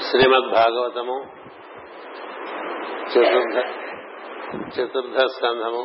[0.00, 1.14] శ్రీమద్ భాగవతము
[3.12, 3.58] చతుర్థ
[4.74, 5.82] చతుర్థ స్కంధము.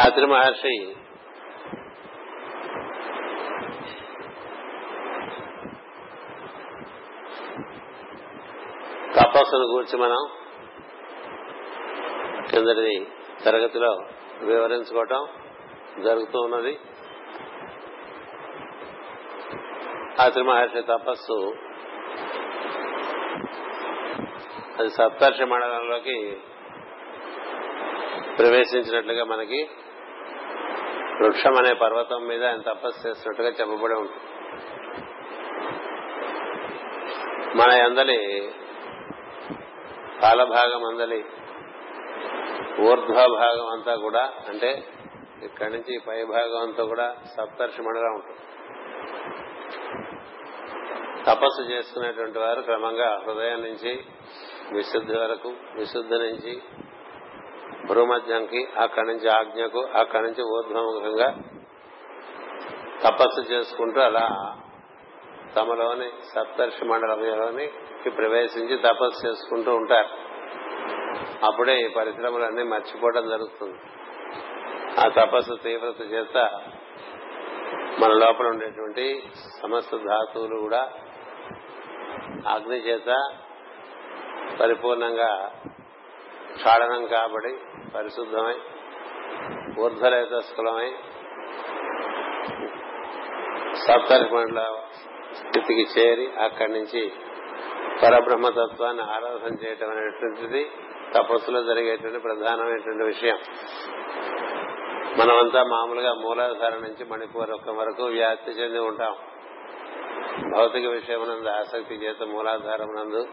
[0.00, 0.96] అత్రి మహర్షి
[9.16, 10.22] తపస్సును గురించి మనం
[12.50, 13.06] కిందటి
[13.44, 13.92] తరగతిలో
[14.42, 15.26] వివరించుకోవటం
[16.04, 16.78] జరుగుతూ ఉన్నది.
[20.20, 21.38] అత్రి మహర్షి తపస్సు
[24.78, 26.36] అది సప్తర్షి మండలంలోకి
[28.38, 29.70] ప్రవేశించినట్లుగా మనకి
[31.22, 34.22] వృక్షం అనే పర్వతం మీద ఆయన తపస్సు చేసినట్టుగా చెప్పబడి ఉంటుంది.
[37.56, 38.18] మన అందలి
[40.22, 41.24] కాలభాగం అందలి
[42.80, 44.70] ఊర్ధ్వ భాగం అంతా కూడా అంటే
[45.42, 48.40] ఇక్కడి నుంచి పై భాగం అంతా కూడా సప్తర్షి మండలం ఉంటుంది.
[51.24, 53.92] తపస్సు చేసుకునేటువంటి వారు క్రమంగా హృదయం నుంచి
[54.72, 56.62] విశుద్ధి వరకు విశుద్ధి నుంచి
[57.86, 61.36] భూమధ్యంకి అక్కడి నుంచి ఆజ్ఞకు అక్కడి నుంచి ఊర్ధ్వముఖంగా
[63.04, 64.56] తపస్సు చేసుకుంటూ అలా
[65.56, 67.66] తమలోని సప్తర్షి మండలంలోని
[68.10, 70.08] ప్రవేశించి తపస్సు చేసుకుంటూ ఉంటారు.
[71.44, 73.78] అప్పుడే ఈ పరిశ్రమలన్నీ మర్చిపోవడం జరుగుతుంది.
[75.00, 76.36] ఆ తపస్సు తీవ్రత చేత
[78.00, 79.22] మన లోపల ఉండేటువంటి
[79.62, 80.92] సమస్త ధాతువులు కూడా
[82.48, 83.38] అగ్ని చేత
[84.60, 85.52] పరిపూర్ణంగా
[86.54, 87.54] క్షాళనం కాబడి
[87.94, 88.54] పరిశుద్ధమై
[89.78, 90.92] ఊర్ధ్వరేతస్కులమై
[93.74, 94.74] సప్తరిపండ్ల
[95.34, 97.12] స్థితికి చేరి అక్కడి నుంచి
[98.02, 100.70] పరబ్రహ్మతత్వాన్ని ఆరాధన చేయటం అనేటువంటిది
[101.14, 103.38] తపస్సులో జరిగేటువంటి ప్రధానమైనటువంటి విషయం.
[105.18, 109.16] మనమంతా మామూలుగా మూలాధార నుంచి మణిపూర్వకం వరకు వ్యాప్తి చెంది ఉంటాం.
[110.56, 113.26] భౌతిక విషయమునందు ఆసక్తి చేత మూలాధారమునందు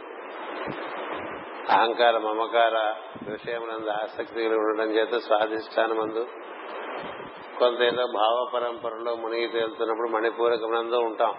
[1.69, 2.93] అహంకార మమకార
[3.31, 6.27] విషయమునందు ఆసక్తి కలిగి ఉండడం చేత స్వాధిష్టానమందు
[7.59, 11.33] కొంత ఏదో భావ పరంపరలో మునిగి తేలుతున్నప్పుడు మణిపూరకమునందు ఉంటాం.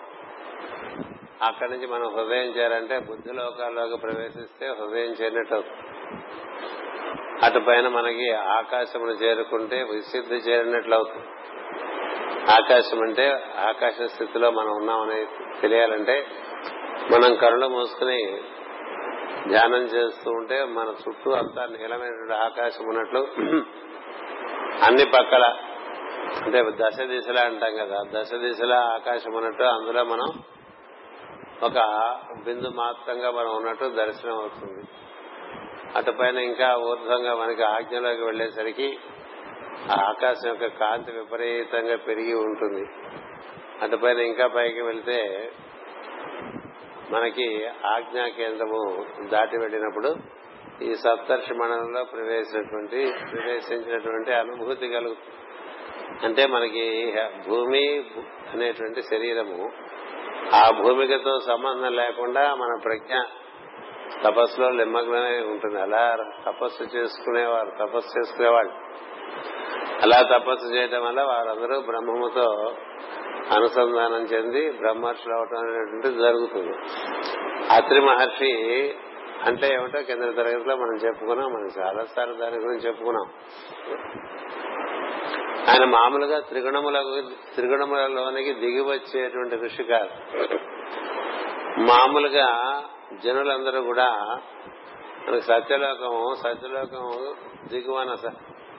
[1.43, 5.65] అక్కడి నుంచి మనం హృదయం చేయాలంటే బుద్ధి లోకాల్లోకి ప్రవేశిస్తే హృదయం చేరినట్టు.
[7.45, 11.27] అటు పైన మనకి ఆకాశమును చేరుకుంటే విసిద్ధి చేరినట్లు అవుతుంది.
[12.53, 15.27] ఆకాశం అంటే ఆకాశ స్థితిలో మనం ఉన్నామని
[15.61, 16.27] తెలియాలంటే
[17.11, 18.43] మనం కరుణ మూసుకుని
[19.49, 23.21] ధ్యానం చేస్తూ ఉంటే మన చుట్టూ అంతా నీలమైనటువంటి ఆకాశం ఉన్నట్లు
[24.87, 25.45] అన్ని పక్కల
[26.45, 30.29] అంటే దశ దిశలా అంటాం కదా దశ దిశలా ఆకాశం ఉన్నట్టు అందులో మనం
[31.63, 31.79] ఒక
[32.45, 34.83] బిందు మాత్రంగా మనం ఉన్నట్టు దర్శనం అవుతుంది.
[35.97, 38.99] అటుపైన ఇంకా ఊర్ధ్వంగా మనకి ఆజ్ఞలోకి వెళ్ళేసరికి
[39.91, 42.85] ఆ ఆకాశం యొక్క కాంతి విపరీతంగా పెరిగి ఉంటుంది.
[43.83, 45.19] అటు పైన ఇంకా పైకి వెళ్తే
[47.13, 50.17] మనకి ఆజ్ఞా కేంద్రము దాటి వెళ్ళినప్పుడు
[50.83, 56.27] ఈ సప్తర్షి మండలంలో ప్రవేశించినటువంటి ప్రవేశించినటువంటి అనుభూతి కలుగుతుంది.
[56.27, 57.15] అంటే మనకి
[57.49, 58.05] భూమి
[58.53, 59.73] అనేటువంటి శరీరము
[60.55, 63.15] ఆ భూమికతో సంబంధం లేకుండా మన ప్రజ్ఞ
[64.25, 65.81] తపస్సులో నిమ్మగ్నమై ఉంటుంది.
[65.81, 68.73] అలా తపస్సు చేసుకునేవారు తపస్సు చేసుకునేవాళ్ళు.
[70.03, 72.75] అలా తపస్సు చేయడం వల్ల వారందరూ బ్రహ్మముతో
[73.55, 76.73] అనుసంధానం చెంది బ్రహ్మర్షులు అవటం అనేటువంటిది జరుగుతుంది.
[77.71, 78.95] అత్రి మహర్షి
[79.43, 81.53] అంటే ఏమిటో కింద తరగతిలో మనం చెప్పుకున్నాం.
[81.53, 83.27] మనం చాలాసార్లు దాని గురించి చెప్పుకున్నాం.
[85.69, 87.23] ఆయన మామూలుగా త్రిగుణముల
[87.55, 90.11] త్రిగుణములలోనికి దిగి వచ్చేటువంటి ఋషి కాదు.
[91.81, 92.83] మామూలుగా
[93.25, 94.41] జనులందరూ కూడా
[95.29, 97.35] మనకి సత్యలోకము సత్యలోకము
[97.69, 98.15] దిగువన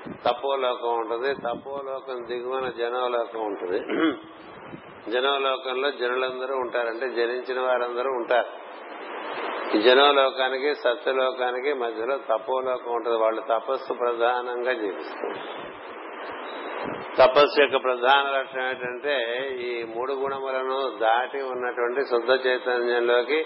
[0.08, 1.34] తపోలోకం ఉంటుంది.
[1.34, 3.80] తపోలోకం దిగువన జనోలోకం ఉంటుంది.
[5.12, 8.64] జనోలోకంలో జనులందరూ ఉంటారంటే జనించిన వారందరూ ఉంటారు.
[9.78, 13.18] జనోలోకానికి సత్యలోకానికి మధ్యలో తపోలోకం ఉంటుంది.
[13.18, 15.64] వాళ్ళు తపస్సు ప్రధానంగా జీవిస్తారు.
[17.18, 23.46] తపస్సు యొక్క ప్రధాన లక్ష్యం ఏంటంటే ఈ మూడు గుణములను దాటి ఉన్నటువంటి శుద్ధ చైతన్యంలోకి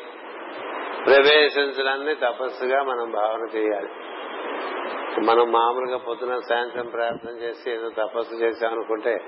[1.05, 3.89] ప్రవేశించడాన్ని తపస్సుగా మనం భావన చేయాలి.
[5.23, 9.25] మనం మామూలుగా పొద్దున సాయంత్రం ప్రార్థన చేసి ఏదో తపస్సు చేశామనుకుంటే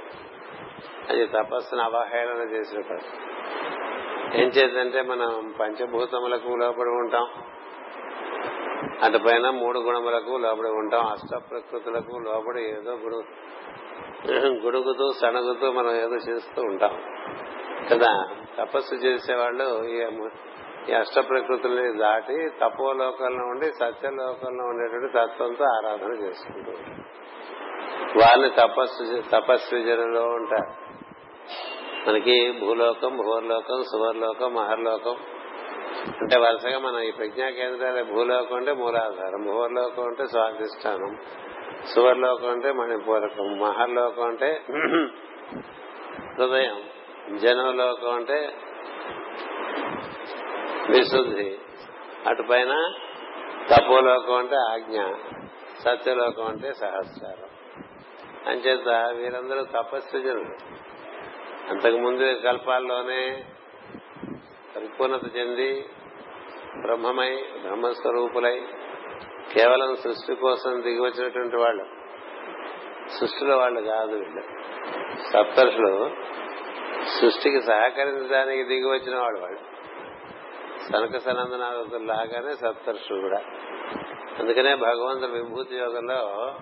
[1.10, 2.98] అది తపస్సును అవహేళన చేసిన
[4.36, 7.28] ఏం చేద్దంటే మనం పంచభూతములకు లోపడి ఉంటాం.
[9.04, 11.08] అటుపైన మూడు గుణములకు లోపడి ఉంటాం.
[11.08, 13.24] అష్ట ప్రకృతులకు లోపడి ఏదో గుడు
[14.48, 17.02] గుడుగుతూ సణగుతూ మనం ఏదో చేస్తూ ఉంటాం.
[17.92, 18.28] కదా?
[18.58, 19.64] తపస్సు చేసేవాళ్ళు
[20.90, 26.72] ఈ అష్ట ప్రకృతుల్ని దాటి తపోలోకంలో ఉండి సత్యలోకంలో ఉండేటువంటి తత్వంతో ఆరాధన చేసుకుంటూ
[28.20, 30.90] వాళ్ళు తపస్సు తపస్వి జనులో ఉంటారు.
[32.10, 35.16] మనకి భూలోకం భూర్లోకం సువర్లోకం మహర్లోకం.
[36.22, 41.18] అంటే వరుసగా మనం ఈ ప్రజ్ఞా కేంద్రాలు భూలోకం అంటే మూలాధారం భూర్లోకం అంటే స్వాధిష్టానం
[41.96, 44.62] సువర్లోకం అంటే మణిపూరకం మహర్లోకం అంటే
[46.38, 46.84] హృదయం
[47.38, 48.54] జనలోకం అంటే
[50.90, 51.58] విశుద్ధి.
[52.28, 52.94] అటుపైన
[53.72, 55.02] తపోలోకం అంటే ఆజ్ఞ
[55.80, 57.50] సత్యలోకం అంటే సహస్రారం
[58.48, 60.56] అంచేత వీరందరూ తపస్సుజనులు
[61.70, 63.46] అంతకు ముందు కల్పాల్లోనే
[64.76, 65.86] పరిపూర్ణత చెంది
[66.82, 68.62] బ్రహ్మమై బ్రహ్మస్వరూపులై
[69.54, 71.86] కేవలం సృష్టి కోసం దిగి వచ్చినటువంటి వాళ్ళు.
[73.10, 74.42] సృష్టిలో వాళ్ళు కాదు వీళ్ళు.
[75.34, 76.10] సప్తర్షులు
[77.22, 79.79] సృష్టికి సహకరించడానికి దిగి వచ్చిన వాళ్ళు వాళ్ళు.
[80.94, 83.42] కనక సనందనాథులు లాగానే సప్తర్షులు కూడా
[84.40, 86.56] అందుకనే భగవంతుడు విభూతి యోగంలో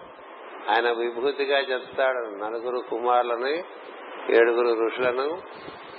[0.69, 2.17] ఆయన విభూతిగా చెప్తాడు.
[2.17, 3.47] నలుగురు కుమారులను
[4.31, 5.41] ఏడుగురు ఋషులను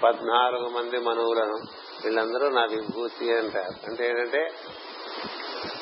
[0.02, 1.56] పద్నాలుగు మంది మనువులను.
[2.04, 3.90] వీళ్ళందరూ నా విభూతి అంటారు.
[3.90, 4.50] అంటే ఏంటంటే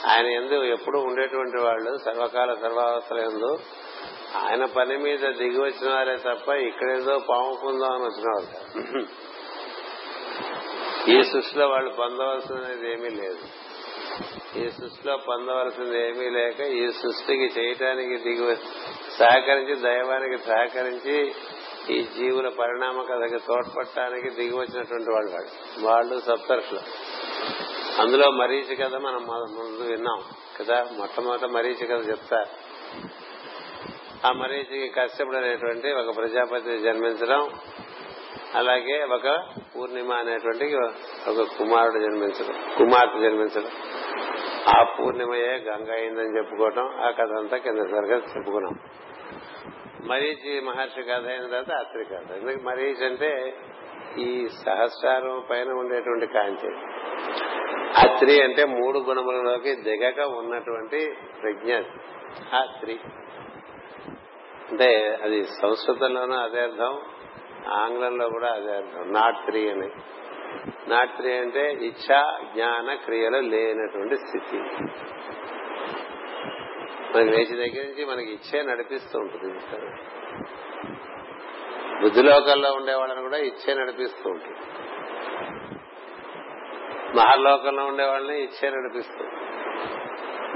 [0.06, 3.58] ఆయన ఎందు ఎప్పుడు ఉండేటువంటి వాళ్ళు సర్వకాల సర్వావస్థల ఎందు
[4.36, 9.06] ఆయన పని మీద దిగి వచ్చిన వారే తప్ప ఇక్కడేదో పాము పొందామని అని వచ్చిన వాళ్ళు
[11.08, 13.38] ఈ సృష్టిలో వాళ్ళు పొందవలసినది ఏమీ లేదు.
[14.58, 18.54] ఈ సృష్టిలో పొందవలసింది ఏమీ లేక ఈ సృష్టికి చేయటానికి దిగు
[19.18, 21.34] సహకరించి దైవానికి సహకరించి
[21.90, 25.84] ఈ జీవుల పరిణామ కథకి తోడ్పడటానికి దిగి వచ్చినటువంటి వాళ్ళు వాళ్ళు.
[25.86, 26.80] వాళ్ళు సప్తర్షులు.
[28.00, 30.22] అందులో మరీచి కథ మనం ముందు విన్నాం
[30.60, 30.86] కదా.
[30.92, 32.66] మొట్టమొదట మరీచి కథ చెప్తారు
[34.26, 37.50] ఆ మరీచికి కశ్యపుడు అనేటువంటి ఒక ప్రజాపతి జన్మించడం
[38.56, 39.44] అలాగే ఒక
[39.76, 40.76] పూర్ణిమ అనేటువంటి
[41.30, 43.70] ఒక కుమారుడు జన్మించడం కుమార్తె జన్మించడం.
[44.68, 48.78] ఆ పూర్ణిమయే గంగ అయిందని చెప్పుకోవటం ఆ కథ అంతా కింద సరిగా చెప్పుకున్నాం.
[50.06, 52.32] మరీచి మహర్షి కథ అయిన తర్వాత అత్రి కథ.
[52.32, 53.56] ఎందుకు మరీచి అంటే
[54.18, 56.68] ఈ సహస్రారం పైన ఉండేటువంటి కాంతి.
[58.00, 61.74] అత్రి అంటే మూడు గుణములలోకి దిగక ఉన్నటువంటి ప్రజ్ఞ
[62.56, 63.00] అత్రి.
[64.70, 66.98] అంటే అది సంస్కృతంలోనూ అదే అర్థం.
[67.72, 69.90] ఆంగ్లంలో కూడా అదే అర్థం నాట్ త్రీ అని.
[70.88, 74.58] నాట్ త్రీ అంటే ఇచ్చా జ్ఞాన క్రియలు లేనటువంటి స్థితి.
[77.14, 79.54] మనకి లేచి దగ్గర నుంచి మనకి ఇచ్చే నడిపిస్తూ ఉంటుంది
[82.02, 84.58] బుద్ధిలోకంలో ఉండే వాళ్ళని కూడా ఇచ్చే నడిపిస్తూ ఉంటుంది.
[87.16, 89.24] మహాలోకంలో ఉండే వాళ్ళని ఇచ్చే నడిపిస్తూ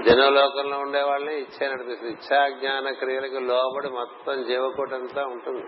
[0.00, 5.64] జనలోకంలో ఉండే వాళ్ళని ఇచ్చే నడిపిస్తుంది ఇచ్చా జ్ఞాన క్రియలకు లోబడి మొత్తం జీవకోటంతా ఉంటుంది.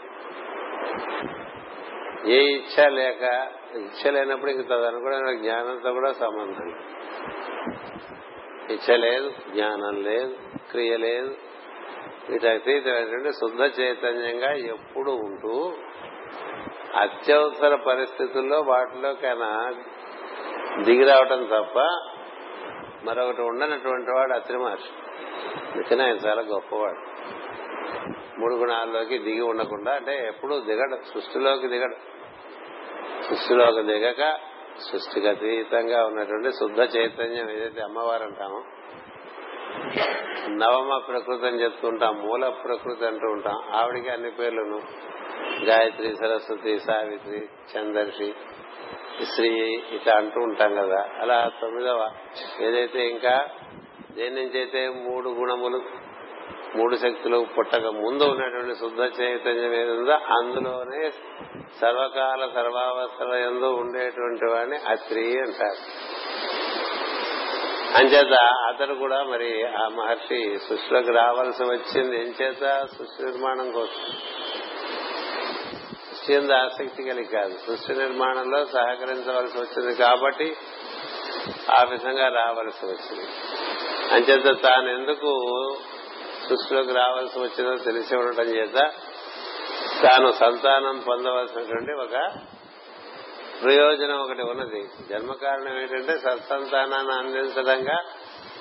[2.26, 6.68] ఏ ఇచ్చ లేక ఇచ్చ లేనప్పుడు ఇంక తదనుగుణమైన జ్ఞానంతో కూడా సంబంధం
[8.70, 10.36] ఇచ్చ లేదు జ్ఞానం లేదు
[10.70, 11.36] క్రియ లేదు.
[12.28, 15.72] వీటి అతీతమైనటువంటి శుద్ధ చైతన్యంగా ఎప్పుడు ఉంటూ
[17.00, 19.74] అత్యవసర పరిస్థితుల్లో వాటిలోకైనా
[20.82, 21.78] దిగి రావటం తప్ప
[23.04, 24.92] మరొకటి ఉండనటువంటి వాడు అత్రి మహర్షి.
[25.74, 27.11] అందుకని ఆయన చాలా గొప్పవాడు.
[28.42, 31.96] మూడు గుణాల్లోకి దిగి ఉండకుండా అంటే ఎప్పుడు దిగడు సృష్టిలోకి దిగడు.
[33.28, 34.38] సృష్టిలోకి దిగక
[34.92, 38.62] సృష్టికి అతీతంగా ఉన్నటువంటి శుద్ధ చైతన్యం ఏదైతే అమ్మవారు అంటామో
[40.48, 43.62] నవమ ప్రకృతి అని చెప్తుంటాం మూల ప్రకృతి అంటూ ఉంటాం.
[43.72, 44.82] ఆవిడికి అన్ని పేర్లను.
[45.64, 48.34] గాయత్రి సరస్వతి సావిత్రి చందర్షి
[49.34, 49.48] శ్రీ
[49.92, 51.08] ఇట్లా అంటూ ఉంటాం కదా.
[51.20, 52.10] అలా తొమ్మిదవ
[52.60, 53.48] ఏదైతే ఇంకా
[54.12, 56.01] దేని నుంచి అయితే మూడు గుణములు
[56.76, 61.10] మూడు శక్తులు పుట్టక ముందు ఉన్నటువంటి శుద్ధ చైతన్యం ఏది ఉందో అందులోనే
[61.80, 66.12] సర్వకాల సర్వావస్థల ఎందు ఉండేటువంటి వాడిని అత్రి అంటారు.
[67.96, 72.16] అంచేత అతడు కూడా మరి ఆ మహర్షి సృష్టిలోకి రావాల్సి వచ్చింది.
[72.16, 74.12] ఎంచేత సృష్టి నిర్మాణం కోసం.
[76.10, 77.54] సృష్టి ఎందు ఆసక్తి కలిగి కాదు.
[77.66, 80.56] సృష్టి నిర్మాణంలో సహకరించవలసి వచ్చింది కాబట్టి
[81.78, 83.28] ఆ విధంగా రావలసి వచ్చింది.
[84.14, 85.32] అంచేత తాను ఎందుకు
[86.48, 88.74] సృష్టిలోకి రావాల్సి వచ్చిందో తెలిసి ఉండటం చేత
[90.02, 92.32] తాను సంతానం పొందవలసినటువంటి ఒక
[93.62, 94.84] ప్రయోజనం ఒకటి ఉన్నది.
[95.10, 98.04] జన్మ కారణం ఏంటంటే సత్సంతానాన్ని అందించడంగా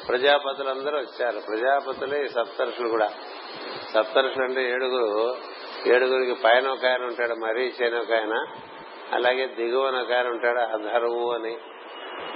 [0.07, 1.39] ప్రజాపతులందరూ వచ్చారు.
[1.39, 3.07] ప్రజాపతులే ఈ సప్తర్షులు కూడా.
[3.93, 5.37] సప్తర్షులు అంటే ఏడుగురు.
[5.87, 8.45] ఏడుగురికి పైన ఒక ఆయన ఉంటాడు మరీ చేయని ఒక ఆయన.
[9.13, 11.57] అలాగే దిగువన ఒక ఆయన ఉంటాడు అధర్వు అని.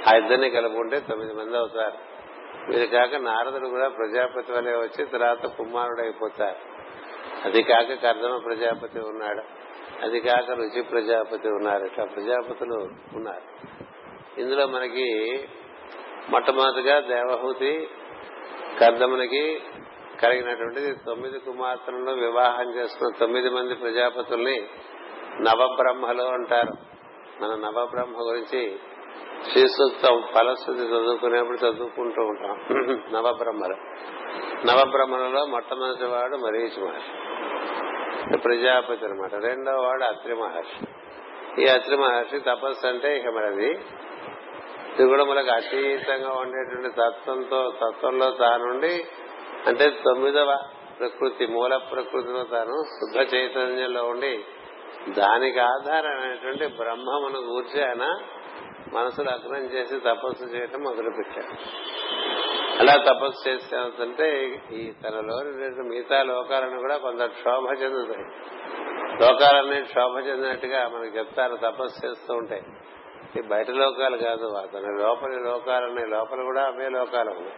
[0.07, 2.14] ఆ ఇద్దరిని కలుపుకుంటే తొమ్మిది మంది అవుతారు.
[2.67, 6.75] వీరు కాక నారదుడు కూడా ప్రజాపతి వలె వచ్చి తర్వాత కుమారుడు అయిపోతారు
[7.45, 9.41] అది కాక కర్దమ ప్రజాపతి ఉన్నాడు.
[10.05, 11.85] అది కాక రుచి ప్రజాపతి ఉన్నారు.
[11.85, 12.73] ఇట్లా ప్రజాపతులు
[13.15, 13.67] ఉన్నారు.
[14.41, 15.47] ఇందులో మనకి
[16.29, 17.89] మొట్టమొదటిగా దేవహూతి
[18.81, 19.61] కర్దమునికి
[20.23, 24.67] కలిగినటువంటిది తొమ్మిది కుమార్తెలను వివాహం చేసుకున్న తొమ్మిది మంది ప్రజాపతుల్ని
[25.41, 26.73] నవబ్రహ్మలు అంటారు.
[27.41, 28.79] మన నవబ్రహ్మ గురించి
[29.51, 32.57] శ్రీసూక్తం ఫలశ్రుతి చదువుకునేప్పుడు చదువుకుంటూ ఉంటాం.
[33.13, 33.75] నవబ్రహ్మలు.
[34.67, 38.37] నవబ్రహ్మలలో మొట్టమొదటి వాడు మరీచి మహర్షి.
[38.37, 40.85] ప్రజాపతి అనమాట రెండవ వాడు అత్రి మహర్షి.
[41.61, 43.73] ఈ అత్రి మహర్షి తపస్సు అంటే ఇక మరది
[44.95, 49.05] త్రిగుణములకు అతీతంగా ఉండేటువంటి తత్వంతో తత్వంలో తానుండి
[49.67, 50.57] అంటే తొమ్మిదవ
[50.99, 54.45] ప్రకృతి మూల ప్రకృతిలో తాను శుద్ధ చైతన్యంలో ఉండి
[55.17, 58.17] దానికి ఆధారమైనటువంటి బ్రహ్మమును గూర్చి ఆయన
[58.93, 61.55] మనసు లగ్నం చేసి తపస్సు చేయటం మొదలుపెట్టాడు.
[62.79, 68.25] అలా తపస్సు చేస్తుంటే ఈ తనలోని మిగతా లోకాలను కూడా కొంత క్షోభ చెందుతాయి.
[69.21, 72.61] లోకాలన్నీ క్షోభ చెందినట్టుగా మనకు చెప్తారు తపస్సు చేస్తూ ఉంటాయి
[73.39, 77.55] ఈ బయట లోకాలు కాదు అతని లోపలి లోకాలని లోపల కూడా అవే లోకాలు ఉన్నాయి.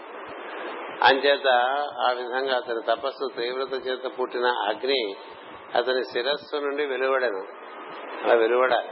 [1.04, 1.48] అంచేత
[2.08, 5.16] ఆ విధంగా అతని తపస్సు తీవ్రత చేత పుట్టిన అగ్ని
[5.76, 7.48] అతని శిరస్సు నుండి వెలువడను.
[8.24, 8.90] అలా వెలువడాలి.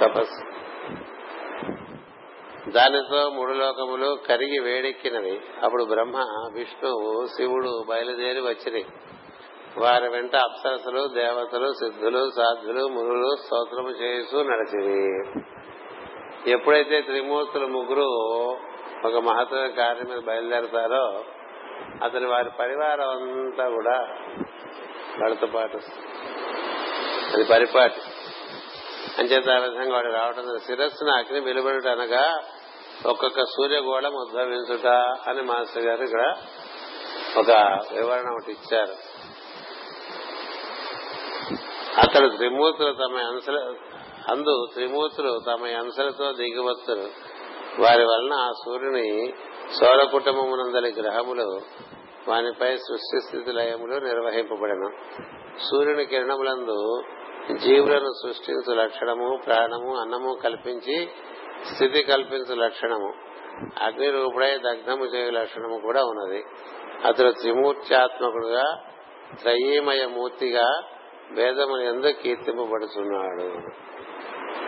[0.00, 0.65] తపస్సు.
[2.68, 5.40] దానితో మూడు లోకములు కరిగి వేడెక్కినవి.
[5.62, 6.16] అప్పుడు బ్రహ్మ
[6.52, 8.86] విష్ణువు శివుడు బయలుదేరి వచ్చినవి
[9.78, 15.24] వారి వెంట అప్సరసులు దేవతలు సిద్ధులు సాధులు మునులు స్తోత్రము చేస్తూ నడిచివి
[16.50, 18.06] ఎప్పుడైతే త్రిమూర్తులు ముగ్గురు
[19.06, 21.24] ఒక మహత్తర కార్యం మీద బయలుదేరతారో
[22.04, 24.08] అతని వారి పరివారం అంతా కూడా
[25.20, 25.76] వాళ్ళతో పాటు.
[27.34, 28.00] అది పరిపాటి.
[29.18, 32.40] అంచేత ఆ విధంగా వాడు రావడం శిరస్సును అగ్ని వెలువడుట అనగా
[33.04, 34.86] ఒక్కొక్క సూర్యగోళం ఉద్భవించుట
[35.28, 36.34] అని మాస్టర్ గారు ఇక్కడ
[37.38, 37.50] ఒక
[37.94, 39.16] వివరణ ఒకటి ఇచ్చారు.
[42.00, 43.74] అతడు త్రిమూర్తులు తమ అంశల
[44.28, 47.08] అందు త్రిమూర్తులు తమ అంశలతో దిగివత్తులు
[47.82, 49.34] వారి వలన ఆ సూర్యుని
[49.80, 51.60] సౌర కుటుంబమునందలి గ్రహములు
[52.28, 54.90] వానిపై సృష్టి స్థితి లయములు నిర్వహింపబడను.
[55.70, 57.02] సూర్యుని కిరణములందు
[57.56, 61.08] జీవులను సృష్టించు లక్షణము ప్రాణము అన్నము కల్పించి
[61.64, 63.14] స్థితి కల్పించు లక్షణము.
[63.82, 66.44] అగ్ని రూపుడై దగ్ధము చేయు లక్షణము కూడా ఉన్నది.
[67.08, 68.82] అతడు త్రిమూర్త్యాత్మకుడుగా
[69.42, 70.82] త్రయీమయ మూర్తిగా
[71.30, 73.60] వేదము ఎందుకు కీర్తింపబడుతున్నాడు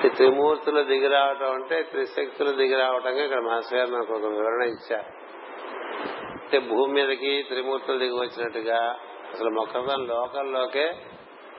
[0.06, 5.18] ఈ త్రిమూర్తులు దిగి రావటం అంటే త్రిశక్తులు దిగిరావటంగా ఇక్కడ మాస్టర్ గారు ఒక వివరణ ఇచ్చారు.
[6.42, 8.98] అంటే భూమి మీదకి త్రిమూర్తులు దిగి వచ్చినట్టుగా
[9.32, 10.92] అసలు మొత్తం లోకల్లోకే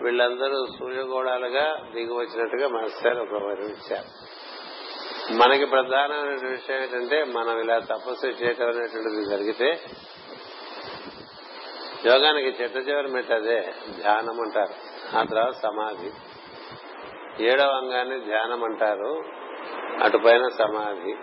[0.01, 4.28] వీళ్ళందరూ సూర్యగోళాలుగా దిగి వచ్చినట్టుగా మాస్టర్ ఒక వివరణ ఇచ్చారు.
[5.31, 9.79] మనకి ప్రధానమైన విషయం ఏంటంటే మనం ఇలా తపస్సు చేయటం అనేటువంటిది జరిగితే
[12.05, 14.74] యోగానికి చెట్ట చివరి అదే ధ్యానం అంటారు
[15.17, 16.12] ఆ తర్వాత సమాధి.
[17.43, 19.24] ఏడవ అంగాన్ని ధ్యానం అంటారు
[20.03, 21.13] అటుపైన సమాధి.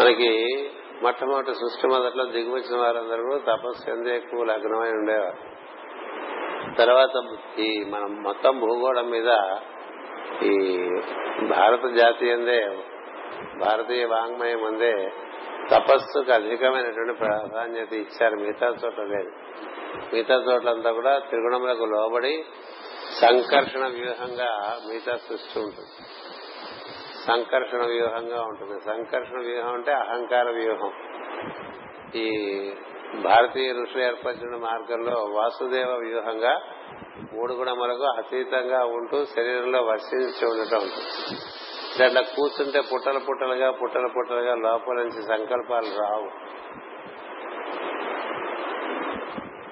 [0.00, 0.70] మనకి
[1.02, 5.58] మొట్టమొదటి సృష్టి మొదట్లో దిగువచ్చిన వారందరూ కూడా తపస్సు ఎందు ఎక్కువ లగ్నమై ఉండేవారు.
[6.74, 9.28] తర్వాత ఈ మనం మొత్తం భూగోళం మీద
[10.42, 10.78] ఈ
[11.46, 12.68] భారత జాతీయందే
[13.64, 15.12] భారతీయ వాంగ్మయం అందే
[15.70, 18.36] తపస్సుకు అధికమైనటువంటి ప్రాధాన్యత ఇచ్చారు.
[18.36, 19.30] మిగతా చోట్ల లేదు.
[20.14, 22.44] మిగతా చోట్లంతా కూడా త్రిగుణములకు లోబడి
[23.20, 25.88] సంకర్షణ వ్యూహంగా మిగతా సృష్టి ఉంటుంది.
[27.26, 28.80] సంకర్షణ వ్యూహంగా ఉంటుంది.
[28.80, 30.92] సంకర్షణ వ్యూహం అంటే అహంకార వ్యూహం.
[32.14, 32.30] ఈ
[33.24, 36.60] భారతీయ ఋషులు ఏర్పరిచిన మార్గంలో వాసుదేవ వ్యూహంగా
[37.32, 40.78] మూడు గుణములకు అతీతంగా ఉంటూ శరీరంలో వర్షించి ఉండటం.
[40.78, 41.57] ఉంటుంది
[42.04, 46.30] అట్లా కూర్చుంటే పుట్టలు పుట్టలుగా పుట్టలు పుట్టలుగా లోపల నుంచి సంకల్పాలు రావు.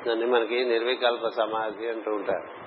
[0.08, 2.66] దాన్ని మనకి నిర్వికల్ప సమాధి అంటూ ఉంటారు.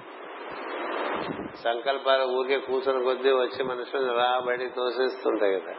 [1.64, 5.74] సంకల్పాలు ఊరికే కూర్చుని కొద్దీ వచ్చి మనుషులు రాబడి తోసేస్తుంటాయి కదా.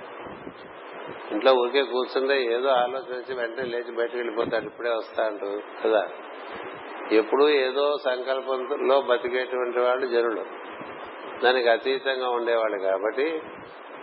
[1.30, 6.08] ఇంట్లో ఊరికే కూర్చుంటే ఏదో ఆలోచించి వెంటనే లేచి బయటకు వెళ్ళిపోతాడు ఇప్పుడే వస్తా అంటూ కదా.
[7.12, 10.59] ఎప్పుడూ ఏదో సంకల్పంలో బతికేటువంటి వాళ్ళు జనులు.
[11.44, 13.42] దానికి అతీతంగా ఉండేవాళ్ళు కాబట్టి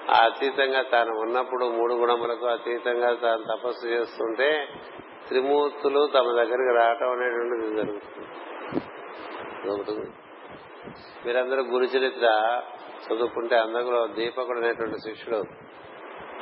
[0.09, 4.67] ఆ అతీతంగా తాను ఉన్నప్పుడు మూడు గుణములకు అతీతంగా తాను తపస్సు చేస్తుంటే
[5.27, 10.11] త్రిమూర్తులు తమ దగ్గరికి రావటం అనేటువంటిది జరుగుతుంది.
[11.25, 12.61] మీరందరూ గురు చరిత్ర
[13.05, 15.43] చదువుకుంటే అందులో దీపకుడు అనేటువంటి శిష్యుడు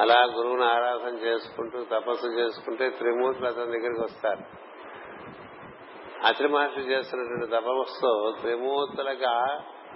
[0.01, 4.43] అలా గురువుని ఆరాధన చేసుకుంటూ తపస్సు చేసుకుంటే త్రిమూర్తులు అతని దగ్గరికి వస్తారు.
[6.27, 9.25] అత్రి మహర్షి చేస్తున్నటువంటి తపస్సు త్రిమూర్తులకు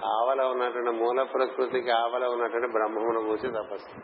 [0.06, 4.02] ఆవల ఉన్నటువంటి మూల ప్రకృతికి ఆవల ఉన్నటువంటి బ్రహ్మమును కూర్చి తపస్సు.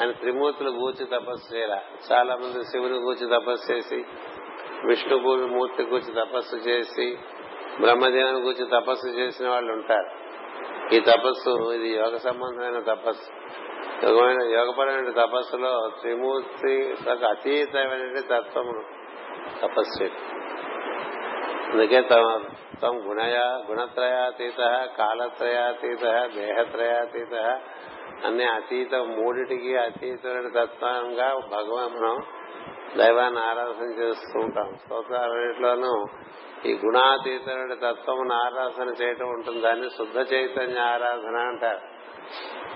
[0.00, 1.80] ఆయన త్రిమూర్తులు కూర్చి తపస్సు చేయాల.
[2.12, 4.04] చాలా మంది శివుని కూర్చి తపస్సు చేసి
[4.86, 7.18] విష్ణు మూర్తి కూర్చి తపస్సు చేసి
[7.80, 10.10] బ్రహ్మదేవుని గురించి తపస్సు చేసిన వాళ్ళు ఉంటారు.
[10.94, 13.30] ఈ తపస్సు ఇది యోగ సంబంధమైన తపస్సు.
[14.06, 18.84] యోగమైన యోగపరమైన తపస్సులో త్రిమూర్తి అతీతమైన తత్వమును
[19.62, 20.04] తపస్సు
[21.72, 22.44] అందుకే తమ
[22.84, 23.38] తత్వం గుణయ
[23.70, 26.02] గుణత్రయాతీత కాలత్రయాతీత
[26.36, 27.60] దేహత్రయాతీత
[28.24, 32.24] అన్ని అతీత మూడిటికి అతీతమైన తత్వంగా భగవాన్ మనం
[32.96, 34.74] దైవాన్ని ఆరాధన చేస్తూ ఉంటాం.
[34.84, 36.04] స్తోత్రాలన్నింటిలోనూ
[36.66, 39.60] ఈ గుణాతీతమైన తత్వమును ఆరాధన చేయటం ఉంటుంది.
[39.60, 41.80] దాన్ని శుద్ధ చైతన్య ఆరాధన అంటారు.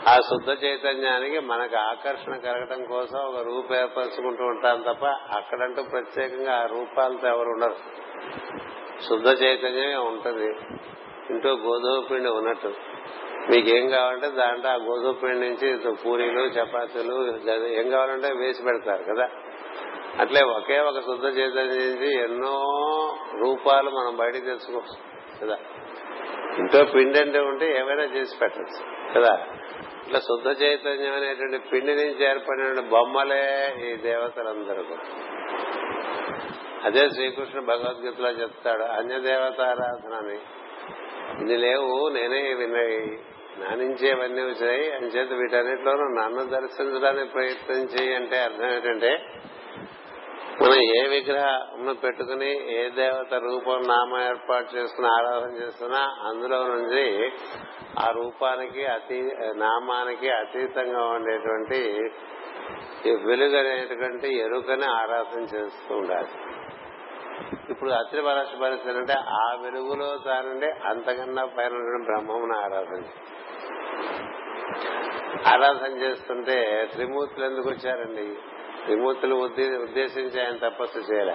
[0.09, 6.67] ఆ శుద్ధ చైతన్యానికి మనకు ఆకర్షణ కలగటం కోసం ఒక రూపు ఏర్పరచుకుంటూ ఉంటాం తప్ప అక్కడంటూ ప్రత్యేకంగా ఆ
[6.67, 7.77] రూపాలతో ఎవరు ఉండరు.
[9.07, 10.47] శుద్ధ చైతన్యమే ఉంటుంది.
[11.31, 12.75] ఇంట్లో గోధుమ పిండి ఉన్నట్టు.
[13.51, 19.29] మీకేం కావాలంటే దాంట్లో ఆ గోధుమ పిండి నుంచి పూరీలు చపాతీలు ఏం కావాలంటే వేసి పెడతారు కదా.
[20.19, 22.63] అట్లే ఒకే ఒక శుద్ధ చైతన్యం నుంచి ఎన్నో
[23.39, 24.97] రూపాలు మనం బయట తెచ్చుకోవచ్చు
[25.43, 25.59] కదా.
[26.59, 29.47] ఇంట్లో పిండి అంటే ఉంటే ఏమైనా చేసి పెట్టచ్చు కదా.
[30.07, 35.38] ఇట్లా శుద్ధ చైతన్యం అనేటువంటి పిండి నుంచి ఏర్పడిన బొమ్మలే ఈ దేవతలందరూ కూడా.
[36.85, 40.39] అదే శ్రీకృష్ణ భగవద్గీతలో చెప్తాడు అన్యదేవతారాధన అని
[41.41, 43.19] ఇన్ని లేవు నేనే విన్నాయి
[43.61, 49.25] నా నుంచి అవన్నీ వచ్చాయి అంచేత వీటన్నిటిలోనూ నన్ను దర్శించడానికి ప్రయత్నం చేయి అంటే అర్థం ఏంటంటే
[50.63, 57.31] మనం ఏ విగ్రహం పెట్టుకుని ఏ దేవత రూపం నామ ఏర్పాటు చేసుకుని ఆరాధన చేస్తున్నా అందులో నుంచి
[57.99, 59.23] ఆ రూపానికి అతీ
[59.57, 62.01] నామానికి అతీతంగా ఉండేటువంటి
[63.25, 66.29] వెలుగు అనేటువంటి ఎరుకని ఆరాధన చేస్తూ ఉండాలి.
[67.71, 71.69] ఇప్పుడు అత్రి పరాశ పరిస్థితి అంటే ఆ వెలుగులో తానండి అంతకన్నా పైన
[72.05, 73.03] బ్రహ్మమును ఆరాధన.
[75.47, 78.35] ఆరాధన చేస్తుంటే త్రిమూర్తులు ఎందుకు వచ్చారండి?
[78.85, 81.33] త్రిమూర్తులు ఉద్దేశించి ఆయన తపస్సు చేయాలి.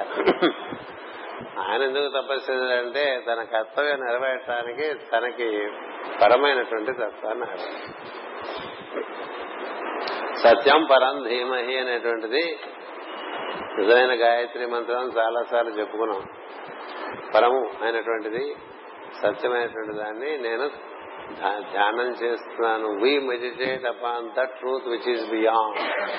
[1.59, 5.69] ఆయన ఎందుకు తపస్సు చేయాలంటే తన కర్తవ్యం నెరవేర్చడానికి తనకి
[6.21, 7.45] పరమైనటువంటి తత్వాన్ని
[10.39, 12.59] సత్యం పరం ధీమహి అనేటువంటిది
[13.79, 16.21] నిజమైన గాయత్రి మంత్రం చాలా సార్లు చెప్పుకున్నాం.
[17.35, 18.55] పరము అయినటువంటిది
[19.21, 20.69] సత్యమైనటువంటి దాన్ని నేను
[21.71, 22.87] ధ్యానం చేస్తున్నాను.
[23.03, 26.11] We meditate upon the truth which is beyond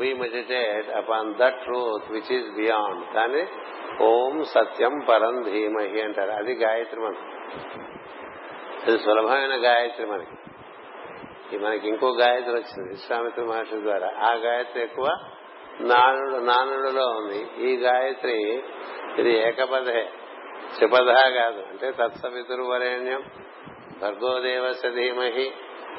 [0.00, 3.46] we meditate upon the truth which is beyond దాన్ని
[4.02, 6.30] ఓం సత్యం పరం ధీమహి అంటారు.
[6.30, 7.30] అది గాయత్రి మంత్రం.
[8.86, 11.58] అది సులభమైన గాయత్రి మనకి.
[11.58, 12.88] మనకి ఇంకో గాయత్రి వచ్చింది.
[12.88, 14.10] విశ్వామిత్ర మహర్షి ద్వారా.
[14.18, 15.06] ఆ గాయత్రి ఎక్కువ
[15.82, 17.46] నానుడు నానుడులో ఉంది.
[17.58, 18.62] ఈ గాయత్రి
[19.18, 20.08] ఇది ఏకపదే
[20.76, 21.62] త్రిపద కాదు.
[21.70, 23.22] అంటే తత్సవితురు వరేణ్యం
[24.02, 25.52] భర్గోదేవస ధీమహి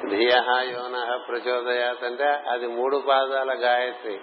[0.09, 2.03] ధియ యోన ప్రచోదయాత్.
[2.03, 4.19] అంటే అది మూడు పాదాల గాయత్రి.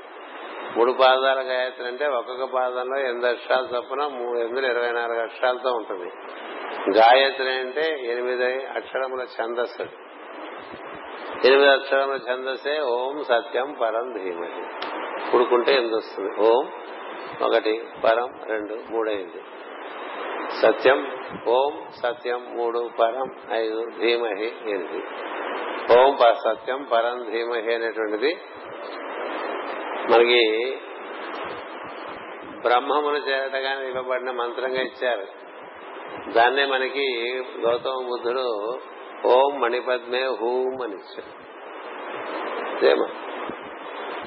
[0.76, 6.10] మూడు పాదాల గాయత్రి అంటే ఒక్కొక్క పాదంలో ఎనిమిది అక్షరాలు చొప్పున మూడు ఎనిమిది ఇరవై నాలుగు అక్షరాలతో ఉంటుంది.
[6.98, 9.82] గాయత్రి అంటే ఎనిమిది అక్షరముల ఛందస్సు.
[11.44, 14.79] ఎనిమిది అక్షరముల ఛందస్సే ఓం సత్యం పరం ధీమహి.
[15.32, 16.30] కూడుకుంటే ఎనిమిది వస్తుంది?
[16.40, 16.64] ఓం
[17.46, 19.40] ఒకటి పరం రెండు మూడైంది.
[20.62, 21.06] సత్యం
[21.48, 25.02] ఓం సత్యం మూడు పరం ఐదు ధీమహి ఎనిమిది.
[25.98, 28.32] ఓం సత్యం పరం ధీమహి అనేటువంటిది
[30.10, 30.42] మనకి
[32.62, 35.26] బ్రహ్మమును చేరటగానే ఇవ్వబడిన మంత్రంగా ఇచ్చారు.
[36.32, 37.06] దాన్నే మనకి
[37.64, 38.46] గౌతమ బుద్ధుడు
[39.26, 41.32] ఓం మణిపద్మే హూం అని ఇచ్చారు.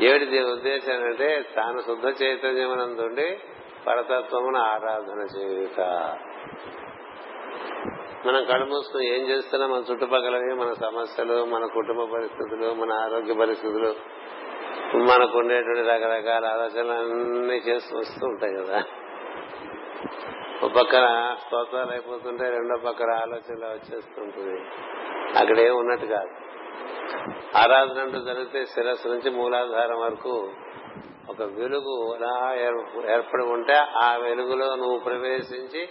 [0.02, 3.40] ఏమిటి ఉద్దేశం అంటే తాను శుద్ధ చైతన్యమునందుండి
[3.88, 5.82] పరతత్వమును ఆరాధన చేయుట.
[8.28, 13.96] మనం కళ్ళు మూసుకుని ఏం చేస్తున్నా మన చుట్టుపక్కలవి మన సమస్యలు మన కుటుంబ పరిస్థితులు మన ఆరోగ్య పరిస్థితులు
[14.98, 18.84] మనకు ఉండేటువంటి రకరకాల ఆలోచనలు అన్ని చేస్తూ వస్తూ ఉంటాయి కదా.
[20.64, 24.62] ఒక పక్కన స్తోత్రాలు అయిపోతుంటే రెండో పక్కన ఆలోచనలు వచ్చేస్తుంటుంది.
[25.38, 26.30] అక్కడ ఏం ఉన్నట్టు కాదు.
[27.58, 30.50] ఆరాధన అంటూ జరిగితే శిరస్సు నుంచి మూలాధారం వరకు
[31.30, 32.56] ఒక వెలుగు అలా
[33.14, 35.90] ఏర్పడి ఉంటే ఆ వెలుగులో నువ్వు ప్రవేశించి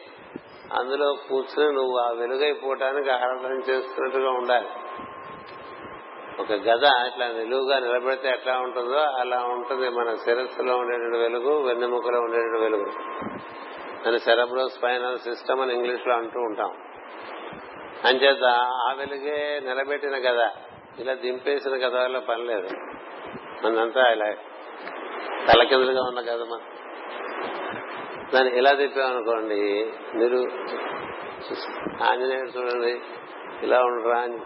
[0.78, 4.68] అందులో కూర్చుని నువ్వు ఆ వెలుగైపోవటానికి ఆరాధన చేస్తున్నట్టుగా ఉండాలి.
[6.40, 12.62] ఒక గద ఇట్లా నిలువుగా నిలబెడితే ఎట్లా ఉంటుందో అలా ఉంటుంది మన శిరస్సులో ఉండేటువంటి వెలుగు వెన్నెముకలో ఉండేటువంటి
[12.62, 12.86] వెలుగు.
[14.04, 16.72] దాని సెరబ్రో స్పైనల్ సిస్టమ్ అని ఇంగ్లీష్లో అంటూ ఉంటాం.
[18.04, 18.44] అంచేత
[18.88, 20.48] ఆ వెలుగే నిలబెట్టిన గద
[20.98, 22.68] ఇలా దింపేసిన గద వల్ల పని లేదు.
[23.64, 24.26] మనంతా ఇలా
[25.46, 26.61] తలకిందులుగా ఉన్న గద మన
[28.33, 29.59] దాన్ని ఇలా తిప్పామనుకోండి
[30.14, 30.38] మీరు
[32.05, 33.00] ఆంజనేయుడు చూడండి
[33.62, 34.38] ఇలా ఉండరా అని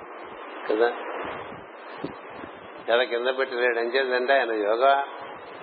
[0.71, 0.89] కదా?
[2.91, 5.05] గద కింద పెట్టి లేడు అంచేదంటే ఆయన యోగా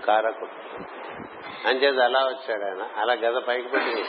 [0.06, 0.48] కారకు
[1.68, 2.90] అంచేది అలా వచ్చాడు ఆయన.
[2.98, 4.04] అలా గద పైకి పెట్టి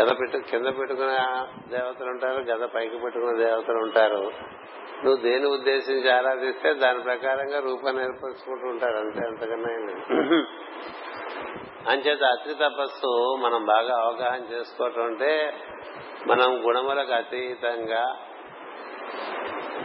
[0.00, 1.12] గద పెట్టు కింద పెట్టుకున్న
[1.68, 4.32] దేవతలు ఉంటారు గద పైకి పెట్టుకున్న దేవతలు ఉంటారు.
[5.04, 8.96] నువ్వు దేని ఉద్దేశించి ఆరాధిస్తే దాని ప్రకారంగా రూపాన్ని ఏర్పరచుకుంటూ ఉంటారు.
[8.96, 9.72] అంతే అంతకన్నా
[11.90, 15.52] అంచేత అతి తపస్సు మనం బాగా అవగాహన చేసుకోవటం అంటే
[16.26, 18.02] మనం గుణములకు అతీతంగా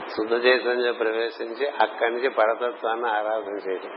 [0.09, 3.93] శుద్ధ చైతన్యం ప్రవేశించి అక్కడి నుంచి పరతత్వాన్ని ఆరాధన చేయడం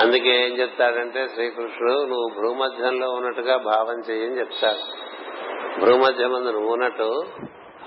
[0.00, 4.82] అందుకే ఏం చెప్తాడంటే శ్రీకృష్ణుడు నువ్వు భూమధ్యంలో ఉన్నట్టుగా భావం చేయని చెప్తాడు.
[5.80, 7.08] భూమధ్యం ముందు నువ్వు ఉన్నట్టు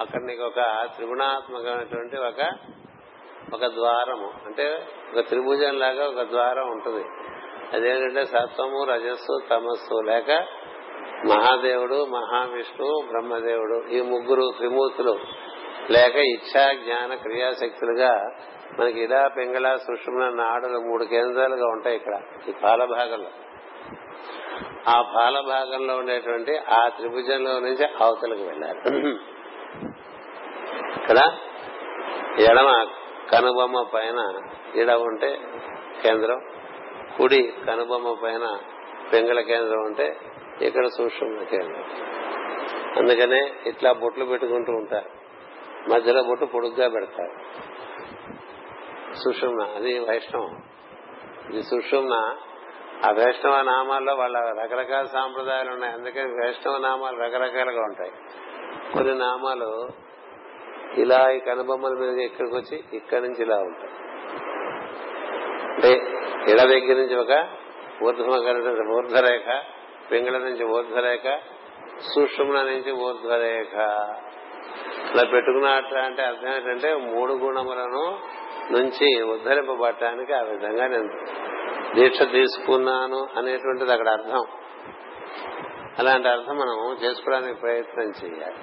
[0.02, 0.62] అక్కడ నీకు ఒక
[0.96, 2.42] త్రిగుణాత్మకమైనటువంటి ఒక
[3.54, 4.30] ఒక ద్వారము.
[4.46, 4.66] అంటే
[5.14, 7.04] ఒక త్రిభుజం లాగా ఒక ద్వారం ఉంటుంది.
[7.74, 10.32] అదేంటంటే సత్వము రజస్సు తమస్సు లేక
[11.30, 15.14] మహాదేవుడు మహావిష్ణువు బ్రహ్మదేవుడు ఈ ముగ్గురు త్రిమూర్తులు
[15.92, 18.12] లేక ఇచ్ఛా జ్ఞాన క్రియాశక్తులుగా
[18.80, 22.16] మనకి ఇలా పింగళ సుషుమ్న నాడులు మూడు కేంద్రాలుగా ఉంటాయి ఇక్కడ
[22.50, 23.32] ఈ పాల భాగంలో
[24.88, 28.80] ఆ పాల భాగంలో ఉండేటువంటి ఆ త్రిభుజంలో నుంచి అవతలకు వెళ్ళారు
[31.10, 31.38] కదా?
[32.40, 32.88] ఎడమ
[33.32, 34.42] కనుబొమ్మ పైన
[34.76, 35.40] ఇడ ఉంటే
[36.02, 36.42] కేంద్రం
[37.18, 38.60] కుడి కనుబొమ్మ పైన
[39.14, 40.18] పెంగళ కేంద్రం ఉంటే
[40.62, 41.84] ఇక్కడ సూక్ష్మ కేంద్రం.
[42.98, 45.10] అందుకనే ఇట్లా బొట్లు పెట్టుకుంటూ ఉంటారు.
[45.94, 47.32] మధ్యలో బొట్టు పొడుగ్గా పెడతారు.
[49.14, 50.64] సుషుమ్న అది వైష్ణవం.
[51.50, 52.14] ఇది సుషుమ్న
[53.06, 55.94] ఆ వైష్ణవ నామాల్లో వాళ్ళ రకరకాల సాంప్రదాయాలు ఉన్నాయి.
[55.94, 58.12] అందుకని వైష్ణవ నామాలు రకరకాలుగా ఉంటాయి.
[58.94, 59.90] కొన్ని నామాలు
[60.98, 63.94] ఇలా ఈ కనుబొమ్మల మీద ఇక్కడికి వచ్చి ఇక్కడి నుంచి ఇలా ఉంటాయి.
[65.76, 65.92] అంటే
[66.52, 67.48] ఇడ దగ్గర నుంచి ఒక
[68.04, 69.62] ఊర్ధ్వ ఊర్ధ్వరేఖ
[70.12, 71.40] పింగళ నుంచి ఊర్ధ్వరేఖ
[72.16, 73.76] సూక్ష్మల నుంచి ఊర్ధ్వరేఖ.
[75.14, 78.20] ఇలా పెట్టుకున్నట్ల అంటే అర్థం ఏంటంటే మూడు గుణములను
[78.72, 81.10] నుంచి ఉద్ధరింపబడటానికి ఆ విధంగా నేను
[81.96, 84.46] దీక్ష తీసుకున్నాను అనేటువంటిది అక్కడ అర్థం.
[86.02, 88.62] అలాంటి అర్థం మనం చేసుకోవడానికి ప్రయత్నం చేయాలి.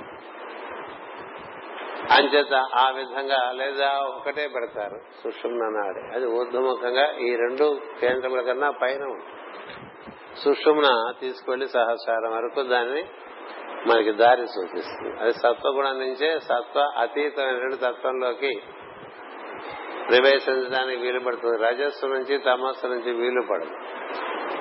[2.13, 6.17] అంచేత ఆ విధంగా లేదా ఒకటే పెడతారు సుషుమ్న నాడి.
[6.17, 9.35] అది ఊర్ధముఖంగా ఈ రెండు కేంద్రముల కన్నా పైన ఉంటుంది.
[10.41, 13.05] సుషుమ్న తీసుకెళ్ళి సహస్రారం వరకు దాన్ని
[13.87, 15.21] మనకి దారి సూచిస్తుంది.
[15.21, 18.63] అది సత్వగుణం నుంచే సత్వ అతీతమైన తత్వంలోకి
[20.09, 23.71] ప్రవేశించడానికి వీలు పడుతుంది రజస్సు నుంచి తమస్సు నుంచి వీలు పడదు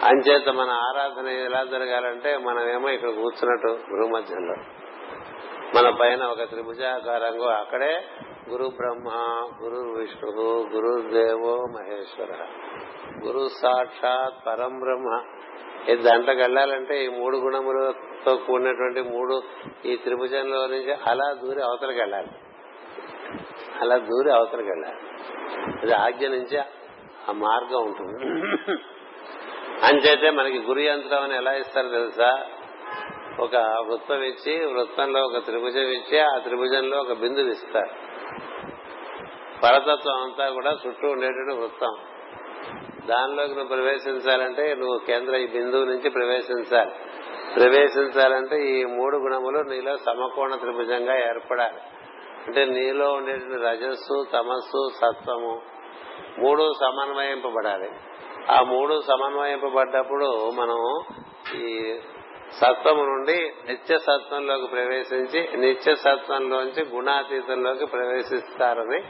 [0.04, 4.56] అంచేత మన ఆరాధన ఎలా జరగాలంటే మనమేమో ఇక్కడ కూర్చున్నట్టు భూమధ్యంలో
[5.76, 8.06] మన పైన ఒక త్రిభుజాకారంగా అక్కడే
[8.50, 9.10] గురు బ్రహ్మ
[9.64, 10.32] గురు విష్ణు
[10.76, 12.48] గురు దేవో మహేశ్వర
[13.26, 15.24] గురు సాక్షాత్ పరం బ్రహ్మ.
[15.90, 19.44] ఇది దాంట్లోకి వెళ్ళాలంటే ఈ మూడు గుణములతో కూడినటువంటి మూడు
[19.86, 22.30] ఈ త్రిభుజంలో నుంచి అలా దూరి అవతలకి వెళ్ళాలి.
[23.82, 25.00] అలా దూరి అవతలకి వెళ్ళాలి.
[25.84, 26.58] ఇది ఆజ్ఞ నుంచి
[27.30, 28.42] ఆ మార్గం ఉంటుంది.
[29.84, 32.46] అంచేతే మనకి గురి యంత్రం అని ఎలా ఇస్తారు తెలుసా?
[33.40, 38.08] ఒక వృత్తం ఇచ్చి వృత్తంలో ఒక త్రిభుజం ఇచ్చి ఆ త్రిభుజంలో ఒక బిందువు ఇస్తారు
[39.63, 41.96] పరతత్వం అంతా కూడా చుట్టూ ఉండేటువంటి వృత్తం.
[43.08, 46.92] దానిలోకి నువ్వు ప్రవేశించాలంటే నువ్వు కేంద్ర ఈ బిందువు నుంచి ప్రవేశించాలి.
[47.56, 51.82] ప్రవేశించాలంటే ఈ మూడు గుణములు నీలో సమకోణ త్రిభుజంగా ఏర్పడాలి.
[52.48, 55.62] అంటే నీలో ఉండేటువంటి రజస్సు తమస్సు సత్వము
[56.40, 57.90] మూడు సమన్వయింపబడాలి.
[58.52, 61.04] ఆ మూడు సమన్వయింపబడ్డప్పుడు మనం
[61.56, 61.96] ఈ
[62.54, 69.02] సత్వము నుండి నిత్య సత్వంలోకి ప్రవేశించి నిత్య సత్వంలోంచి గుణాతీతంలోకి ప్రవేశిస్తారని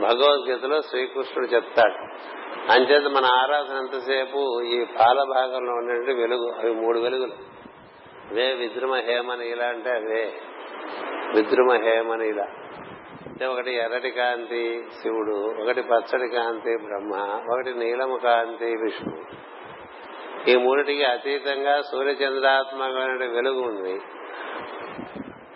[0.00, 1.98] భగవద్గీతలో శ్రీకృష్ణుడు చెప్తాడు.
[2.72, 7.32] అంచేత మన ఆరాధన ఎంతసేపు ఈ పాల భాగంలో ఉండేటువంటి వెలుగు అవి మూడు వెలుగులు.
[8.30, 8.94] అవే విద్రుమ
[9.40, 10.32] ఇలా అంటే అవే
[11.34, 11.70] విద్రుమ
[12.22, 12.46] ఇలా
[13.34, 19.16] అంటే ఒకటి ఎర్రటి కాంతి శివుడు ఒకటి పచ్చడి కాంతి బ్రహ్మ ఒకటి నీలము కాంతి విష్ణు.
[20.50, 24.00] ఈ మూడిటికి అతీతంగా సూర్యచంద్రాత్మకమైన వెలుగు ఉంది.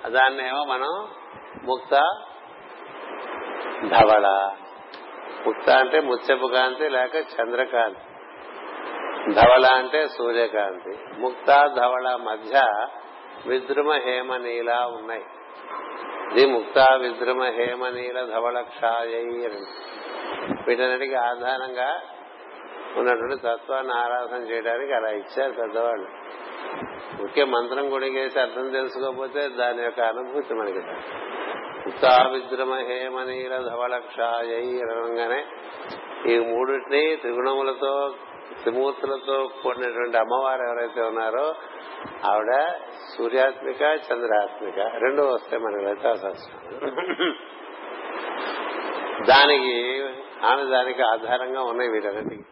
[0.09, 1.09] దాన్నేమో మనం
[1.64, 1.95] ముక్త
[3.85, 4.51] ధవళ.
[5.47, 8.01] ముక్త అంటే ముత్యపు కాంతి లేక చంద్రకాంతి.
[9.33, 11.21] ధవళ అంటే సూర్యకాంతి.
[11.21, 12.87] ముక్త ధవళ మధ్య
[13.47, 15.25] విద్రుమ హేమనీల ఉన్నాయి.
[16.33, 19.25] ఇది ముక్త విద్రుమ హేమనీల ధవళ క్షాయై
[20.67, 22.01] వీటన్నిటికీ ఆధారంగా
[22.97, 26.09] ఉన్నటువంటి తత్వాన్ని ఆరాధన చేయడానికి అలా ఇచ్చారు పెద్దవాళ్ళు.
[27.23, 30.79] ఒకే మంత్రం గుడిగేసి అర్థం తెలుసుకోకపోతే దాని యొక్క అనుభూతి మనకి
[31.88, 35.47] ఉత్తా విద్రమ హేమనీల ధవలక్షాయై అనగానే
[36.27, 38.14] ఈ మూడింటిని త్రిగుణములతో
[38.63, 41.55] త్రిమూర్తులతో కూడినటువంటి అమ్మవారు ఎవరైతే ఉన్నారో
[42.25, 42.75] ఆవిడ
[43.17, 46.13] సూర్యాత్మిక చంద్రాత్మిక రెండు వస్తాయి మనకి లలితా
[49.29, 50.03] దానికి
[50.47, 52.43] ఆమె దానికి ఆధారంగా ఉన్నాయి వీటన్నిటికీ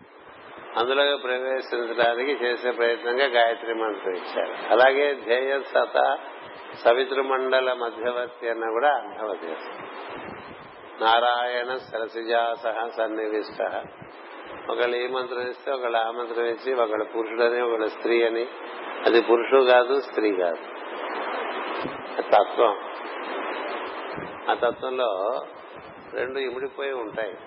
[0.76, 4.72] అందులో ప్రవేశించడానికి చేసే ప్రయత్నంగా గాయత్రి మంత్రం ఇచ్చారు.
[4.72, 6.18] అలాగే ధ్యేయ సత
[6.84, 9.46] సవితృమండల మధ్యవర్తి అన్న కూడా అర్థవతి
[11.04, 13.62] నారాయణ సరసిజా సహ సన్నివిష్ట.
[14.70, 18.46] ఒకళ్ళు ఏ మంత్రం ఇస్తే ఒకళ్ళు ఆ మంత్రం ఇచ్చి ఒకళ్ళు పురుషుడని ఒకళ్ళు స్త్రీ అని
[19.06, 20.58] అది పురుషుడు కాదు స్త్రీ కాదు.
[22.20, 22.78] తత్వం.
[24.50, 25.40] ఆ తత్వంలో
[26.14, 27.38] రెండు ఇమిడిపోయి ఉంటాయి.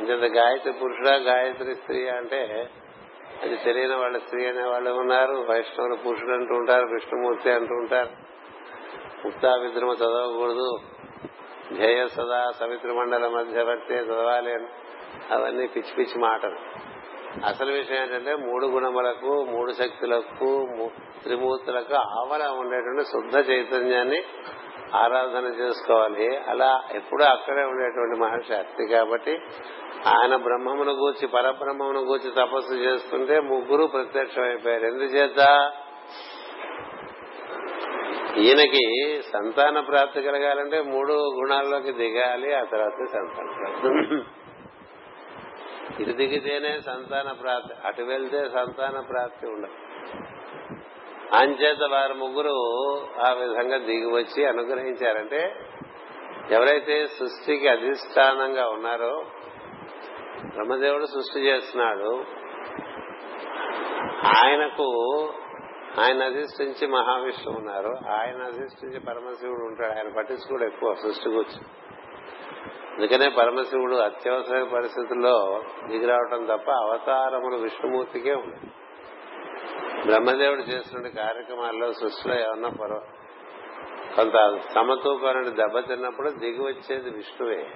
[0.00, 2.70] ఇంత గాయత్రి పురుషుడా గాయత్రి స్త్రీ అంటే
[3.42, 8.10] అది తెలియని వాళ్ళ స్త్రీ అనే వాళ్ళు ఉన్నారు వైష్ణవులు పురుషుడు అంటూ ఉంటారు విష్ణుమూర్తి అంటూ ఉంటారు.
[9.24, 10.78] ముక్తా విద్రమ చదవకూడదు.
[11.72, 14.66] ధ్యేయ సదా సవిత్ర మండల మధ్యవర్తి చదవాలి అని.
[15.32, 16.56] అవన్నీ పిచ్చి పిచ్చి మాటలు.
[17.46, 20.66] అసలు విషయం ఏంటంటే మూడు గుణములకు మూడు శక్తులకు
[21.22, 24.22] త్రిమూర్తులకు ఆవల ఉండేటువంటి శుద్ధ చైతన్యాన్ని
[24.94, 26.36] ఆరాధన చేసుకోవాలి.
[26.36, 29.38] అలా ఎప్పుడూ అక్కడే ఉండేటువంటి మహర్షి అత్తి కాబట్టి
[30.06, 34.86] ఆయన బ్రహ్మమును గూర్చి పరబ్రహ్మమును గూర్చి తపస్సు చేస్తుంటే ముగ్గురు ప్రత్యక్షమైపోయారు.
[34.86, 35.72] ఎందుచేత?
[38.36, 44.41] ఈయనకి సంతాన ప్రాప్తి కలగాలంటే మూడు గుణాల్లోకి దిగాలి ఆ తర్వాత సంతాన ప్రాప్తి.
[46.00, 49.76] ఇటు దిగితేనే సంతాన ప్రాప్తి అటు వెళ్తే సంతాన ప్రాప్తి ఉండదు.
[51.36, 52.54] అంచేత వారు ముగ్గురు
[53.20, 55.66] ఆ విధంగా దిగి వచ్చి అనుగ్రహించారంటే
[56.50, 59.24] ఎవరైతే సృష్టికి అధిష్టానంగా ఉన్నారో
[60.54, 62.24] బ్రహ్మదేవుడు సృష్టి చేస్తున్నాడు
[64.38, 64.88] ఆయనకు
[66.00, 71.60] ఆయన అధిష్ఠించి మహావిష్ణువు ఉన్నారు ఆయన అధిష్ఠించి పరమశివుడు ఉంటాడు ఆయన పట్టించుకోడు ఎక్కువ సృష్టి గురించి
[72.92, 78.72] అందుకనే పరమశివుడు అత్యవసర పరిస్థితుల్లో దిగిరావటం తప్ప అవతారములు విష్ణుమూర్తికే ఉన్నాయి
[80.06, 83.00] బ్రహ్మదేవుడు చేస్తున్న కార్యక్రమాల్లో సృష్టిలో ఏమన్నా పర్వ
[84.16, 87.66] కొంత సమతూకాన్ని దెబ్బతిన్నప్పుడు దిగి వచ్చేది విష్ణువే.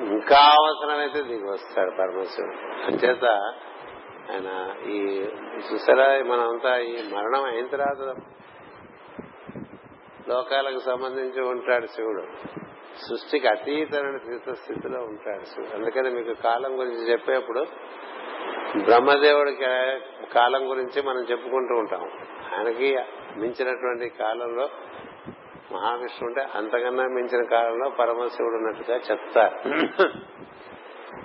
[0.00, 2.84] ఇంకా అవసరమైతే దిగి వస్తాడు పరమశివుడు.
[2.84, 3.24] అంచేత
[4.30, 5.00] ఆయన ఈ
[5.72, 8.16] చూసారా మనంతా ఈ మరణం అయిన తర్వాత
[10.28, 12.24] లోకాలకు సంబంధించి ఉంటాడు శివుడు.
[13.06, 17.62] సృష్టికి అతీతమైన తీర్థ స్థితిలో ఉంటాడు అందుకని మీకు కాలం గురించి చెప్పేప్పుడు
[18.84, 19.64] బ్రహ్మదేవుడికి
[20.34, 22.02] కాలం గురించి మనం చెప్పుకుంటూ ఉంటాం.
[22.54, 22.88] ఆయనకి
[23.36, 24.66] మించినటువంటి కాలంలో
[25.72, 29.56] మహావిష్ణు ఉంటే అంతకన్నా మించిన కాలంలో పరమశివుడు ఉన్నట్టుగా చెప్తారు.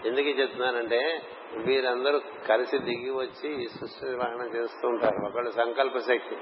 [0.08, 1.00] ఎందుకు చెప్తున్నానంటే
[1.66, 5.18] వీరందరూ కలిసి దిగి వచ్చి ఈ సృష్టి నిర్వహణ చేస్తూ ఉంటారు.
[5.28, 6.38] ఒకళ్ళు సంకల్ప శక్తి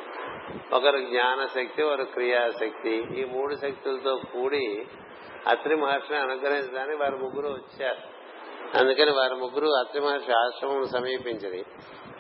[0.73, 2.95] ఒకరు జ్ఞాన శక్తి ఒకరు క్రియాశక్తి.
[3.19, 4.65] ఈ మూడు శక్తులతో కూడి
[5.47, 8.21] అత్రి మహర్షిని అనుగ్రహించడానికి వారు ముగ్గురు వచ్చారు.
[8.77, 11.65] అందుకని వారి ముగ్గురు అత్రి మహర్షి ఆశ్రమం సమీపించింది.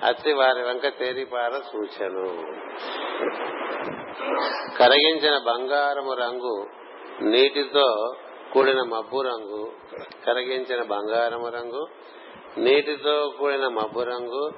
[0.03, 2.43] అత్రి వారి వెంక తేరిపార సూచను.
[4.77, 6.67] కరగించిన బంగారము రంగు
[7.21, 8.13] నీటితో
[8.53, 9.71] కూడిన మబ్బు రంగు
[10.25, 11.87] కరగించిన బంగారము రంగు
[12.57, 14.51] నీటితో కూడిన మబ్బు రంగు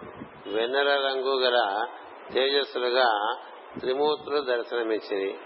[0.47, 1.85] వెన్నెల రంగు గల
[2.33, 3.35] తేజస్సులుగా
[3.79, 5.39] త్రిమూర్తులు దర్శనమిచ్చింది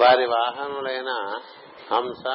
[0.00, 1.38] వారి వాహనములైన
[1.90, 2.26] హంస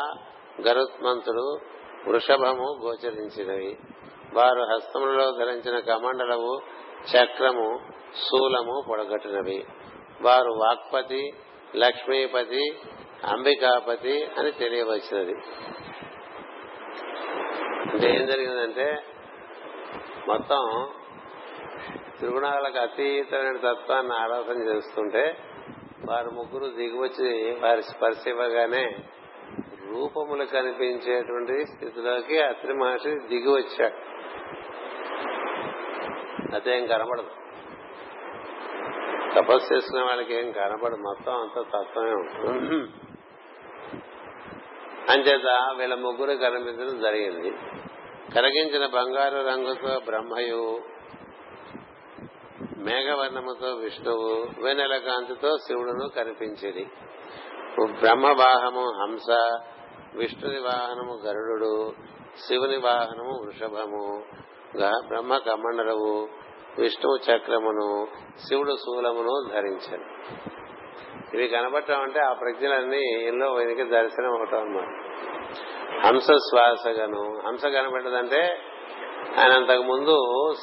[0.68, 1.60] గరుత్మంతుడు
[2.08, 3.78] వృషభము గోచరించినవి.
[4.34, 6.62] వారు హస్తములలో ధరించిన కమండలము
[7.12, 7.80] చక్రము
[8.16, 9.66] శూలము పొడగట్టినవి.
[10.22, 11.34] వారు వాక్పతి
[11.76, 12.80] లక్ష్మీపతి
[13.24, 15.36] అంబికాపతి అని తెలియవచ్చినది
[17.94, 19.04] అంటే ఏం జరిగిందంటే
[20.28, 20.88] మొత్తం
[22.18, 25.38] త్రిగుణాలకు అతీతమైన తత్వాన్ని ఆరాధన చేస్తుంటే
[26.06, 28.98] వారు ముగ్గురు దిగివచ్చి వారి స్పర్శ ఇవ్వగానే
[29.90, 34.20] రూపములు కనిపించేటువంటి స్థితిలోకి అత్రి మహర్షి దిగి వచ్చాడు.
[36.56, 37.30] అదేం కనబడదు.
[39.36, 40.96] తపస్సు చేసిన వాళ్ళకి ఏం కనబడదు.
[40.96, 42.92] మొత్తం అంత తత్వమే ఉంటుంది.
[45.12, 47.52] అంచేత వీళ్ళ ముగ్గురు కనిపించడం జరిగింది.
[48.36, 50.80] కరిగించిన బంగారు రంగుతో బ్రహ్మయు
[52.78, 56.88] మేఘవర్ణముతో విష్ణువు వెనెల కాంతితో శివుడును కనిపించింది.
[58.00, 59.58] బ్రహ్మవాహము హంస
[60.16, 61.94] విష్ణుని వాహనము గరుడు
[62.48, 64.24] శివుని వాహనము వృషభము
[65.08, 66.28] బ్రహ్మ కమండలవు
[66.78, 68.08] విష్ణువు చక్రమును
[68.48, 70.06] శివుడు శూలమును ధరించాడు
[71.34, 74.88] ఇవి కనబడటం అంటే ఆ ప్రజ్ఞలన్నీ ఎన్నో వెనక దర్శనం అవటం అన్నమాట.
[76.06, 78.42] హంస శ్వాసగను హంస కనబడ్డదంటే
[79.40, 80.18] ఆయన అంతకు ముందు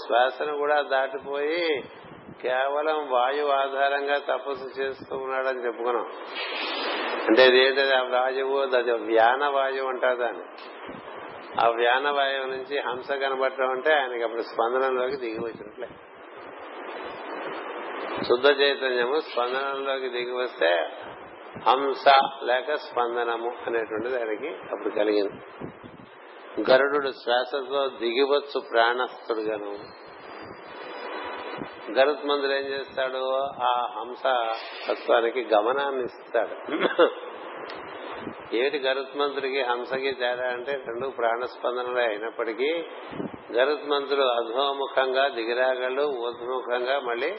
[0.06, 1.82] శ్వాసను కూడా దాటిపోయి
[2.42, 6.06] కేవలం వాయు ఆధారంగా తపస్సు చేస్తూ ఉన్నాడని చెప్పుకున్నాం.
[7.26, 10.42] అంటే ఏంటది ఆ వాయువు అది వ్యాన వాయువు అంటారు దాన్ని.
[11.60, 15.88] ఆ వ్యాన వాయువు నుంచి హంస కనబడటం అంటే ఆయనకి అప్పుడు స్పందనంలోకి దిగి వచ్చినట్లే.
[18.22, 20.88] శుద్ధ చైతన్యము స్పందనంలోకి దిగి వస్తే
[21.66, 22.04] హంస
[22.42, 25.32] లేక స్పందనము అనేటువంటిది ఆయనకి అప్పుడు కలిగింది.
[26.72, 30.05] గరుడు శ్వాసతో దిగివచ్చు ప్రాణస్థుడుగాను.
[31.90, 33.40] గరుత్ మందులు ఏం చేస్తాడు?
[33.40, 34.22] ఆ హంస
[34.88, 36.56] తత్వానికి గమనాన్ని ఇస్తాడు.
[38.52, 42.84] ఏటి గరుత్మంతుడికి హంసకి తేడా అంటే రెండు ప్రాణస్పందనలే అయినప్పటికీ
[43.52, 47.36] గరుత్మంతుడు అధోముఖంగా దిగిరాగళ్ళు ఊర్ధముఖంగా మళ్ళీ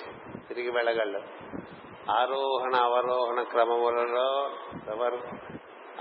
[0.47, 1.21] తిరిగి వెళ్ళగళ్ళు
[2.11, 4.49] ఆరోహణ అవరోహణ క్రమములలో
[4.93, 5.19] ఎవరు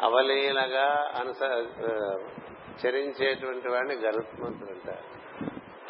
[0.00, 1.42] అవలీలగా అనుస
[2.84, 5.15] చరించేటువంటి వాడిని గరుత్మంతుడు అంటారు.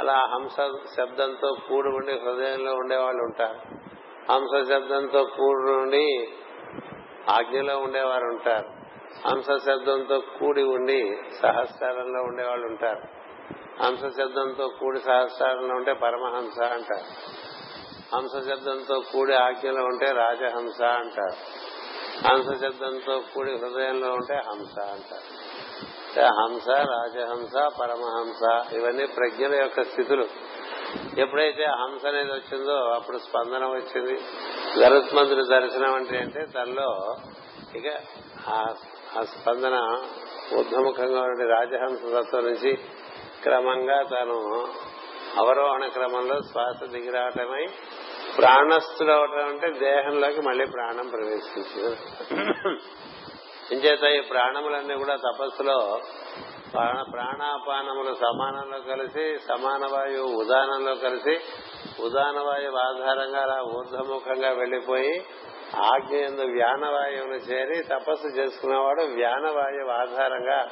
[0.01, 0.57] అలా హంస
[0.97, 3.59] శబ్దంతో కూడి ఉండి హృదయంలో ఉండేవాళ్ళు ఉంటారు.
[4.33, 6.29] హంస శబ్దంతో కూడి ఉండి
[7.31, 8.69] ఆజ్ఞలో ఉండేవారు ఉంటారు.
[9.29, 13.03] హంస శబ్దంతో కూడి ఉండి సహస్రారంలో ఉండేవాళ్ళు ఉంటారు.
[13.83, 17.07] హంస శబ్దంతో కూడి సహస్రారంలో ఉంటే పరమహంస అంటారు.
[18.17, 21.67] హంస శబ్దంతో కూడి ఆజ్ఞలో ఉంటే రాజహంస అంటారు.
[22.29, 25.46] హంస శబ్దంతో కూడి హృదయంలో ఉంటే హంస అంటారు.
[26.21, 30.27] హంస రాజహంస పరమహంస ఇవన్నీ ప్రజ్ఞల యొక్క స్థితులు.
[31.19, 34.21] ఎప్పుడైతే హంస అనేది వచ్చిందో అప్పుడు స్పందన వచ్చింది.
[34.79, 37.17] గరుత్మంతుడి దర్శనం అంటే అంటే తనలో
[37.77, 37.87] ఇక
[38.49, 38.77] ఆ
[39.23, 39.75] స్పందన
[40.59, 42.77] ఊర్ధముఖంగా ఉండే రాజహంస తత్వం నుంచి
[43.43, 44.67] క్రమంగా తాను
[45.37, 47.67] అవరోహణ క్రమంలో శ్వాస దిగిరావటమై
[48.37, 51.97] ప్రాణస్థులు అవటం అంటే దేహంలోకి మళ్ళీ ప్రాణం ప్రవేశించింది.
[53.73, 56.01] ఇంచేత ఈ ప్రాణములన్నీ కూడా తపస్సులో
[57.13, 61.41] ప్రాణాపానములు సమానంలో కలిసి సమాన వాయువు ఉదానంలో కలిసి
[62.03, 65.27] ఉదాన వాయువు ఆధారంగా అలా ఊర్ధముఖంగా వెళ్ళిపోయి
[65.77, 70.69] ఆజ్ఞ ఎందు వ్యానవాయువును చేరి తపస్సు చేసుకునేవాడు వ్యానవాయువు ఆధారంగా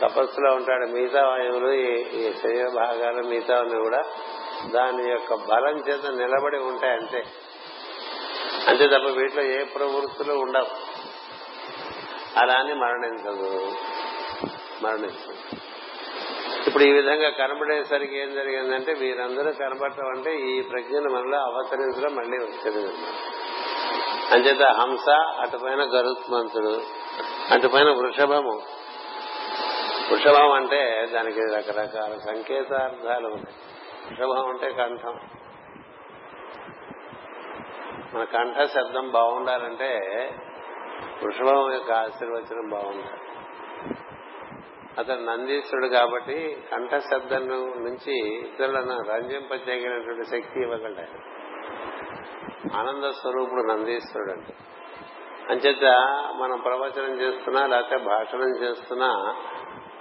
[0.00, 0.86] తపస్సులో ఉంటాడు.
[0.86, 1.72] మిగతా వాయువులు
[2.16, 4.02] ఈ శరీర భాగాలు మిగతావన్నీ కూడా
[4.74, 7.24] దాని యొక్క బలం చేత నిలబడి ఉంటాయి అంతే.
[8.68, 10.91] అంతే తప్ప వీటిలో ఏ ప్రవృత్తులు ఉండవు.
[12.36, 13.72] అలా అని మరణించదు.
[14.82, 15.34] మరణించదు.
[16.66, 22.94] ఇప్పుడు ఈ విధంగా కనబడేసరికి ఏం జరిగిందంటే వీరందరూ కనబడటం అంటే ఈ ప్రజ్ఞను మనలో అవతరించడం మళ్ళీ వచ్చింది.
[24.32, 26.82] అంచేత హంస అటుపైన గరుత్మంతుడు
[27.50, 28.62] అటుపైన వృషభము.
[30.12, 33.56] వృషభం అంటే దానికి రకరకాల సంకేతార్థాలు ఉన్నాయి
[34.08, 35.20] వృషభం అంటే కంఠం.
[38.14, 40.00] మన కంఠ శబ్దం బాగుండాలంటే
[41.22, 43.06] వృషభం యొక్క ఆశీర్వచనం బాగుంది
[44.98, 47.48] అతను నందీశ్వరుడు కాబట్టి కంఠశబ్దం
[47.84, 51.42] నుంచి ఇతరులను రంజింపచేయగలిగినటువంటి శక్తి ఇవ్వగలడు
[52.76, 54.54] ఆనంద స్వరూపుడు నందీశ్వరుడు అంటే.
[55.50, 55.84] అంచేత
[56.36, 59.36] మనం ప్రవచనం చేస్తున్నా లేకపోతే భాషణం చేస్తున్నా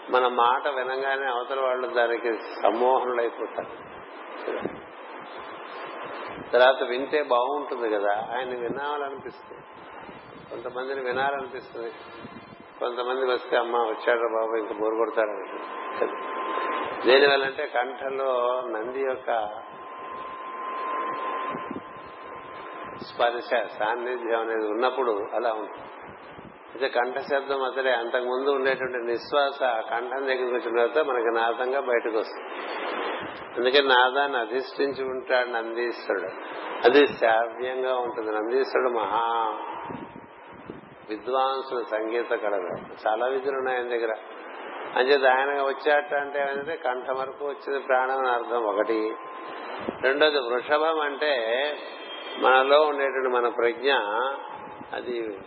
[0.10, 3.72] మన మాట వినగానే అవతల వాళ్ళు దానికి సమ్మోహనులైపోతారు.
[6.52, 9.62] తర్వాత వింటే బాగుంటుంది కదా ఆయన వినాలనిపిస్తుంది.
[10.52, 11.92] కొంతమందిని వినాలనిపిస్తుంది.
[12.80, 15.34] కొంతమంది వస్తే అమ్మ వచ్చాడు బాబు ఇంకా బోరు కొడతాడు
[17.08, 19.50] దేనివల్ల అంటే కంఠంలో నంది యొక్క
[23.02, 25.88] స్పర్శ సాన్నిధ్యం అనేది ఉన్నప్పుడు అలా ఉంటుంది.
[26.74, 29.60] అయితే కంఠ శబ్దం అసలే అంతకుముందు ఉండేటువంటి నిశ్వాస
[29.92, 32.48] కంఠం దగ్గరికి వచ్చిన తర్వాత మనకి నాదంగా బయటకు వస్తుంది.
[33.58, 36.30] అందుకే నాదాన్ని అధిష్ఠించి ఉంటాడు నందీశ్వరుడు.
[36.86, 38.32] అది శ్రావ్యంగా ఉంటుంది.
[38.32, 39.58] నందీశ్వరుడు మహా
[41.10, 42.78] విద్వాంసుల సంగీత కళలు.
[43.08, 44.14] చాలా విధులు ఉన్నాయి ఆయన దగ్గర.
[44.96, 49.16] అంచేది ఆయన వచ్చాట అంటే ఏంటంటే కంఠం వరకు వచ్చింది ప్రాణం అని అర్థం ఒకటి.
[50.02, 51.34] రెండోది వృషభం అంటే
[52.38, 53.94] మనలో ఉండేటువంటి మన ప్రజ్ఞ
[54.94, 55.40] అది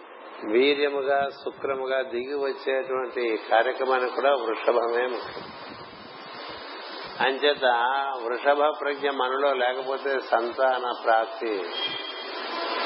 [0.50, 5.44] వీర్యముగా శుక్రముగా దిగి వచ్చేటువంటి కార్యక్రమానికి కూడా వృషభమే ముఖ్యం.
[7.20, 7.64] అంచేత
[8.24, 11.62] వృషభ ప్రజ్ఞ మనలో లేకపోతే సంతాన ప్రాప్తి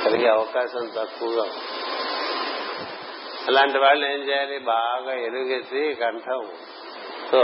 [0.05, 1.78] కలిగే అవకాశం తక్కువగా ఉంది.
[3.49, 4.59] అలాంటి వాళ్ళు ఏం చేయాలి?
[4.69, 7.43] బాగా ఎలుగెత్తి కంఠంతో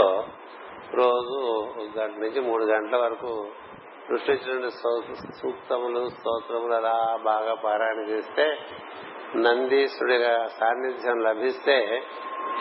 [0.93, 1.37] రోజు
[1.77, 3.31] ఒక గంట నుంచి మూడు గంటల వరకు
[4.07, 4.67] సృష్టించిన
[5.41, 8.45] సూక్తములు స్తోత్రములు అలా బాగా పారాయణ చేస్తే
[9.37, 10.17] నందీశ్వరుడి
[10.59, 11.77] సాన్నిధ్యం లభిస్తే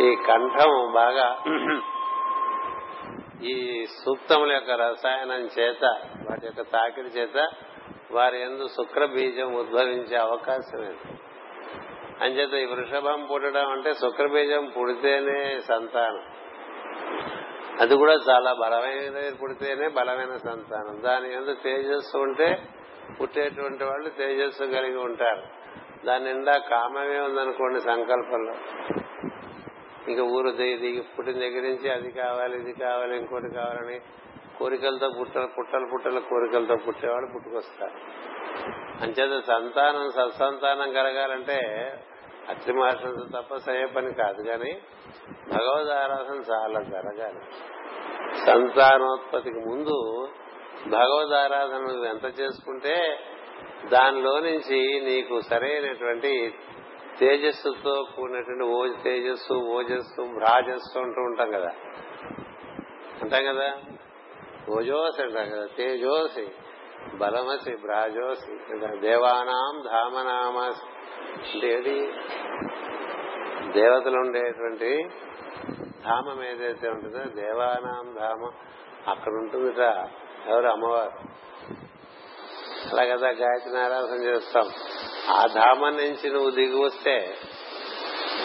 [0.00, 1.26] ఈ కంఠం బాగా
[3.44, 3.56] ఈ
[4.04, 5.84] సూక్తముల యొక్క రసాయనం చేత
[6.28, 7.38] వాటి యొక్క తాకిడి చేత
[8.10, 11.12] వారి ఎందు శుక్ర బీజం ఉద్భవించే అవకాశం ఏంటి
[12.22, 16.22] అంచేత ఈ వృషభం పుట్టడం అంటే శుక్రబీజం పుడితేనే సంతానం.
[17.80, 21.02] అది కూడా చాలా బలమైనది పుడితేనే బలమైన సంతానం.
[21.02, 22.62] దాని ఎందుకు తేజస్సు ఉంటే
[23.20, 25.42] పుట్టేటువంటి వాళ్ళు తేజస్సు కలిగి ఉంటారు.
[26.06, 28.54] దాని నిండా కామమే ఉందనుకోండి సంకల్పంలో.
[30.08, 34.00] ఇంకా ఊరు దిగి పుట్టిన దగ్గర నుంచి అది కావాలి ఇది కావాలి ఇంకోటి కావాలని
[34.58, 37.92] కోరికలతో పుట్ట పుట్టలు పుట్టల కోరికలతో పుట్టేవాళ్ళు పుట్టుకొస్తారు.
[39.04, 41.60] అంచేత సంతానం సత్సంతానం కలగాలంటే
[42.48, 44.78] అత్రి మహర్షులతో తపస్సు అయ్యే పని కాదు కానీ
[45.52, 47.40] భగవద్ ఆరాధన చాలా జరగాలి.
[48.46, 50.28] సంతానోత్పత్తికి ముందు
[50.88, 53.18] భగవద్ ఆరాధన ఎంత చేసుకుంటే
[53.92, 56.54] దానిలో నుంచి నీకు సరైనటువంటి
[57.18, 61.70] తేజస్సుతో కూడినటువంటి ఓ తేజస్సు ఓజస్సు భ్రాజస్సు అంటూ ఉంటాం కదా.
[63.22, 63.72] అంటాం కదా?
[64.70, 66.48] ఓజోసి అంటాం కదా తేజోసి.
[67.12, 70.82] బలమసి భ్రాజోసి దేవానాం ధామనామస్.
[71.54, 72.12] అంటే ఏంటి
[73.72, 75.08] దేవతలు ఉండేటువంటి
[76.04, 78.52] ధామం ఏదైతే ఉంటుందో దేవానాం ధామం
[79.08, 79.78] అక్కడ ఉంటుందిట
[80.46, 81.34] ఎవరు అమ్మవారు.
[82.90, 84.70] అలా కదా గాయత్రి ఆరాధన చేస్తాం.
[85.30, 87.36] ఆ ధామం నుంచి నువ్వు దిగి వస్తే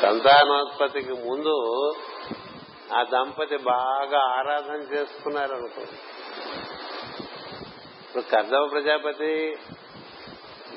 [0.02, 1.94] సంతానోత్పత్తికి ముందు
[2.94, 5.82] ఆ దంపతి బాగా ఆరాధన చేసుకున్నారు అనుకో
[8.20, 9.58] ఇప్పుడు కర్దవ ప్రజాపతి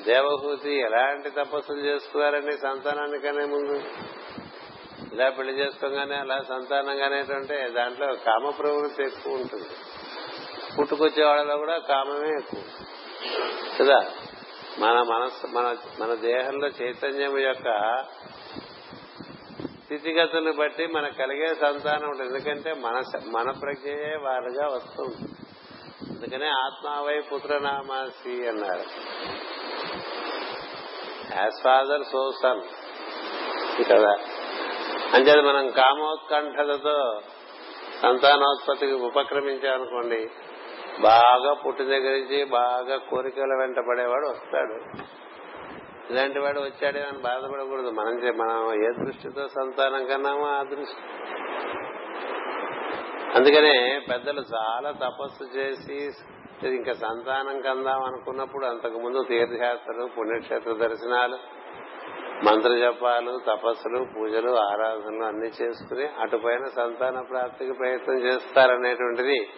[0.03, 3.83] దేవహూతి ఎలాంటి తపస్సులు చేసుకున్నారండి సంతానానికనే ముందు
[5.13, 9.65] ఇలా పెళ్ళి చేసుకోగానే అలా సంతానంగానేటంటే దాంట్లో కామ ప్రవృత్తి ఎక్కువ ఉంటుంది.
[10.79, 12.61] పుట్టుకొచ్చే వాళ్ళలో కూడా కామమే ఎక్కువ.
[13.79, 14.11] కదా?
[14.79, 18.03] మన మనస్సు మన మన దేహంలో చైతన్యం యొక్క
[19.83, 22.29] స్థితిగతులను బట్టి మనకు కలిగే సంతానం ఉంటుంది.
[22.29, 25.29] ఎందుకంటే మన మన ప్రజ్ఞయే వారుగా వస్తుంది
[26.23, 28.83] అందుకనే ఆత్మావై పుత్రనామాసి అన్నారు.
[31.41, 32.61] యాజ్ ఫాదర్ సో సన్
[33.91, 34.15] కదా
[35.13, 37.21] అంచేది మనం కామోత్కంఠలతో
[38.01, 40.29] సంతానోత్పత్తికి ఉపక్రమించామనుకోండి
[40.99, 45.03] బాగా పుట్టిన దగ్గర నుంచి బాగా కోరికల వెంట పడేవాడు వస్తాడు.
[46.13, 47.89] ఇలాంటి వాడు వచ్చాడే అని బాధపడకూడదు.
[47.89, 51.33] మనం మనం ఏ దృష్టితో సంతానం కన్నామో ఆ దృష్టి.
[53.35, 55.97] అందుకనే పెద్దలు చాలా తపస్సు చేసి
[56.67, 61.37] ఇంకా సంతానం కందాం అనుకున్నప్పుడు అంతకు ముందు తీర్థయాత్రలు పుణ్యక్షేత్ర దర్శనాలు
[62.45, 69.49] మంత్ర జపాలు తపస్సులు పూజలు ఆరాధనలు అన్ని చేసుకుని అటుపైన సంతాన ప్రాప్తికి ప్రయత్నం చేస్తారనేటువంటిది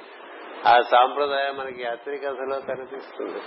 [0.68, 3.40] ఆ సాంప్రదాయం మనకి అత్రి కథలో కనిపిస్తుంది.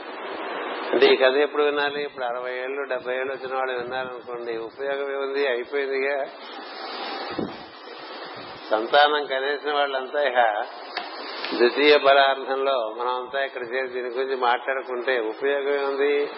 [0.92, 2.02] అంటే ఈ కథ ఎప్పుడు వినాలి?
[2.02, 5.48] ఇప్పుడు అరవై ఏళ్ళు డెబ్బై ఏళ్ళు వచ్చిన వాళ్ళు విన్నారనుకోండి ఉపయోగం ఏముంది?
[5.48, 6.16] అయిపోయిందిగా.
[8.70, 10.66] సంతానం కనేసిన వాళ్ళంతా ఇక
[11.56, 16.30] ద్వితీయ పరార్థంలో మనం అంతా ఇక్కడ చేసి దీని గురించి మాట్లాడుకుంటే ఉపయోగం ఉంది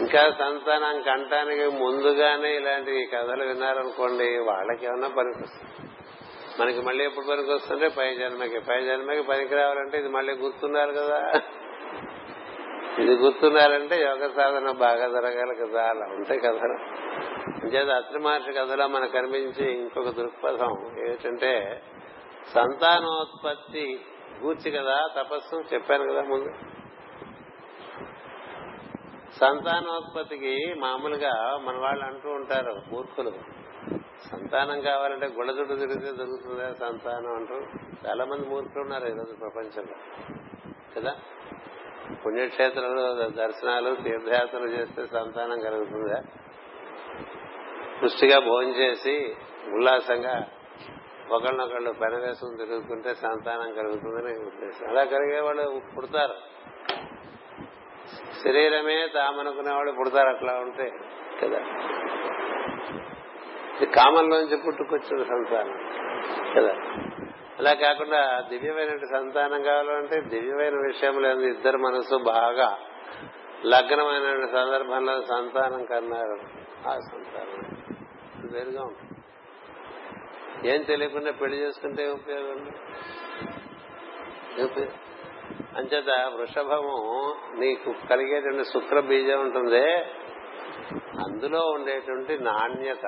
[0.00, 5.90] ఇంకా సంతానం కంటానికి ముందుగానే ఇలాంటి కథలు విన్నారనుకోండి వాళ్ళకి ఏమన్నా పనికొస్తుంది.
[6.60, 8.58] మనకి మళ్ళీ ఎప్పుడు పనికి వస్తుంటే పై జన్మకి.
[8.58, 11.40] పై జన్మకి పనికి రావాలంటే ఇది మళ్ళీ గుర్తున్నారు కదా.
[12.98, 16.58] ఇది గుర్తున్నారంటే యోగ సాధన బాగా జరగాలి కదా అలా ఉంటాయి కదా.
[17.62, 21.82] అంచేది అత్రి మహర్షి కథలో మనకు కనిపించి ఇంకొక దృక్పథం ఏమిటంటే
[22.54, 24.00] సంతానోత్పత్తి
[24.42, 26.52] గూర్చి కదా తపస్సు చెప్పాను కదా ముందు.
[29.40, 33.32] సంతానోత్పత్తికి మామూలుగా మన వాళ్ళు అంటూ ఉంటారు మూర్ఖులు.
[34.30, 37.54] సంతానం కావాలంటే గుళ్ళ తిరిగితే దొరుకుతుందా సంతానం అంటూ.
[38.06, 39.94] చాలా మంది మూర్ఖులు ఉన్నారు ఈరోజు ప్రపంచంలో.
[40.96, 41.16] కదా?
[42.12, 46.22] పుణ్యక్షేత్రంలో దర్శనాలు తీర్థయాత్రలు చేస్తే సంతానం కలుగుతుందా?
[48.04, 49.36] పుష్టిగా భోజనం చేసి
[49.72, 50.46] ఉల్లాసంగా
[51.30, 54.88] ఒకళ్ళనొకళ్ళు పెనవేసుకుని తిరుగుతుంటే సంతానం కలుగుతుందని ఉద్దేశం.
[54.88, 56.34] అలా కలిగే వాళ్ళు పుడతారు.
[58.44, 60.90] శరీరమే తామనుకునేవాడు పుడతారు అట్లా ఉంటే
[61.42, 61.58] కదా?
[63.76, 65.78] ఇది కామంలోంచి పుట్టుకొచ్చిన సంతానం
[66.56, 66.74] కదా?
[67.58, 72.78] అలా కాకుండా దివ్యమైన సంతానం కావాలంటే దివ్యమైన విషయంలో ఇద్దరు మనసు బాగా
[73.64, 76.38] లగ్నమైన సందర్భంలో సంతానం కన్నారు.
[76.88, 77.76] ఆ సంతానం
[78.52, 79.12] వేరుగా ఉంటుంది.
[80.74, 82.70] ఏం తెలియకుండా పెళ్ళి చేసుకుంటే ఉపయోగం
[85.76, 89.94] అంచేత వృషభము నీకు కలిగేటువంటి శుక్ర బీజం ఉంటుంది.
[91.26, 93.06] అందులో ఉండేటువంటి నాణ్యత.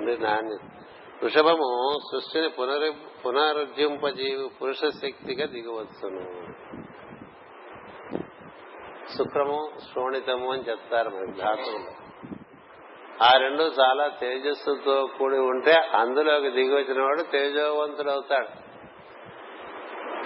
[0.00, 0.79] నాణ్యత.
[1.22, 2.92] వృషభము సృష్టిని పునరు
[3.26, 6.22] పునరుజ్జింపజీవి పురుష శక్తిగా దిగవచ్చును.
[9.18, 12.10] శుక్రము శ్రోణితము అని చెప్తారు మరి ధాతువులు
[13.24, 18.48] ఆ రెండు చాలా తేజస్సుతో కూడి ఉంటే అందులోకి దిగి వచ్చిన వాడు తేజోవంతుడు అవుతాడు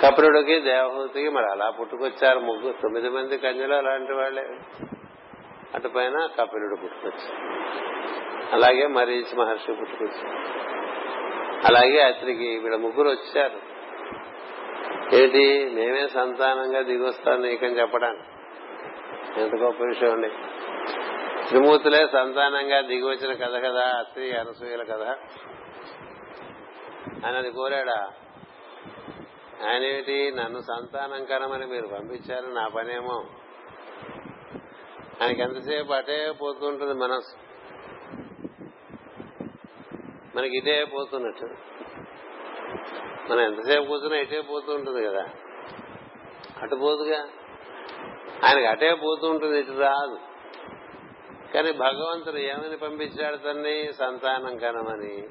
[0.02, 2.72] కపిలుడికి దేవహూతికి మరి అలా పుట్టుకొచ్చారు ముగ్గురు.
[2.82, 4.44] తొమ్మిది మంది కన్యలు అలాంటి వాళ్ళే.
[5.74, 7.54] అటు పైన కపిలుడు పుట్టుకొచ్చారు
[8.52, 10.64] అలాగే మరీచి మహర్షి పుట్టుకొచ్చారు
[11.66, 13.74] అలాగే అతనికి వీళ్ళ ముగ్గురు వచ్చారు.
[15.14, 18.22] ఏంటి మేమే సంతానంగా దిగొస్తాను నీకని చెప్పడానికి.
[19.40, 20.28] ఎంత గొప్ప విషయం అండి.
[21.48, 25.02] త్రిమూర్తులే సంతానంగా దిగి వచ్చిన కథ కదా అత్రి అనసూయల కథ.
[27.26, 28.12] ఆయన అది కోరాడా?
[29.70, 30.32] ఆయన ఏమిటి?
[30.36, 33.24] నన్ను సంతానం కనమని మీరు పంపించారు నా పనేమో?
[35.22, 37.36] ఆయనకి ఎంతసేపు అటే పోతుంటుంది మనసు
[40.36, 41.46] మనకి ఇటే పోతున్నట్టు.
[43.32, 45.26] మనం ఎంతసేపు కూర్చున్నా ఇటే పోతూ ఉంటుంది కదా.
[46.62, 47.28] అటు పోదుగా?
[48.44, 50.18] ఆయనకి అటే పోతూ ఉంటుంది ఇటు రాదు.
[51.54, 53.92] కానీ భగవంతుడు ఏమని పంపించాడు తన్ని?
[53.92, 55.28] సంతానం కనమని.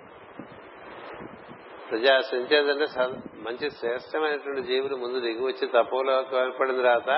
[1.91, 2.87] ప్రజా సంచేదంటే
[3.35, 7.09] మంచి శ్రేష్టమైనటువంటి జీవులు ముందు దిగి వచ్చి తపోలోకి ఏర్పడిన తర్వాత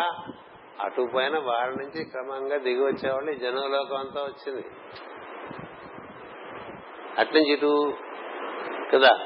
[0.83, 4.65] అటు పైన వాళ్ళ నుంచి క్రమంగా దిగి వచ్చేవాళ్ళు ఈ జనలోకం అంతా వచ్చింది.
[7.19, 7.93] అట్నుంచి ఇటు
[8.93, 9.19] కదా?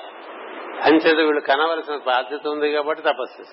[0.85, 3.43] అంచేత వీళ్ళు కనవలసిన బాధ్యత ఉంది కాబట్టి తపస్సు.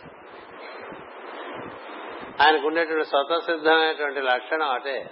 [2.42, 5.11] ఆయనకు ఉండేటువంటి స్వతసిద్ధమైనటువంటి లక్షణం అటే.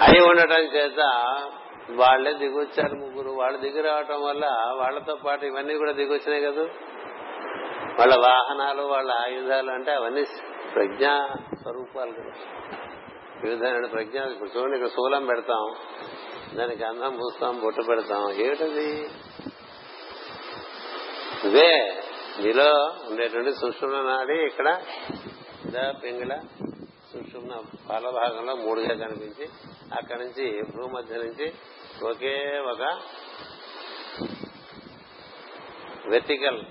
[0.00, 1.00] అయి ఉండటం చేత
[1.90, 3.30] వాళ్ళే దిగొచ్చారు ముగ్గురు.
[3.30, 6.62] వాళ్ళు దిగి రావటం వల్ల వాళ్ళతో పాటు ఇవన్నీ కూడా దిగొచ్చినాయి కదా?
[7.98, 10.24] వాళ్ళ వాహనాలు వాళ్ళ ఆయుధాలు అంటే అవన్నీ
[10.74, 12.32] ప్రజ్ఞా స్వరూపాలు కదా.
[13.42, 15.74] వివిధమైన ప్రజ్ఞ ఇప్పుడు చూడండి ఇక్కడ శూలం పెడతాం
[16.56, 18.30] దానికి అందం పూస్తాం బొట్టు పెడతాం.
[18.30, 19.10] ఏమిటది?
[21.44, 22.02] ఇదే
[22.40, 24.80] నీలో ఉండేటువంటి సుషుమ్న నాడి ఇక్కడ
[25.66, 25.92] ఇదా
[27.12, 29.48] సుషుమ్న పాల భాగంలో మూడుగా కనిపించి
[29.94, 31.52] అక్కడి నుంచి భూ మధ్య నుంచి
[32.04, 33.00] ఒకే ఒక
[36.08, 36.64] వెర్టికల్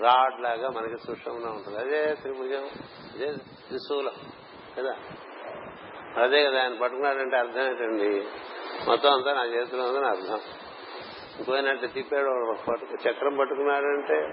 [0.00, 1.78] రాడ్ లాగా మనకి సుషుమ్న ఉంటుంది.
[1.78, 2.64] అదే త్రిభుజం
[3.14, 3.32] అదే
[3.68, 4.12] త్రిశూలం
[4.78, 4.96] కదా?
[6.22, 8.24] అదే కదా ఆయన పట్టుకున్నాడంటే అర్థం ఏంటండి?
[8.88, 10.40] మొత్తం అంతా నా చేతిలో ఉందని అర్థం.
[11.38, 14.30] ఇంకోనంటే తిప్పాడు పట్టుకు చక్రం పట్టుకున్నాడంటే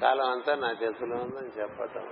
[0.00, 2.08] కాలం అంతా నా చేతిలో ఉందని చెప్పటం.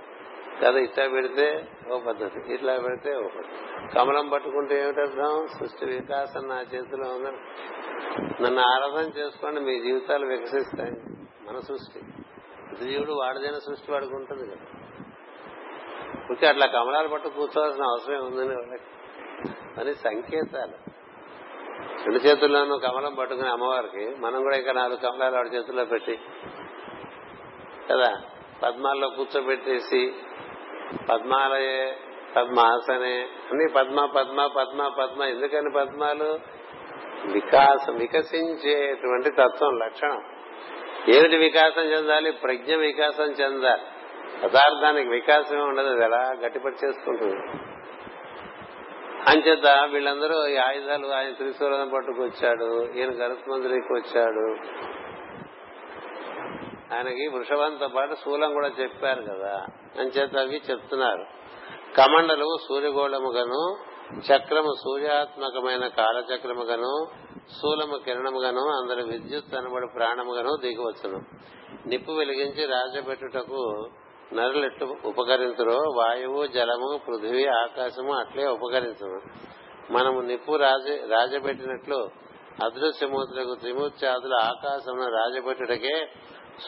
[0.63, 3.89] కదా ఇట్లా పెడితే ఓ పద్ధతి ఇట్లా పెడితే ఓ పద్ధతి.
[3.95, 7.37] కమలం పట్టుకుంటే ఏమిటర్థం సృష్టి వికాసం నా చేతిలో ఉందని.
[8.43, 11.24] నన్ను ఆరాధన చేసుకోండి మీ జీవితాలు వికసిస్తాయి.
[11.47, 11.99] మన సృష్టి.
[12.69, 14.65] ప్రతి జీవుడు వాడిదైన సృష్టి వాడుకుంటుంది కదా.
[16.29, 18.83] ఇంకా అట్లా కమలాలు పట్టు కూర్చోవాల్సిన అవసరం ఉందని వాళ్ళకి?
[19.81, 20.95] అని సంకేతాలు.
[22.03, 26.19] రెండు చేతుల్లోనూ కమలం పట్టుకునే అమ్మవారికి మనం కూడా ఇంకా నాలుగు కమలాలు వాడి చేతుల్లో పెట్టి
[27.91, 28.21] కదా
[28.63, 30.13] పద్మాల్లో కూర్చోబెట్టేసి
[31.09, 31.97] పద్మాలయే
[32.35, 36.39] పద్మాసనే అన్ని పద్మ పద్మ పద్మ పద్మ ఎందుకని పద్మాలు?
[37.31, 40.34] వికాసం వికసించేటువంటి తత్వం లక్షణం.
[41.09, 42.31] ఏమిటి వికాసం చెందాలి?
[42.31, 43.81] ప్రజ్ఞ వికాసం చెందాలి.
[44.43, 47.35] పదార్థానికి వికాసమే ఉండదు అది ఎలా గట్టిపడి చేసుకుంటుంది?
[49.29, 54.55] అంచేత వీళ్ళందరూ ఈ ఆయుధాలు ఆయన త్రిశూలం పట్టుకొచ్చాడు ఈయన గరుత్మంతుడికి వచ్చాడు.
[56.95, 59.65] ఆయనకి వృషభంతో పాటు శూలం కూడా చెప్పారు కదా.
[59.99, 61.25] అంచేత అవి చెప్తున్నారు.
[61.97, 63.77] కమండలు సూర్యగోళముగను
[64.19, 67.07] చక్రము సూర్యాత్మకమైన కాలచక్రముగను
[67.49, 71.19] శూలము కిరణముగాను అందరి విద్యుత్ అనబడి ప్రాణముగాను దిగవచ్చును.
[71.87, 73.89] నిప్పు వెలిగించి రాజబెట్టుటకు
[74.33, 79.19] నరులెట్టు ఉపకరించరో వాయువు జలము పృథివీ ఆకాశము అట్లే ఉపకరించను
[79.93, 81.99] మనము నిప్పు రాజ రాజబెట్టినట్లు
[82.63, 85.95] అదృశ్యమూతులకు త్రిమూర్త్యాదులు ఆకాశమును రాజబెట్టుటకే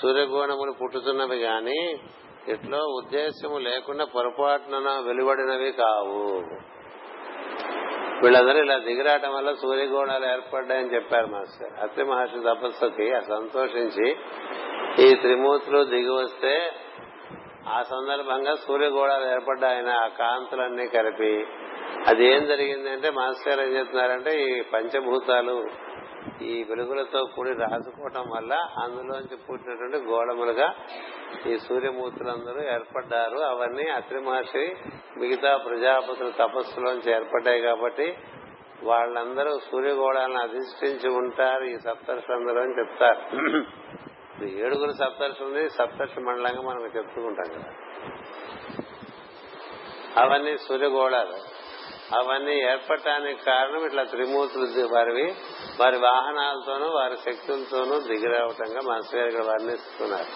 [0.02, 1.80] సూర్యగోణములు పుట్టుతున్నవి గాని
[2.48, 6.24] ఇట్లో ఉద్దేశము లేకుండా పొరపాటున వెలువడినవి కావు.
[8.24, 11.84] వీళ్ళందరూ ఇలా దిగిరాటం వల్ల సూర్యగోణాలు ఏర్పడ్డాయని చెప్పారు మాస్టర్.
[11.84, 14.16] అత్రి మహర్షి తపస్సుకి సంతోషించి
[15.06, 16.72] ఈ త్రిమూర్తులు దిగి వస్తే
[17.68, 21.48] ఆ సందర్భంగా సూర్యగోళాలు ఏర్పడ్డాయన ఆ కాంతులన్నీ కలిపి.
[22.08, 25.66] అది ఏం జరిగిందంటే మాస్టర్ ఏం చెప్తున్నారంటే ఈ పంచభూతాలు
[26.42, 28.54] ఈ వెలుగులతో కూడి రాసుకోవటం వల్ల
[28.84, 30.76] అందులోంచి పుట్టినటువంటి గోళములుగా
[31.48, 33.38] ఈ సూర్యమూర్తులందరూ ఏర్పడ్డారు.
[33.38, 34.76] అవన్నీ అత్రి మహర్షి
[35.18, 38.18] మిగతా ప్రజాపతుల తపస్సులోంచి ఏర్పడ్డాయి కాబట్టి
[38.84, 41.64] వాళ్ళందరూ సూర్యగోళాలను అధిష్ఠించి ఉంటారు.
[41.64, 43.38] ఈ సప్తర్షులందరూ అని చెప్తారు.
[43.38, 47.72] ఇప్పుడు ఏడుగురు సప్తర్షుల్ని సప్తర్షి మండలంగా మనం చెప్పుకుంటాం కదా.
[50.24, 51.58] అవన్నీ సూర్యగోళాలు.
[52.20, 55.36] అవన్నీ ఏర్పడటానికి కారణం ఇట్లా త్రిమూర్తులు వారివి.
[55.80, 60.32] వారి వాహనాలతోనూ వారి శక్తులతోనూ దిగిరావటంగా మాస్టర్ గారు ఇక్కడ వర్ణిస్తున్నారు.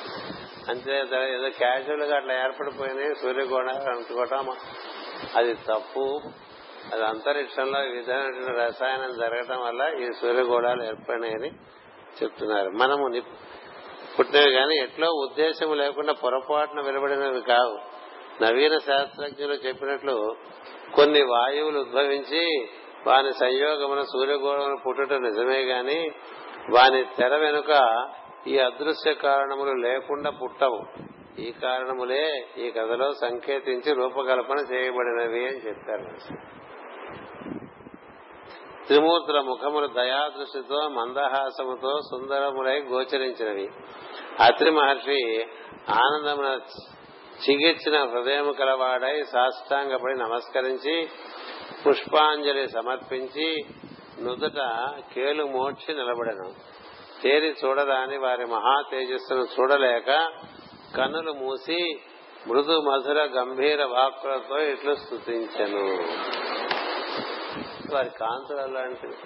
[0.70, 0.98] అంతే
[1.34, 4.48] ఏదో క్యాజువల్గా అట్లా ఏర్పడిపోయినాయి సూర్యగోణాలు అనుకోవటం
[5.36, 6.22] అది తప్పు.
[6.94, 11.52] అది అంతరిక్షంలో ఈ విధమైనటువంటి రసాయనం జరగటం వల్ల ఈ సూర్యగోళాలు ఏర్పడినాయని
[12.24, 12.70] చెప్తున్నారు.
[12.70, 13.22] మనము
[14.20, 17.80] పుట్టినవి కానీ ఎట్లో ఉద్దేశం లేకుండా పొరపాటున వెలువడినవి కావు.
[18.44, 20.36] నవీన శాస్త్రజ్ఞులు చెప్పినట్లు
[20.96, 22.70] కొన్ని వాయువులు ఉద్భవించి
[23.08, 26.12] వాని సంయోగమున సూర్యగోళమును పుట్టుట నిజమే గాని
[26.72, 28.08] వాని తెర వెనుక
[28.47, 30.86] ఈ అదృశ్య కారణములు లేకుండా పుట్టవు.
[31.39, 36.06] ఈ కారణములే ఈ కథలో సంకేతించి రూపకల్పన చేయబడినవి అని చెప్పారు.
[38.88, 43.70] త్రిమూర్తుల ముఖములు దయాదృష్టితో మందహాసముతో సుందరములై గోచరించినవి.
[44.39, 45.47] అత్రి మహర్షి
[45.89, 46.60] ఆనందమున
[47.49, 51.10] చిగిర్చిన హృదయము కలవాడై సాష్టాంగపడి నమస్కరించి
[51.86, 53.48] పుష్పాంజలి సమర్పించి
[54.20, 54.60] నుదుట
[55.14, 56.48] కేలు మోడ్చి నిలబడను.
[57.22, 60.10] తేరి చూడదాని వారి మహా తేజస్సును చూడలేక
[60.96, 61.80] కన్నులు మూసి
[62.48, 65.84] మృదు మధుర గంభీర వాక్కులతో ఇట్లు స్థుతించను
[67.94, 69.18] వారి కాంతులు అలాంటివి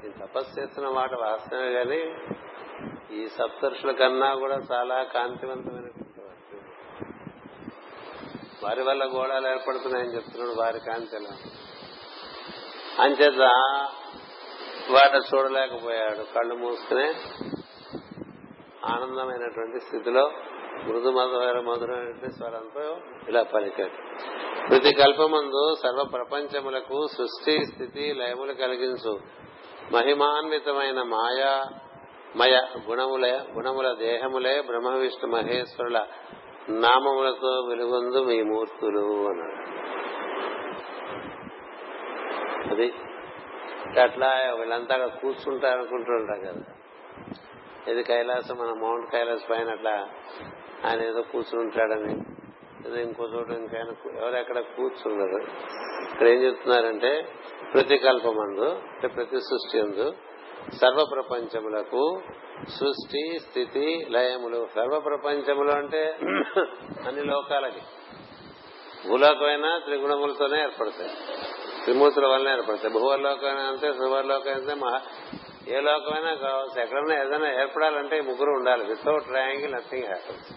[0.00, 2.00] నేను తపస్సు చేస్తున్న మాట వాస్తవమే గాని
[3.16, 5.88] ఈ సప్తర్షుల కన్నా కూడా చాలా కాంతివంతమైన
[8.64, 11.30] వారి వల్ల గోళాలు ఏర్పడుతున్నాయని చెప్తున్నాడు వారి కాంతిలో
[13.02, 13.40] అంచేత
[14.90, 16.34] వాట చూడలేకపోయాడు.
[16.34, 17.14] కళ్ళు మూసుకునే
[18.84, 20.32] ఆనందమైనటువంటి స్థితిలో
[20.84, 22.96] మృదు మధుర మధురమైనటువంటి స్వరంతో
[23.28, 23.96] ఇలా పలికాడు.
[24.68, 29.20] ప్రతి కల్పమందు సర్వ ప్రపంచములకు సృష్టి స్థితి లయములు కలిగించు.
[29.92, 31.64] మహిమాన్వితమైన మాయా
[32.36, 36.06] మయ గుణముల గుణముల దేహములే బ్రహ్మ విష్ణు మహేశ్వరుల
[36.70, 39.88] నామములతో వెలుగొందు మీ మూర్తులు అన్నాడు.
[42.70, 42.92] అది
[44.00, 46.64] అట్లా వీళ్ళంతా కూర్చుంటారు అనుకుంటుంటారు కదా.
[47.92, 50.08] ఇది కైలాసం మన మౌంట్ కైలాస్ పైన అట్లా
[50.84, 52.20] ఆయన ఏదో కూర్చుని ఉంటాడని.
[52.86, 55.42] ఏదో ఇంకో చోట ఇంకైనా ఎవరు ఎక్కడ కూర్చున్నారు
[56.12, 57.28] ఇక్కడ ఏం చెప్తున్నారంటే
[57.74, 60.12] ప్రతి కల్పమందు అంటే ప్రతి సృష్టి ఎందు
[60.76, 62.20] సర్వ ప్రపంచములకు
[62.68, 64.66] సృష్టి స్థితి లయములు.
[64.74, 66.18] సర్వ ప్రపంచములు అంటే
[67.06, 67.80] అన్ని లోకాలకి.
[69.08, 71.10] భూలోకమైన త్రిగుణములతోనే ఏర్పడతాయి.
[71.84, 72.92] త్రిమూర్తుల వల్లనే ఏర్పడతాయి.
[72.92, 75.00] భూవర్లోకమైన అంతే శుభర్లోకం అంతే మహా
[75.68, 76.82] ఏ లోకమైనా కావచ్చు.
[76.82, 78.86] ఎక్కడైనా ఏదైనా ఏర్పడాలంటే ఈ ముగ్గురు ఉండాలి.
[78.86, 80.52] వితౌట్ ట్రయాంగిల్ నథింగ్ హ్యాపన్స్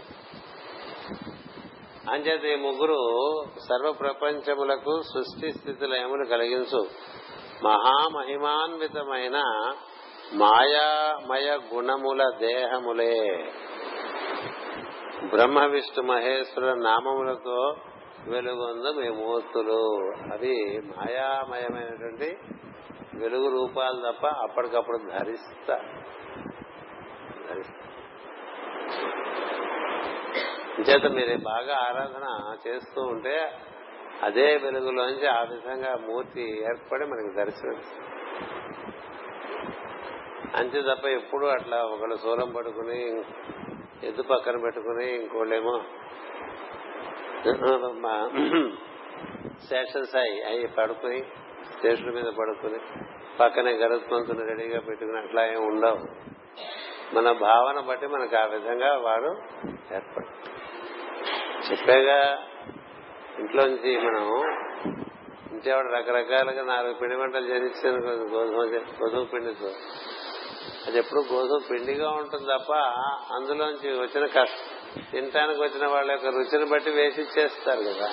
[2.09, 2.99] అంచేత ఈ ముగ్గురు
[3.69, 6.87] సర్వ ప్రపంచములకు సృష్టి స్థితి లయములు కలిగించు.
[7.63, 9.43] మహామహిమాన్వితమైన
[10.33, 13.45] మాయామయ గుణముల దేహములే.
[15.29, 17.75] బ్రహ్మ విష్ణు మహేశ్వర నామములతో
[18.27, 20.11] వెలుగొంద మీ మూర్తులు.
[20.33, 22.37] అవి మాయామయమైనటువంటి
[23.15, 25.75] వెలుగు రూపాలు తప్ప అప్పటికప్పుడు ధరిస్తా.
[27.49, 27.87] ధరిస్తా.
[30.89, 33.51] చేత మీరు బాగా ఆరాధన చేస్తూ ఉంటే
[34.23, 37.81] అదే వెలుగులోంచి ఆ విధంగా మూర్తి ఏర్పడి మనకి దర్శనం
[40.61, 42.99] అంతే తప్ప ఎప్పుడు అట్లా ఒకళ్ళు సూరం పడుకుని
[44.03, 45.75] ఎద్దు పక్కన పెట్టుకుని ఇంకోళ్ళేమో
[49.69, 51.19] శేషన్ సాయి అవి పడుకుని
[51.71, 52.79] స్టేషన్ మీద పడుకుని
[53.39, 55.99] పక్కనే గరుత్మంతుని రెడీగా పెట్టుకుని అట్లా ఏమి ఉండవు.
[57.15, 59.31] మన భావన బట్టి మనకు ఆ విధంగా వాడు
[59.93, 60.27] ఏర్పడు.
[61.67, 62.19] చెప్పాగా
[63.39, 64.25] ఇంట్లోంచి మనం
[65.51, 68.61] ఇంచేవాడు రకరకాలుగా నాలుగు పిండి వంటలు చేయించాను గోధుమ
[69.01, 69.71] గోధుమ పిండితో
[70.87, 72.73] అది ఎప్పుడు గోధుమ పిండిగా ఉంటుంది తప్ప
[73.33, 78.11] అందులోంచి వచ్చిన కష్టం తినటానికి వచ్చిన వాళ్ళ యొక్క రుచిని బట్టి వేసి చేస్తారు కదా.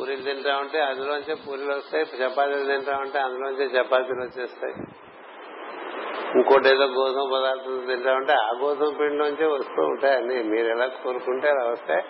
[0.00, 4.74] పూరీలు తింటా ఉంటే అందులోంచే పూరీలు వస్తాయి చపాతీలు తింటా ఉంటే అందులోంచే చపాతీలు వచ్చేస్తాయి.
[6.34, 10.42] ఇంకోటి ఏదో గోధుమ పదార్థాలు తింటా ఉంటే ఆ గోధుమ పిండిలోంచే వస్తూ ఉంటాయి అన్ని.
[10.42, 12.02] మీరు ఎలా కోరుకుంటే అలా వస్తాయి.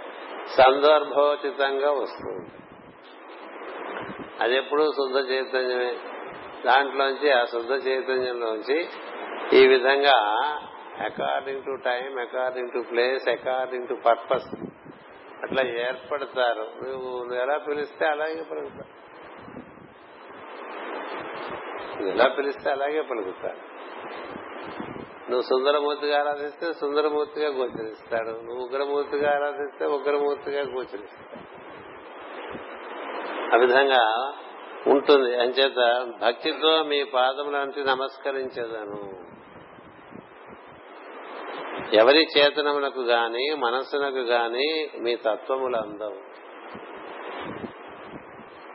[0.57, 2.63] సందర్భోచితంగా వస్తూ ఉంటాయి.
[4.41, 5.97] అది ఎప్పుడు శుద్ధ చైతన్యమే.
[6.67, 8.89] దాంట్లోంచి ఆ శుద్ధ చైతన్యంలోంచి
[9.53, 10.17] ఈ విధంగా
[11.05, 14.47] according to time according to place according to purpose
[15.43, 16.61] అట్లా ఏర్పడతారు.
[16.61, 18.99] నువ్వు నువ్వు ఎలా పిలిస్తే అలాగే పలుకుతారు.
[21.97, 23.79] నువ్వు ఎలా పిలిస్తే అలాగే పలుకుతారు.
[25.31, 28.31] నువ్వు సుందరమూర్తిగా ఆరాధిస్తే సుందరమూర్తిగా గోచరిస్తాడు.
[28.31, 31.59] నువ్వు ఉగ్రమూర్తిగా ఆరాధిస్తే ఉగ్రమూర్తిగా గోచరిస్తాడు.
[33.55, 34.33] ఆ విధంగా
[34.91, 35.41] ఉంటుంది.
[35.41, 35.81] అంచేత
[36.23, 39.01] భక్తితో మీ పాదములంటి నమస్కరించేదాను.
[41.95, 46.19] ఎవరి చేతనములకు గాని మనస్సునకు గాని మీ తత్వములు అందవు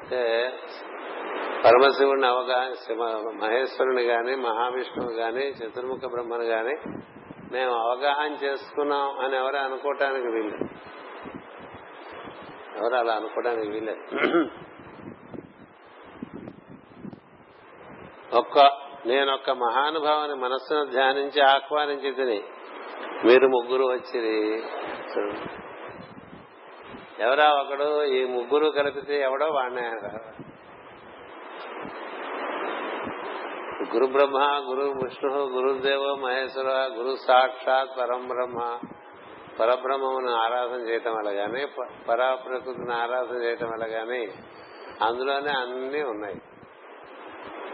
[0.01, 0.21] అంటే
[1.65, 2.71] పరమశివుని అవగాహన
[3.41, 6.75] మహేశ్వరుని గాని మహావిష్ణువు గాని చతుర్ముఖ బ్రహ్మను గాని
[7.51, 10.57] మేము అవగాహన చేసుకున్నాం అని ఎవరు అనుకోవటానికి వీలు
[12.77, 14.03] ఎవరు అలా అనుకోవడానికి వీలేదు
[18.35, 18.71] ఒక్క
[19.05, 22.43] నేనొక్క మహానుభావాన్ని మనస్సును ధ్యానించి ఆహ్వానించి తిని
[23.25, 24.63] మీరు ముగ్గురు వచ్చిరి.
[27.19, 29.91] ఎవరా ఒకడు ఈ ముగ్గురు కలిపితే ఎవడో వాడినే.
[33.93, 38.79] గురు బ్రహ్మ గురు విష్ణు గురుదేవ మహేశ్వర గురు సాక్షాత్ పరం బ్రహ్మ.
[39.59, 41.65] పరబ్రహ్మను ఆరాధన చేయటం వల్ల
[42.09, 44.05] పరాప్రకృతిని ఆరాధన చేయటం వల్ల
[45.01, 46.41] అందులోనే అన్ని ఉన్నాయి.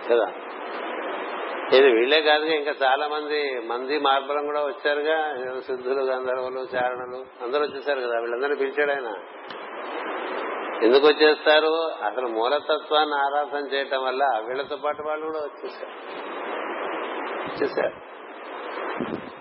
[0.10, 0.49] కదా?
[1.74, 7.26] ఇది వీళ్ళే కాదుగా ఇంకా చాలా మంది మంది మార్బలం కూడా వచ్చారుగా సిద్ధులు గంధర్వులు చారణులు.
[7.44, 9.18] అందరూ వచ్చేసారు కదా వీళ్ళందరినీ పిలిచాడు ఆయన.
[10.84, 11.92] ఎందుకు వచ్చేస్తారు?
[12.06, 15.92] అసలు మూలతత్వాన్ని ఆరాధన చేయటం వల్ల వీళ్ళతో పాటు వాళ్ళు కూడా వచ్చేసారు.
[17.52, 18.10] వచ్చేసారు.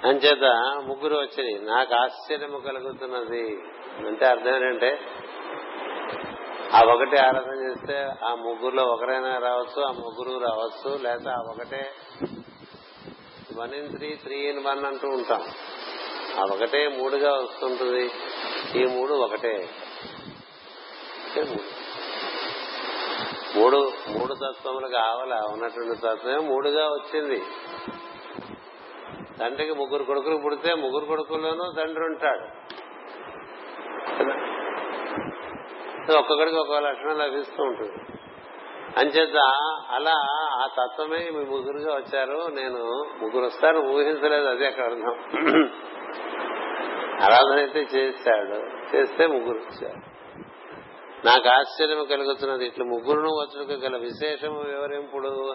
[0.07, 0.45] అంచేత
[0.87, 3.59] ముగ్గురు వచ్చి నాకు ఆశ్చర్యము కలుగుతున్నది.
[4.07, 5.01] అంటే అర్థం ఏంటంటే
[6.75, 11.93] ఆ ఒకటి ఆరాధన చేస్తే ఆ ముగ్గురులో ఒకరైనా రావచ్చు ఆ ముగ్గురు రావచ్చు లేదా ఆ ఒకటే
[13.57, 15.43] one in three three in one అంటూ ఉంటాం.
[16.41, 18.11] ఆ ఒకటే మూడుగా వస్తుంటుంది.
[18.79, 19.69] ఈ మూడు ఒకటే.
[23.57, 23.93] మూడు.
[24.09, 27.43] మూడు తత్వములు కావాల ఉన్నటువంటి తత్వమే మూడుగా వచ్చింది.
[29.41, 32.59] తండ్రికి ముగ్గురు కొడుకులు పుడితే ముగ్గురు కొడుకుల్లోనూ తండ్రి ఉంటాడు
[36.13, 37.93] ఒక్కొక్కడికి ఒక్కొక్క లక్షణం లభిస్తూ ఉంటుంది.
[38.97, 39.37] అంచేత
[39.91, 40.13] అలా
[40.53, 42.49] ఆ తత్వమే మీ ముగ్గురుగా వచ్చారు.
[42.51, 42.85] నేను
[43.23, 45.15] ముగ్గురు వస్తారు ఊహించలేదు అదే అక్కడ అర్థం.
[47.23, 48.55] ఆరాధన అయితే చేశాడు.
[48.97, 50.19] చేస్తే ముగ్గురు వచ్చారు.
[51.27, 55.55] నాకు ఆశ్చర్యం కలుగుతున్నది ఇట్లా ముగ్గురును వచ్చుటకు గల విశేషము వివరింపుడు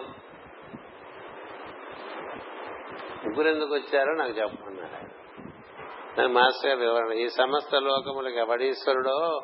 [3.26, 9.40] ముగ్గురు ఎందుకు వచ్చారో నాకు చెప్పమన్నాడు మాస్టర్ గారు వివరణ ఈ సమస్త లోకములకి ఎవడీశ్వరుడో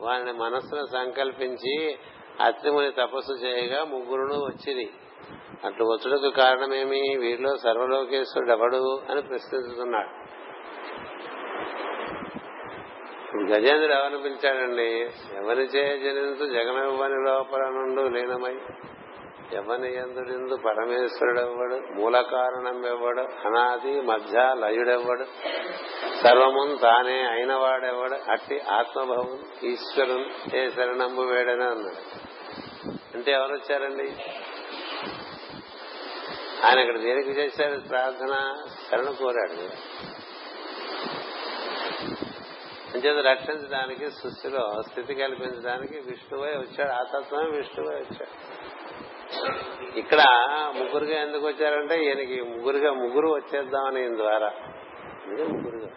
[0.00, 1.98] వారిని మనస్సును సంకల్పించి
[2.40, 4.90] అత్రిముని తపస్సు చేయగా ముగ్గురును వచ్చింది
[5.64, 7.16] అట్లు వచ్చుటకు కారణమేమి?
[7.16, 10.26] వీరిలో సర్వలోకేశ్వరుడు ఎవడు అని ప్రశ్నిస్తున్నాడు
[13.52, 14.90] గజేంద్రుడు ఎవరిని పిలిచాడండి?
[15.36, 18.54] ఎవరి చే జనించు జగనవ్వని లోపల నుండు లీనమై
[19.52, 19.96] ఎవని
[20.56, 25.24] పరమేశ్వరుడెవ్వడు మూలకారణం ఎవ్వడు అనాది మధ్య లయుడెవ్వడు
[26.22, 32.26] సర్వమున్ తానే అయిన వాడెవ్వడు అట్టి ఆత్మభవం ఈశ్వరున్ ఏ శరణంబు వేడనే అన్నాడు.
[33.14, 34.16] అంటే ఎవరు వచ్చారండి
[36.66, 39.70] ఆయన ఇక్కడ దేనికి చేశారు ప్రార్థన శరణ కోరాడు.
[42.94, 48.65] అంచేత రక్షించడానికి సృష్టిలో స్థితి కల్పించడానికి విష్ణువై వచ్చాడు ఆతత్వమే విష్ణువై వచ్చాడు.
[49.96, 50.22] ఇక్కడ
[50.76, 54.52] ముగ్గురుగా ఎందుకు వచ్చారంటే ఈయనకి ముగ్గురుగా ముగ్గురు వచ్చేద్దామని ఈయన ద్వారా.
[55.28, 55.90] ముగ్గురుగా.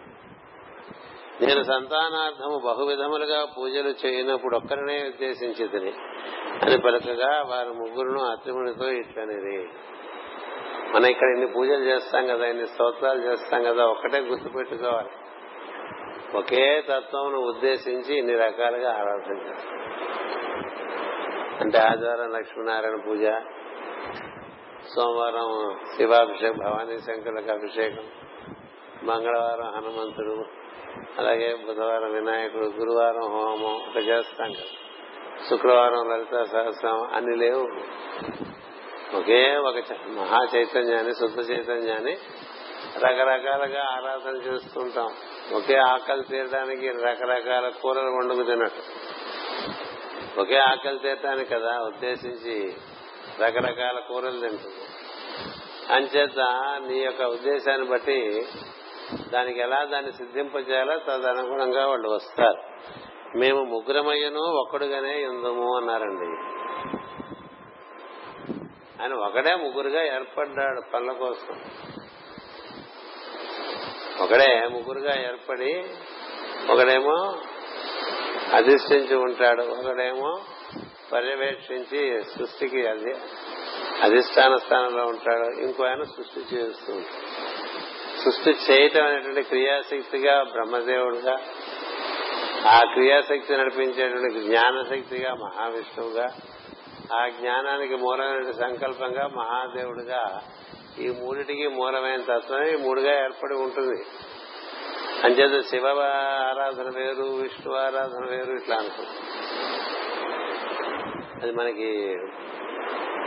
[1.40, 5.92] నేను సంతానార్థము బహువిధములుగా పూజలు చేయనప్పుడు ఒక్కరినే ఉద్దేశించి తిని
[6.62, 9.70] అని పలకగా వారు ముగ్గురును అత్రిమునితో ఇట్లనేది
[10.94, 15.08] మనం ఇక్కడ ఇన్ని పూజలు చేస్తాం కదా ఇన్ని స్తోత్రాలు చేస్తాం కదా ఒక్కటే గుర్తుపెట్టుకోవాలి.
[16.34, 20.39] ఒకే తత్వమును ఉద్దేశించి ఇన్ని రకాలుగా ఆరాధన చేస్తాం.
[21.60, 23.24] అంటే ఆదివారం లక్ష్మీనారాయణ పూజ
[24.94, 28.04] సోమవారం శివాభిషేకం భవానీ శంకరులకు అభిషేకం
[29.02, 30.44] మంగళవారం హనుమంతుడు
[31.18, 34.68] అలాగే బుధవారం వినాయకుడు గురువారం హోమం ఇట్లా చేస్తాం కదా
[35.50, 37.68] శుక్రవారం లలిత సహస్రం అన్ని లేవు.
[39.16, 42.18] ఒకే ఒక చ- మహా చైతన్యాన్ని శుద్ధ చైతన్యాన్ని
[42.96, 45.14] రకరకాలుగా ఆరాధన చేస్తుంటాం.
[45.54, 49.09] ఒకే ఆకలి తీరడానికి రకరకాల కూరలు వండుకు తిన్నట్టు
[50.38, 52.74] ఒకే ఆకలి తీరటానికి కదా ఉద్దేశించి
[53.40, 54.84] రకరకాల కూరలు తింటుంది
[55.92, 56.38] అంచేత
[56.88, 58.46] నీ యొక్క ఉద్దేశాన్ని బట్టి
[59.30, 62.62] దానికి ఎలా దాన్ని సిద్ధింపజేయాలో తదనుగుణంగా వాళ్ళు వస్తారు.
[63.38, 66.60] మేము ముగ్గురమయ్యను ఒక్కడుగానే ఎందుము అన్నారండి.
[69.02, 71.60] ఆయన ఒకడే ముగ్గురుగా ఏర్పడ్డాడు పనుల కోసం.
[74.20, 75.84] ఒకడే ముగ్గురుగా ఏర్పడి
[76.70, 77.34] ఒకడేమో
[78.54, 79.62] అధిష్ఠించి ఉంటాడు.
[79.62, 80.40] ఒకడేమో
[81.12, 83.14] పర్యవేక్షించి సృష్టికి అది
[84.02, 85.60] అధిష్టాన స్థానంలో ఉంటాడు.
[85.60, 87.50] ఇంకో ఆయన సృష్టి చేస్తూ ఉంటాడు.
[88.24, 91.40] సృష్టి చేయటం అనేటువంటి క్రియాశక్తిగా బ్రహ్మదేవుడుగా
[92.66, 96.26] ఆ క్రియాశక్తి నడిపించేటువంటి జ్ఞానశక్తిగా మహావిష్ణువుగా
[97.14, 100.40] ఆ జ్ఞానానికి మూలమైన సంకల్పంగా మహాదేవుడుగా
[100.98, 104.04] ఈ మూడిటికి మూలమైన తత్వం ఈ మూడుగా ఏర్పడి ఉంటుంది.
[105.24, 105.88] అంచేత శివ
[106.50, 109.14] ఆరాధన వేరు విష్ణు ఆరాధన వేరు ఇట్లా అనుకుంటాం.
[111.42, 112.16] అది మనకి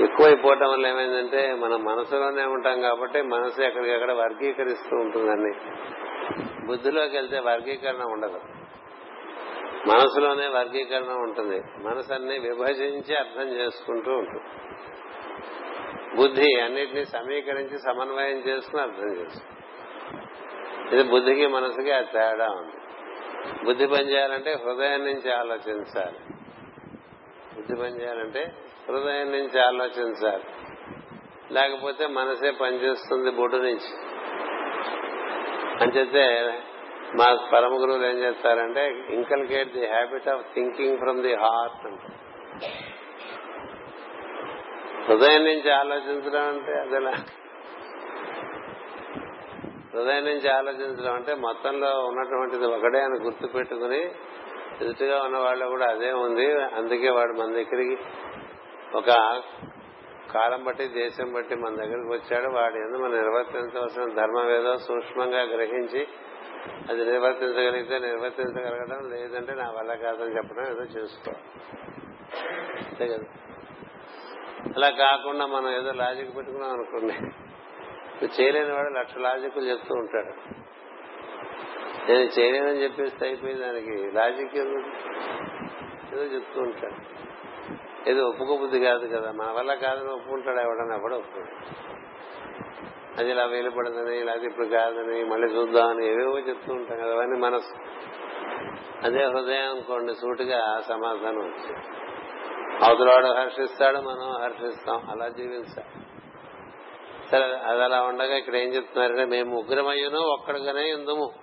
[0.03, 5.53] ఎక్కువైపోవటం వల్ల ఏమైందంటే మనం మనసులోనే ఉంటాం కాబట్టి మనసు ఎక్కడికక్కడ వర్గీకరిస్తూ ఉంటుందని.
[6.67, 8.39] బుద్ధిలోకి వెళ్తే వర్గీకరణ ఉండదు.
[9.87, 11.61] మనసులోనే వర్గీకరణ ఉంటుంది.
[11.83, 14.43] మనసు అన్ని విభజించి అర్థం చేసుకుంటూ ఉంటుంది.
[16.15, 19.52] బుద్ధి అన్నిటినీ సమీకరించి సమన్వయం చేసుకుని అర్థం చేస్తుంది
[20.93, 22.73] ఇది బుద్ధికి మనసుకి ఆ తేడా ఉంది.
[23.65, 26.17] బుద్ధి పనిచేయాలంటే హృదయం నుంచి ఆలోచించాలి.
[27.55, 28.53] బుద్ధి పనిచేయాలంటే
[28.89, 30.43] హృదయం నుంచి ఆలోచించాలి.
[31.51, 34.13] లేకపోతే మనసే పనిచేస్తుంది బొడ్డు నుంచి.
[35.81, 36.53] అంచేతే
[37.15, 42.07] మా పరమ గురువులు ఏం చేస్తారంటే inculcate the habit of thinking from the heart అంటే.
[45.03, 47.13] హృదయం నుంచి ఆలోచించడం అంటే అదేలా
[49.93, 54.11] హృదయం నుంచి ఆలోచించడం అంటే మొత్తంలో ఉన్నటువంటిది ఒకటే అని గుర్తు పెట్టుకుని
[54.81, 56.61] ఎదుటిగా ఉన్న వాళ్ళు కూడా అదే ఉంది.
[56.63, 57.97] అందుకే వాడు మన దగ్గరికి
[58.95, 59.41] ఒక
[60.33, 62.53] కాలం బట్టి దేశం బట్టి మన దగ్గరికి వచ్చాడు.
[62.53, 66.07] వాడి ఎందుకు మనం నిర్వర్తించవలసిన ధర్మం ఏదో సూక్ష్మంగా గ్రహించి
[66.89, 71.31] అది నిర్వర్తించగలిగితే నిర్వర్తించగలగడం లేదంటే నా వల్ల కాదని చెప్పడం ఏదో చేసుకో.
[72.77, 73.25] అంతే కదా?
[74.75, 77.13] అలా కాకుండా మనం ఏదో లాజిక్ పెట్టుకున్నాం అనుకోండి.
[78.25, 80.53] చేయలేని వాడు లక్ష లాజిక్లు చెప్తూ ఉంటాడు.
[82.11, 87.23] నేను చేయలేనని చెప్పేస్తే అయిపోయి దానికి లాజిక్ ఏదో చెప్తూ ఉంటాడు.
[88.09, 90.97] ఏదో ఒప్పుకోబుద్ధి కాదు కదా మన వల్ల కాదని ఒప్పుకుంటాడు ఎవడన్నా?
[90.97, 91.93] కూడా ఒప్పుకుంటాడు
[93.19, 97.75] అది ఇలా వేలుపడదని ఇలా ఇప్పుడు కాదని మళ్ళీ చూద్దామని ఏవేవో చెప్తూ ఉంటాం కదా అవన్నీ మనసు.
[99.05, 101.87] అదే హృదయం అనుకోండి సూటిగా సమాధానం వచ్చింది.
[102.85, 105.09] అవతలవాడు హర్షిస్తాడు మనం హర్షిస్తాం.
[105.11, 106.02] అలా జీవించాలి.
[107.33, 111.33] సరే అది అలా ఉండగా ఇక్కడ ఏం చెప్తున్నారంటే మేము ముగ్గురమయ్యను ఒక్కడిగానే ఇందుము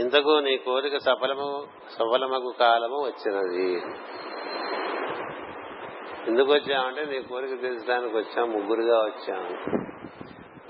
[0.00, 1.48] ఇంతకు నీ కోరిక సఫలము
[1.88, 3.68] సఫలమగు కాలము వచ్చినది.
[6.28, 9.52] ఎందుకు వచ్చామంటే నీ కోరిక తీర్చడానికి వచ్చాం ముగ్గురుగా వచ్చాము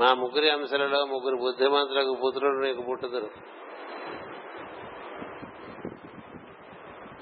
[0.01, 3.31] మా ముగ్గురి అంశాలలో ముగ్గురు బుద్ధిమంతులకు పుత్రుడు నీకు పుట్టుదురు.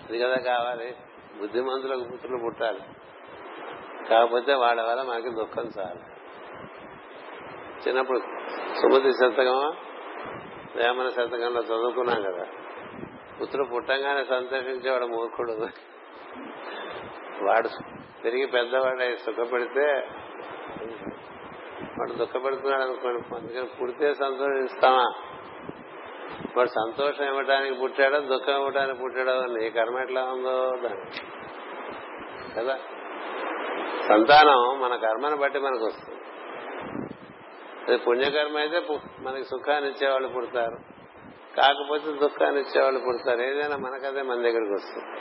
[0.08, 0.96] అది కదా కావాలి
[1.40, 2.82] బుద్ధిమంతులకు పుత్రులు పుట్టాలి.
[4.10, 6.13] కాకపోతే వాళ్ళ వల్ల మనకి దుఃఖం చాలు
[7.88, 8.18] చిన్నప్పుడు
[8.74, 9.74] సుమతి శతకమా?
[10.76, 12.46] వేమన శతకంలో చదువుకున్నాం కదా.
[13.40, 15.52] పుత్రుడు పుట్టంగానే సంతోషించేవాడు మూర్ఖుడు.
[17.44, 17.68] వాడు
[18.24, 20.08] పెరిగి పెద్దవాడై సుఖపెడితే
[21.98, 23.36] వాడు దుఃఖపెడుతున్నాడు అనుకోండి.
[23.36, 25.12] అందుకని పుడితే సంతోషిస్తామా?
[26.56, 31.18] వాడు సంతోషం ఇవ్వడానికి పుట్టాడో దుఃఖం ఇవ్వడానికి పుట్టాడో నీ కర్మ ఎట్లా ఉందో దాని
[32.54, 32.78] కదా?
[34.08, 36.23] సంతానం మన కర్మను బట్టి మనకు వస్తుంది
[37.88, 38.82] అది పుణ్యకర్మ అయితే
[39.20, 40.76] మనకి సుఖాన్ని ఇచ్చేవాళ్ళు పుడతారు.
[41.56, 43.40] కాకపోతే దుఃఖాన్ని ఇచ్చేవాళ్ళు పుడతారు.
[43.40, 45.20] ఏదైనా మనకదే మన దగ్గరికి వస్తుంది.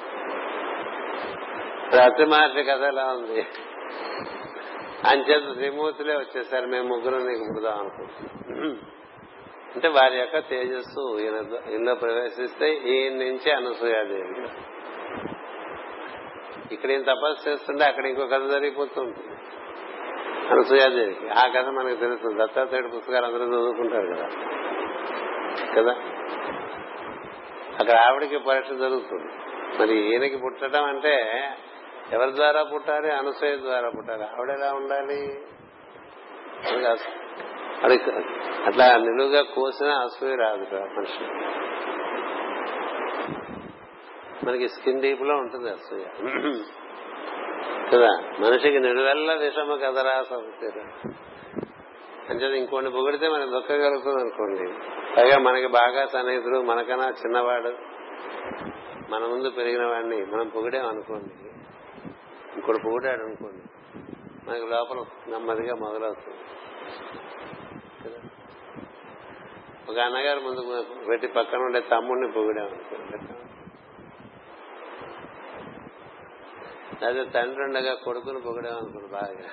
[1.97, 3.45] రాత్రి మహర్షి కథ ఎలా ఉంది?
[5.05, 6.65] అంచేత త్రిమూర్తులే వచ్చేసారు.
[6.65, 8.79] మేము ముగ్గురు నీకు పుడదాం అనుకుంటున్నాం.
[9.75, 14.47] అంటే వారి యొక్క తేజస్సు ఈయన ఇందులో ప్రవేశిస్తే ఈయన నుంచి అనసూయాదేవి.
[16.71, 19.15] ఇక్కడ ఈయన తపస్సు చేస్తుంటే అక్కడ ఇంకో కథ జరిగిపోతుంది.
[20.51, 24.29] అనసూయాదేవికి ఆ కథ మనకు తెలుస్తుంది దత్తాత్రేయుడు పుస్తకాలు అందరూ చదువుకుంటారు కదా.
[25.75, 25.91] కదా?
[27.79, 29.31] అక్కడ ఆవిడకి పరీక్ష జరుగుతుంది.
[29.79, 31.41] మరి ఈయనకి పుట్టడం అంటే
[32.11, 33.13] ఎవరి ద్వారా పుట్టాలి?
[33.13, 34.23] అనసూయ ద్వారా పుట్టాలి.
[34.23, 35.41] ఆవిడ ఎలా ఉండాలి?
[38.65, 41.25] అట్లా నిలువుగా కోసిన అసూయ రాదు మనిషి
[44.45, 46.03] మనకి స్కిన్ డీప్లో ఉంటుంది అసూయ.
[47.93, 48.09] కదా.
[48.39, 51.13] మనిషికి నిడువెల్ల విషమ కదరా సౌకర్యం
[52.29, 54.73] అంటే ఇంకోటి పొగిడితే మనకి దుఃఖం కలుగుతుంది అనుకోండి.
[55.17, 57.69] పైగా మనకి బాగా సన్నిహితుడు మనకన్నా చిన్నవాడు
[59.09, 61.33] మన ముందు పెరిగిన వాడిని మనం పొగిడాం అనుకోండి.
[62.55, 63.61] ఇంకోటి పొగిడాడు అనుకోండి.
[64.49, 66.37] మనకి లోపల నెమ్మదిగా మొదలవుతుంది.
[69.89, 72.69] ఒక అన్నగారు ముందు పెట్టి పక్కన ఉండే తమ్ముడిని పొగిడాం
[77.05, 79.49] అదే తండ్రి ఉండగా కొడుకుని పొగడం బాగా.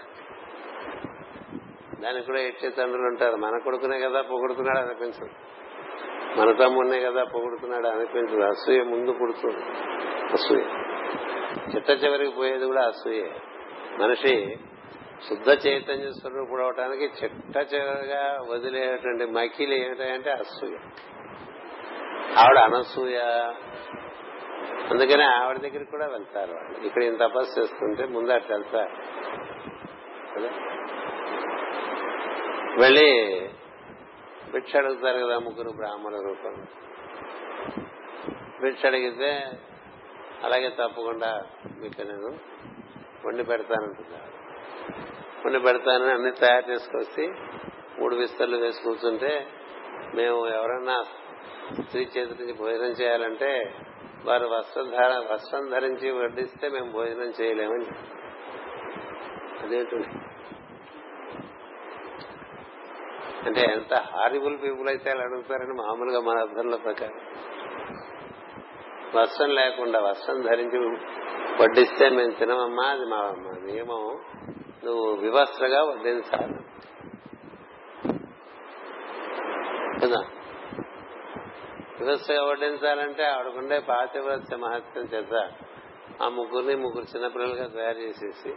[2.00, 3.36] దానికి కూడా ఎట్టే తండ్రులు ఉంటారు.
[3.36, 5.30] మన కొడుకునే కదా పొగుడుతున్నాడు అనిపించదు.
[6.40, 8.42] మన తమ్ముడినే కదా పొగుడుతున్నాడు అనిపించదు.
[8.42, 9.64] అసూయ ముందు పుడుతుంది.
[10.32, 10.62] అసూయ.
[11.74, 13.34] చిట్ట చివరికి పోయేది కూడా అసూయే.
[14.00, 14.56] మనిషి
[15.28, 20.76] శుద్ధ చైతన్య స్వరూపుడు అవటానికి చిట్ట చివరిగా వదిలేటువంటి మకీలు ఏమిటంటే అసూయ.
[22.38, 23.18] ఆవిడ అనసూయ
[24.88, 28.92] అందుకని ఆవిడ దగ్గరికి కూడా వెళ్తారు వాళ్ళు ఇక్కడ ఇంత తపస్సు చేస్తుంటే ముందు అట్లా వెళ్తారు
[32.80, 33.08] వెళ్ళి
[34.52, 36.54] భిక్ష అడుగుతారు కదా ముగ్గురు బ్రాహ్మణ రూపం.
[38.62, 39.30] భిక్ష అడిగితే
[40.44, 41.30] అలాగే తప్పకుండా
[41.80, 42.30] మీకు నేను
[43.26, 44.28] వండి పెడతానంటున్నారు
[45.46, 47.24] వండి పెడతానని అన్ని తయారు చేసుకొచ్చి
[48.00, 49.32] మూడు విస్తర్లు వేసి కూర్చుంటే
[50.14, 50.96] మేము ఎవరన్నా
[51.82, 53.50] స్త్రీ చేతి నుంచి భోజనం చేయాలంటే
[54.24, 57.86] వారు వస్త్రధార వస్త్రం ధరించి వడ్డిస్తే మేము భోజనం చేయలేమని
[59.62, 59.96] అదేంటి?
[63.46, 67.20] అంటే ఎంత హారిబుల్ పీపుల్ అయితే అలా అడుగుతారని మామూలుగా మన అర్థంలో ప్రకారం.
[69.20, 70.78] వస్త్రం లేకుండా వస్త్రం ధరించి
[71.62, 74.20] వడ్డిస్తే మేము తినమమ్మా అది మా నియమం.
[74.84, 76.54] నువ్వు వివస్త్రగా వడ్డించాలి.
[80.00, 80.39] కదా?
[82.00, 85.50] వివస్త్రగా వడ్డించాలంటే ఆవిడకుండే పాతివ్రత్య మహత్యం చేత
[86.22, 88.54] ఆ ముగ్గురిని ముగ్గురు చిన్నపిల్లలుగా తయారు చేసేసి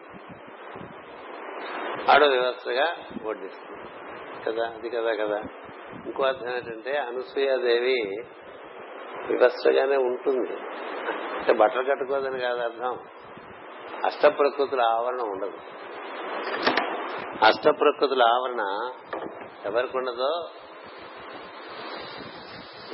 [2.10, 3.90] ఆవిడ వ్యవస్థగా వడ్డిస్తుంది.
[4.46, 4.68] కదా?
[4.68, 5.42] అది కదా కదా?
[6.06, 8.24] ఇంకో అర్థం ఏంటంటే అనసూయాదేవి
[9.28, 10.54] వివస్త్రగానే ఉంటుంది.
[11.38, 12.98] అంటే బట్టలు కట్టుకోదని కాదు అర్థం.
[14.06, 15.58] అష్ట ప్రకృతుల ఆవరణ ఉండదు.
[17.46, 18.92] అష్ట ప్రకృతుల ఆవరణ
[19.66, 20.50] ఎవరికి ఉండదో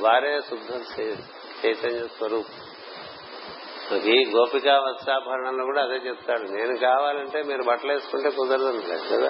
[0.00, 2.70] వారే శుద్ధ చైతన్య స్వరూపం.
[3.96, 6.42] ఈ గోపికా వత్సాభరణంలో కూడా అదే చెప్తాడు.
[6.42, 8.82] నేను కావాలంటే మీరు బట్టలు వేసుకుంటే కుదరదు
[9.14, 9.28] కదా?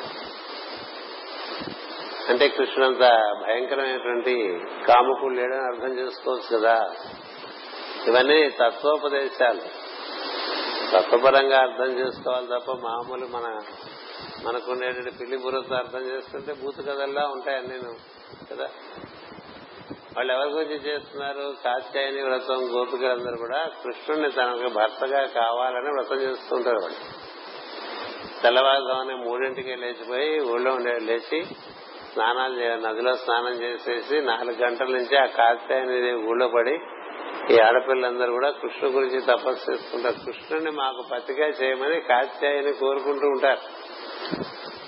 [2.28, 3.00] అంటే కృష్ణుడంత
[3.46, 6.90] భయంకరమైనటువంటి కాముకుడు లేడని అర్థం చేసుకోవచ్చు కదా?
[8.06, 9.60] ఇవన్నీ తత్వోపదేశాలు.
[10.92, 13.60] తత్వపరంగా అర్థం చేసుకోవాలి తప్ప మామూలు మన
[14.44, 17.94] మనకుండేటువంటి పిల్లి బుర్రతో అర్థం చేసుకుంటే బూతు కథల్లా ఉంటాయని నేను
[18.50, 18.68] కదా?
[20.16, 21.54] వాళ్ళు ఎవరి గురించి చేస్తున్నారు?
[21.64, 27.30] కాత్యాయని వ్రతం గోపికలందరూ కూడా కృష్ణుడిని తనకు భర్తగా కావాలని వ్రతం చేస్తుంటారు వాళ్ళు.
[28.42, 31.44] తెల్లవారుజామునే మూడింటికి లేచిపోయి ఊళ్ళో ఉండే లేచి
[32.12, 36.78] స్నానాలు నదిలో స్నానం చేసేసి నాలుగు గంటల నుంచి ఆ కాత్యాయని ఊళ్ళో పడి
[37.54, 43.60] ఈ ఆడపిల్లలందరూ కూడా కృష్ణుడి గురించి తపస్సు చేసుకుంటారు కృష్ణుడిని మాకు పతిగా చేయమని కాత్యాయని కోరుకుంటూ ఉంటారు.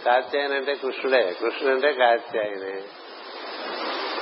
[0.04, 1.36] కాత్యాయని అంటే కృష్ణుడే.
[1.40, 2.82] కృష్ణుడు అంటే కాత్యాయనే.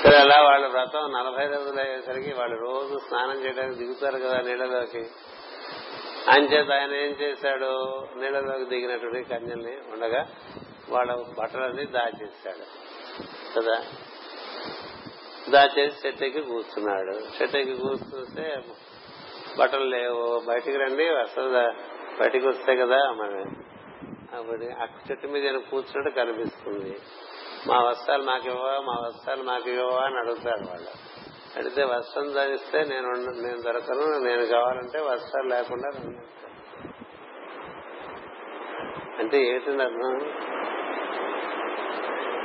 [0.04, 5.06] సరే అలా వాళ్ళ వ్రతం నలభై రోజులు అయ్యేసరికి వాళ్ళు రోజు స్నానం చేయడానికి దిగుతారు కదా నీళ్ళలోకి.
[6.30, 8.02] అంచేత ఆయన ఏం చేశాడు?
[8.16, 10.26] నీళ్ళలోకి దిగినటువంటి కన్యల్ని ఉండగా
[10.88, 12.64] వాళ్ళ బట్టలన్నీ దాచేశాడు.
[13.58, 13.82] కదా?
[15.50, 17.42] దాచేసి చెట్టెక్కి కూర్చున్నాడు.
[17.42, 18.62] చెట్టెక్కి కూర్చుంటే
[19.58, 20.42] బట్టలు లేవు.
[20.48, 21.72] బయటికి రండి అసలు
[22.22, 23.44] బయటికి వస్తే కదా మరి.
[24.36, 26.96] అప్పుడు ఆ చెట్టు మీద కూర్చున్నట్టు కనిపిస్తుంది.
[27.66, 28.80] మా వస్త్రాలు మాకు ఇవ్వవా?
[28.80, 30.88] మా వస్త్రాలు మాకు ఇవ్వవా అని అడుగుతారు వాళ్ళు.
[31.56, 33.08] అడిగితే వస్త్రం ధరిస్తే నేను
[33.42, 35.88] నేను దొరకను నేను కావాలంటే వస్త్రాలు లేకుండా
[39.18, 40.30] అంటే ఏంటండి అర్థం?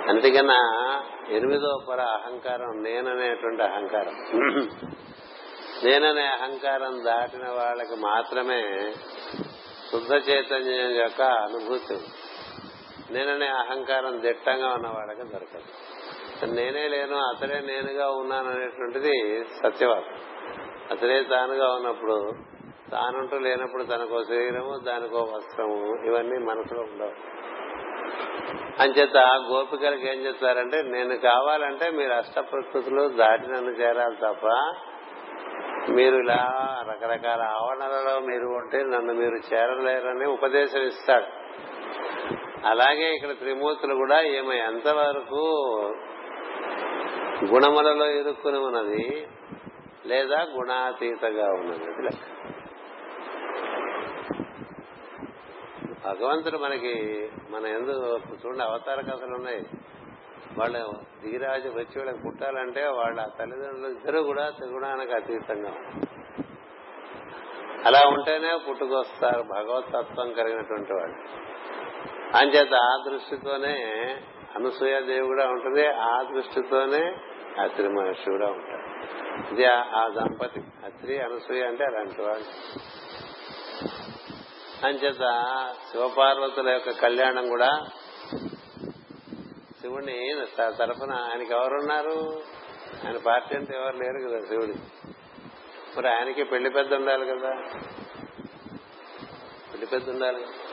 [0.10, 0.60] అందుకన్నా
[1.30, 4.14] ఎనిమిదో పొర అహంకారం నేననేటువంటి అహంకారం.
[5.84, 8.92] నేననే అహంకారం దాటిన వాళ్ళకి మాత్రమే
[9.92, 12.08] శుద్ధ చైతన్యం యొక్క అనుభూతి ఉంది.
[13.12, 16.52] నేననే అహంకారం దిట్టంగా ఉన్న వాళ్ళకి దొరకదు.
[16.52, 20.16] నేనే లేను అతడే నేనుగా ఉన్నాను అనేటువంటిది సత్యవాదం.
[20.92, 22.32] అతడే తానుగా ఉన్నప్పుడు
[22.92, 27.12] తానుంటూ లేనప్పుడు తనకో శరీరము దానికో వస్త్రము ఇవన్నీ మనసులో ఉండవు.
[28.82, 29.18] అంచేత
[29.52, 34.46] గోపికలకు ఏం చెప్తారంటే నేను కావాలంటే మీరు అష్ట ప్రకృతులు దాటి నన్ను చేరాలి తప్ప
[35.92, 36.52] మీరు ఇలా
[36.90, 41.46] రకరకాల ఆవరణలలో మీరు ఉంటే నన్ను మీరు చేరలేరని ఉపదేశం ఇస్తాడు.
[42.66, 45.42] అలాగే ఇక్కడ త్రిమూర్తులు కూడా ఏమై ఎంతవరకు
[47.46, 49.28] గుణములలో ఇరుక్కుని ఉన్నది
[50.06, 51.84] లేదా గుణాతీతగా ఉన్నది.
[51.84, 52.24] అది లెక్క.
[56.06, 59.70] భగవంతుడు మనకి మన ఎందుకు చూడండి అవతార కథలు ఉన్నాయి.
[60.58, 60.86] వాళ్ళ
[61.24, 65.74] దిగిరాజు వచ్చి వాళ్ళకి పుట్టాలంటే వాళ్ళ తల్లిదండ్రులు ఇద్దరు కూడా త్రిగుణానికి అతీతంగా
[67.86, 71.46] అలా ఉంటేనే పుట్టుకొస్తారు భగవతత్వం కలిగినటువంటి వాళ్ళు.
[72.36, 73.76] అంచేత ఆ దృష్టితోనే
[74.56, 77.16] అనసూయ దేవి కూడా ఉంటుంది ఆ దృష్టితోనే
[77.62, 78.86] అత్రి మహర్షి కూడా ఉంటాడు.
[79.54, 80.60] ఇది ఆ- దంపతి.
[80.86, 82.46] అత్రి అనసూయ అంటే అలాంటి వాళ్ళు.
[84.86, 85.20] అంచేత
[85.92, 87.80] శివపార్వతుల యొక్క కళ్యాణం కూడా
[89.82, 92.42] శివుడిని త- తరఫున ఆయనకి ఎవరున్నారు?
[93.08, 94.74] ఆయన పార్టీ అంటే ఎవరు లేరు కదా శివుడి.
[95.98, 97.50] మరి ఆయనకి పెళ్ళి పెద్ద ఉండాలి కదా.
[99.72, 100.42] పెళ్ళి పెద్ద ఉండాలి.
[100.42, 100.65] కదా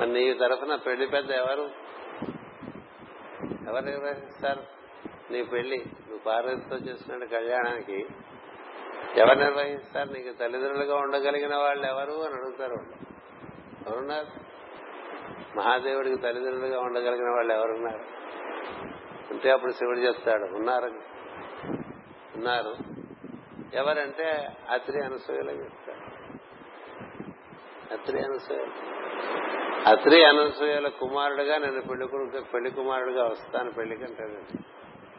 [0.00, 1.70] మరి నీ తరఫున పెళ్ళి పెద్ద ఎవరు?
[3.68, 4.62] ఎవరు నిర్వహిస్తారు?
[5.30, 5.78] నీ పెళ్ళి.
[5.78, 8.06] నువ్వు పార్వతితో చేసిన కళ్యాణానికి
[9.16, 10.08] ఎవరు నిర్వహిస్తారు?
[10.08, 12.74] నీకు తల్లిదండ్రులుగా ఉండగలిగిన వాళ్ళు ఎవరు అని అడుగుతారు.
[13.88, 14.26] ఎవరున్నారు?
[15.58, 18.04] మహాదేవుడికి తల్లిదండ్రులుగా ఉండగలిగిన వాళ్ళు ఎవరున్నారు?
[19.30, 20.86] అంటే అప్పుడు శివుడు చెప్తాడు ఉన్నారు.
[22.36, 22.76] ఉన్నారు.
[23.74, 26.09] ఎవరంటే అత్రి అనసూయలు చెప్తాడు
[27.92, 28.66] అత్రి అనసూయ
[29.86, 34.58] అత్రి అనసూయల కుమారుడుగా నేను పెళ్ళి కొడుకు పెళ్ళి కుమారుడుగా వస్తాను పెళ్ళికంటాడు.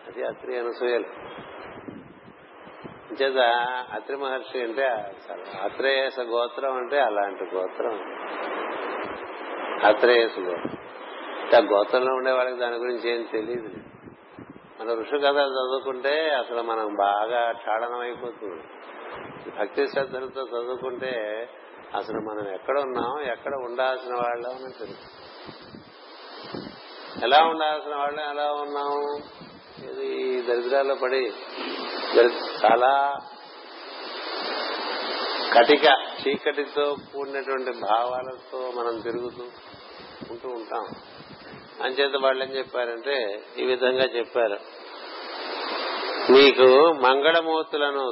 [0.08, 1.06] అది అత్రి అనసూయలు.
[3.24, 3.38] చేత
[3.94, 4.88] అత్రి మహర్షి అంటే
[5.62, 7.94] అత్రేయస గోత్రం అంటే అలాంటి గోత్రం.
[9.86, 10.78] అత్రేయస గోత్రం.
[11.56, 13.70] ఆ గోత్రంలో ఉండే వాళ్ళకి దాని గురించి ఏం తెలియదు
[14.80, 18.64] మన ఋషి కథలు చదువుకుంటే అసలు మనం బాగా క్షాళనం అయిపోతుంది
[19.60, 21.48] భక్తి శ్రద్ధలతో చదువుకుంటే
[21.96, 25.08] అసలు మనం ఎక్కడ ఉన్నాం ఎక్కడ ఉండాల్సిన వాళ్ళం అని తెలుసు.
[27.24, 29.22] ఎలా ఉండాల్సిన వాళ్ళం ఎలా ఉన్నాం
[29.90, 31.34] ఇది దరిద్రాల్లో పడి
[32.66, 33.18] చాలా
[35.54, 35.86] కటిక
[36.22, 39.44] చీకటితో కూడినటువంటి భావాలతో మనం తిరుగుతూ
[40.32, 40.86] ఉంటూ ఉంటాం.
[41.84, 44.58] అంచేత వాళ్ళు ఏం చెప్పారంటే ఈ విధంగా చెప్పారు.
[46.32, 48.12] నీకు మంగళమూర్తులను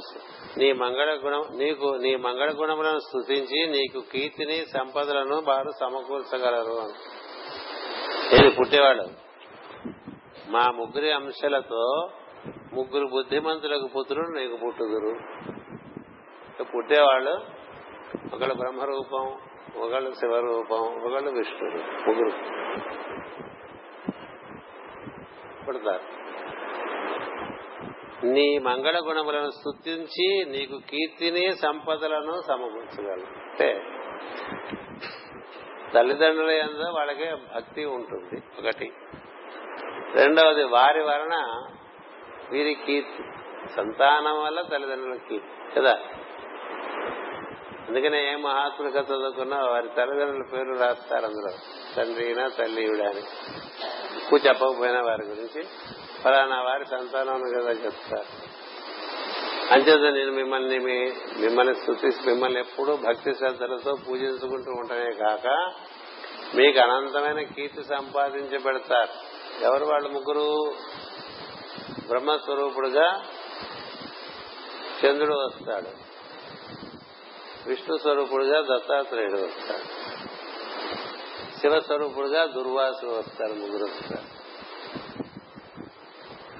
[0.59, 6.93] నీ మంగళ గుణం నీకు నీ మంగళ గుణములను స్థుతించి నీకు కీర్తిని సంపదలను వారు సమకూర్చగలరు అని.
[8.35, 9.03] నేను పుట్టేవాడు.
[10.51, 12.09] మా ముగ్గురి అంశాలతో
[12.73, 15.15] ముగ్గురు బుద్ధిమంతులకు పుత్రుడు నీకు పుట్టుదురు.
[16.63, 17.33] పుట్టేవాళ్ళు
[18.33, 19.39] ఒకళ్ళు బ్రహ్మరూపం
[19.81, 22.31] ఒకళ్ళు శివరూపం ఒకళ్ళు విష్ణుడు ముగ్గురు
[25.67, 26.28] పుడతారు.
[28.23, 33.83] నీ మంగళ గుణములను స్థుతించి నీకు కీర్తిని సంపదలను సమకూర్చగలను అంటే
[35.93, 38.91] తల్లిదండ్రుల ఎందు వాళ్ళకి భక్తి ఉంటుంది ఒకటి.
[40.13, 41.65] రెండవది వారి వలన
[42.51, 43.23] వీరి కీర్తి.
[43.75, 45.99] సంతానం వల్ల తల్లిదండ్రుల కీర్తి కదా?
[47.87, 51.57] అందుకనే ఏ మహాత్ముల కథ చదువుకున్నా వారి తల్లిదండ్రుల పేరు రాస్తారు అందులో.
[51.95, 53.19] తండ్రి అయినా తల్లి అని.
[54.17, 55.63] ఎక్కువ చెప్పకపోయినా వారి గురించి
[56.23, 58.59] ఫలానా వారి సంతానం కదా చెప్తారు.
[59.73, 65.73] అంచేత నేను మిమ్మల్ని మీ- మిమ్మల్ని స్థుతిస్తూ మిమ్మల్ని ఎప్పుడూ భక్తి శ్రద్ధలతో పూజించుకుంటూ ఉండటమే కాక
[66.55, 69.09] మీకు అనంతమైన కీర్తి సంపాదించి పెడతారు.
[69.63, 70.09] ఎవరు వాళ్ళు?
[70.09, 70.73] ముగ్గురు
[72.07, 73.25] బ్రహ్మస్వరూపుడుగా
[75.05, 76.09] చంద్రుడు వస్తాడు.
[77.69, 79.99] విష్ణు స్వరూపుడుగా దత్తాత్రేయుడు వస్తాడు.
[81.59, 84.38] శివస్వరూపుడుగా దుర్వాసుడు వస్తారు ముగ్గురు వస్తారు.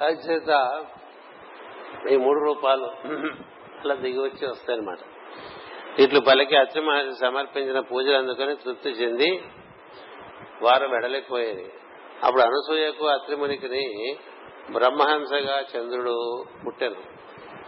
[0.03, 0.85] చేత
[2.11, 2.85] ఈ మూడు రూపాలు
[3.81, 4.97] అలా దిగి వచ్చి వస్తాయన్నమాట.
[5.99, 9.43] ఇట్లు పలికి అచ్చమహర్షి సమర్పించిన పూజలు అందుకని తృప్తి చెంది
[10.61, 11.73] వారు వెడలిపోయేది
[12.23, 14.15] అప్పుడు అనసూయకు అత్రిమునికిని
[14.71, 17.03] బ్రహ్మహంసగా చంద్రుడు పుట్టెను.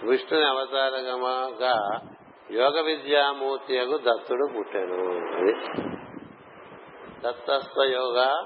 [0.05, 1.99] విష్ణుని అవతారగమగా
[2.51, 4.99] యోగ విద్యామూర్తి దత్తుడు పుట్టాను
[5.35, 5.53] అది
[7.25, 8.45] దత్తస్వ యోగ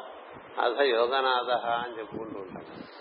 [0.62, 2.95] అధ యోగనాథ అని చెప్పుకుంటూ ఉంటాడు.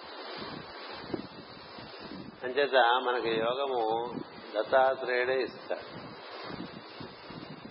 [2.45, 4.13] అంచేత మనకి యోగము
[4.57, 5.87] దత్తాత్రేయుడే ఇస్తాడు.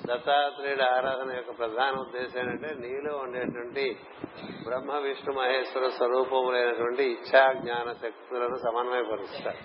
[0.08, 3.98] దత్తాత్రేయుడు ఆరాధన యొక్క ప్రధాన ఉద్దేశం ఏంటంటే నీలో ఉండేటువంటి
[4.68, 9.62] బ్రహ్మ విష్ణు మహేశ్వర స్వరూపములైనటువంటి ఇచ్ఛా జ్ఞాన శక్తులను సమన్వయపరుస్తాడు.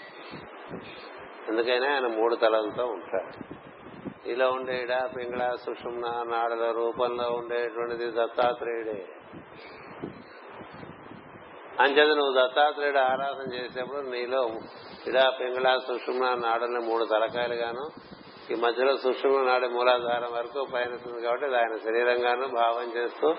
[1.51, 3.59] అందుకనే ఆయన మూడు తలలతో ఉంటాడు.
[4.29, 9.07] ఇలా ఉండే ఇడా పింగళ సుషుమ్న నాడల రూపంలో ఉండేటువంటిది దత్తాత్రేయుడే.
[11.81, 14.51] అంచేత నువ్వు దత్తాత్రేయుడు ఆరాధన చేసేప్పుడు నీలో
[15.07, 17.91] ఇడా పింగళ సుషుమ్న నాడని మూడు తలకాయలుగాను
[18.53, 23.35] ఈ మధ్యలో సుషుమ్న నాడి మూలాధారం వరకు పయనిస్తుంది కాబట్టి అది ఆయన శరీరంగాను భావం చేస్తూ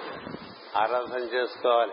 [0.78, 1.92] ఆరాధన చేసుకోవాలి.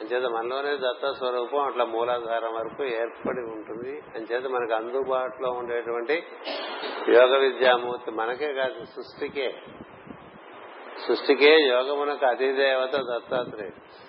[0.00, 4.02] అంచేత మనలోనే దత్త స్వరూపం అట్లా మూలాధారం వరకు ఏర్పడి ఉంటుంది.
[4.16, 6.22] అంచేత మనకు అందుబాటులో ఉండేటువంటి
[7.08, 9.54] యోగ విద్యామూర్తి మనకే కాదు సృష్టికే.
[11.08, 14.08] సృష్టికే యోగమునకు అధిదేవత దత్తాత్రేయుడు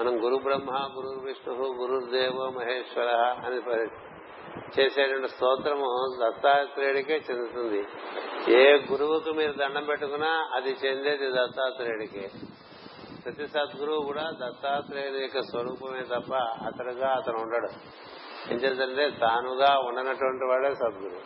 [0.00, 3.08] మనం గురు బ్రహ్మ గురు విష్ణు గురుదేవో మహేశ్వర
[3.46, 3.86] అని
[4.78, 7.84] చేసేటువంటి స్తోత్రము దత్తాత్రేయుడికే చెందుతుంది.
[8.52, 12.30] ఏ గురువుకు మీరు దండం పెట్టుకున్నా అది చెందేది దత్తాత్రేయుడికే.
[13.24, 17.68] ప్రతి సద్గురువు కూడా దత్తాత్రేయుని యొక్క స్వరూపమే తప్ప అతడుగా అతను ఉండడు.
[18.52, 21.20] ఏం చేద్దంటే తానుగా ఉండనటువంటి వాడే సద్గురు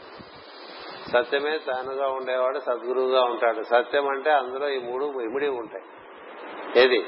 [1.11, 3.63] సత్యమే తానుగా ఉండేవాడు సద్గురువుగా ఉంటాడు.
[3.63, 5.85] సత్యం అంటే అందులో ఈ మూడు ఇమిడి ఉంటాయి.
[6.85, 7.07] ఏది?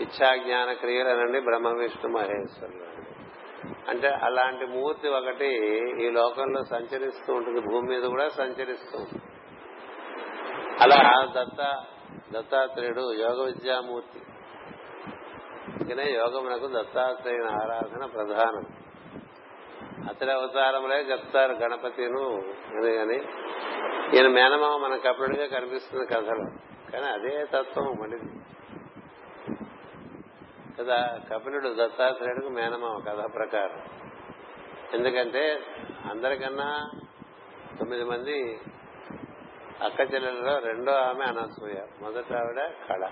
[0.00, 2.97] ఇచ్చా జ్ఞాన క్రియలు అనండి బ్రహ్మ విష్ణు మహేశ్వరుడు
[3.88, 5.46] అంటే అలాంటి మూర్తి ఒకటి
[6.04, 7.60] ఈ లోకంలో సంచరిస్తూ ఉంటుంది.
[7.60, 9.22] భూమి మీద కూడా సంచరిస్తూ ఉంటుంది.
[10.80, 11.84] అలా దత్త
[12.32, 14.20] దత్తాత్రేయుడు యోగ విద్యామూర్తి.
[15.72, 18.64] అందుకనే యోగమునకు దత్తాత్రేయుని ఆరాధన ప్రధానం.
[20.08, 22.34] అతడి అవతారములే చెప్తారు గణపతిను.
[22.48, 23.22] అని కానీ
[24.16, 26.50] ఈయన మేనమామ మనకు అప్పుడుగా కనిపిస్తుంది కథలో.
[26.92, 28.18] కానీ అదే తత్వం మళ్ళీ.
[30.80, 33.82] కదా కపిలుడు దత్తాత్రేయుడికి మేనమామ కథ ప్రకారం.
[34.94, 35.60] ఎందుకంటే
[36.10, 36.90] అందరికన్నా
[37.78, 38.60] తొమ్మిది మంది
[39.82, 43.10] అక్క చెల్లెలలో రెండో ఆమె అనసూయ మొదట ఆవిడ కళ.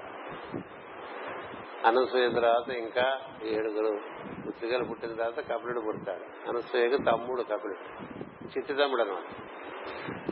[1.85, 4.01] అనసూయ తర్వాత ఇంకా ఏడుగురు
[4.47, 6.49] పుత్రికలు పుట్టిన తర్వాత కపిలుడు పుడతాడు.
[6.49, 8.26] అనసూయకు తమ్ముడు కపిలుడు.
[8.47, 9.01] చిట్టి అనమాట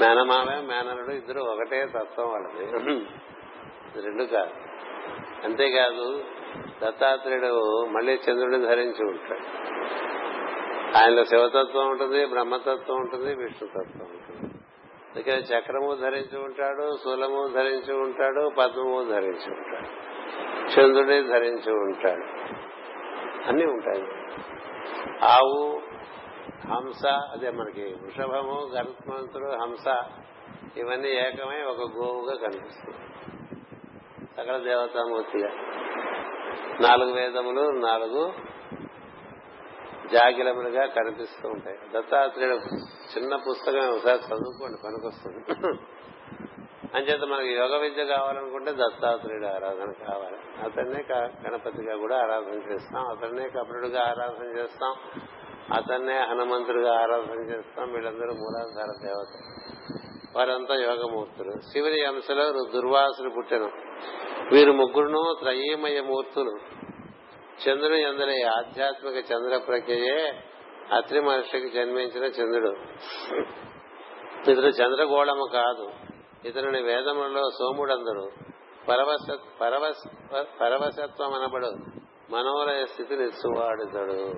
[0.00, 2.66] మేనమామే మేనరుడు ఇద్దరు ఒకటే తత్వం వాళ్ళది.
[4.02, 4.50] రెండు కాదు.
[5.44, 6.24] అంతేకాదు
[6.84, 9.40] దత్తాత్రేయుడు మళ్ళీ చంద్రుడిని ధరించి ఉంటాడు.
[10.98, 14.54] ఆయనలో శివతత్వం ఉంటుంది బ్రహ్మతత్వం ఉంటుంది విష్ణుతత్వం ఉంటుంది.
[15.12, 20.11] అందుకని చక్రము ధరించి ఉంటాడు శూలము ధరించి ఉంటాడు పద్మము ధరించి ఉంటాడు.
[20.72, 22.24] చంద్రుడే ధరించి ఉంటాడు.
[23.48, 24.02] అన్ని ఉంటాయి.
[25.22, 25.82] ఆవు
[26.66, 29.96] హంస అదే మనకి వృషభము గరుత్మంతుడు హంస
[30.76, 32.98] ఇవన్నీ ఏకమై ఒక గోవుగా కనిపిస్తుంది.
[34.36, 35.48] సకల దేవతామూర్తిగా.
[36.80, 38.32] నాలుగు వేదములు నాలుగు
[40.12, 41.78] జాగిలములుగా కనిపిస్తూ ఉంటాయి.
[41.94, 42.56] దత్తాత్రేయుడు
[43.18, 45.64] చిన్న పుస్తకం ఒకసారి చదువుకోండి పనికొస్తుంది.
[46.94, 50.36] అంచేత మనకి యోగ విద్య కావాలనుకుంటే దత్తాత్రేయుడు ఆరాధన కావాలి.
[50.64, 53.08] అతన్నే గణపతిగా కూడా ఆరాధన చేస్తాం.
[53.08, 54.94] అతన్నే కపిలుడిగా ఆరాధన చేస్తాం.
[55.72, 57.92] అతన్నే హనుమంతుడిగా ఆరాధన చేస్తాం.
[57.92, 59.40] వీళ్ళందరూ మూలాధార దేవత.
[60.36, 61.52] వారంతా యోగమూర్తులు.
[61.72, 63.70] శివుని అంశలో దుర్వాసులు పుట్టెను
[64.52, 66.56] వీరు ముగ్గురును త్రయీమయ మూర్తులు.
[67.68, 70.42] చంద్రుని అందరి ఆధ్యాత్మిక చంద్ర ప్రక్రియే
[70.92, 72.74] అత్రి మహర్షికి జన్మించిన చంద్రుడు.
[74.50, 76.11] ఇతడు చంద్రగోళము కాదు.
[76.44, 78.30] ఇతరుని వేదములలో సోముడందరు
[78.88, 79.94] పరవశ పరవశ
[80.60, 81.72] పరవశత్వం అనబడు
[82.30, 84.34] మనోలయ స్థితిని ఇచ్చువాడుతాడు.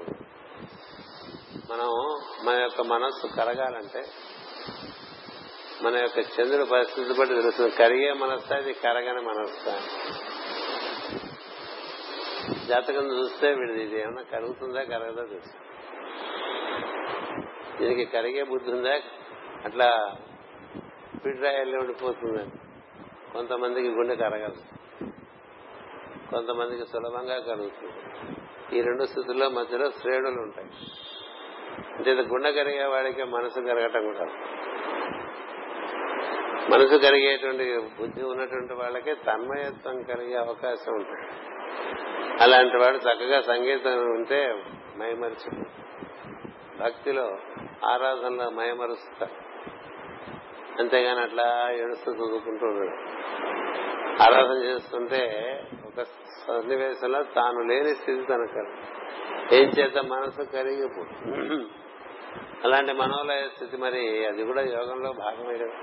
[1.73, 1.91] మనం
[2.45, 4.05] మన యొక్క మనస్సు కరగాలంటే
[5.83, 7.71] మన యొక్క చంద్రుడి పరిస్థితి బట్టి తెలుస్తుంది.
[7.71, 9.71] కరిగే మనస్సా అది కరగని మనస్సు?
[12.67, 15.57] జాతకం చూస్తే వీడిది ఇది ఏమన్నా కరుగుతుందా కరగదా తెలుసు.
[17.79, 18.95] దీనికి కరిగే బుద్ధి ఉందా?
[19.65, 20.17] అట్లా
[21.25, 22.51] పిడ్రాయల్లో ఉండిపోతుందని
[23.33, 24.63] కొంతమందికి గుండె కరగదు.
[26.31, 27.93] కొంతమందికి సులభంగా కలుగుతుంది
[28.79, 30.71] ఈ రెండు స్థితుల్లో మధ్యలో శ్రేణులు ఉంటాయి.
[31.97, 34.25] అంటే గుండె కరిగే వాడికి మనసు కరగటం కూడా
[36.71, 41.29] మనసు కరిగేటువంటి బుద్ధి ఉన్నటువంటి వాళ్ళకి తన్మయత్వం కలిగే అవకాశం ఉంటుంది.
[42.43, 44.65] అలాంటి వాడు చక్కగా సంగీతం ఉంటే
[44.97, 45.65] మయమరుచు
[46.81, 47.25] భక్తిలో
[47.87, 49.44] ఆరాధనలో మయమరుస్తారు
[50.81, 52.97] అంతేగాని అట్లా ఏడుస్తూ చదువుకుంటూ ఉన్నాడు
[54.23, 55.23] ఆరాధన చేస్తుంటే
[55.87, 58.63] ఒక సన్నివేశంలో తాను లేని స్థితి తనకు
[59.55, 61.03] ఏం చేత మనసు కరిగిపో
[62.65, 65.77] అలాంటి మనోలయ స్థితి మరి అది కూడా యోగంలో భాగమే కదా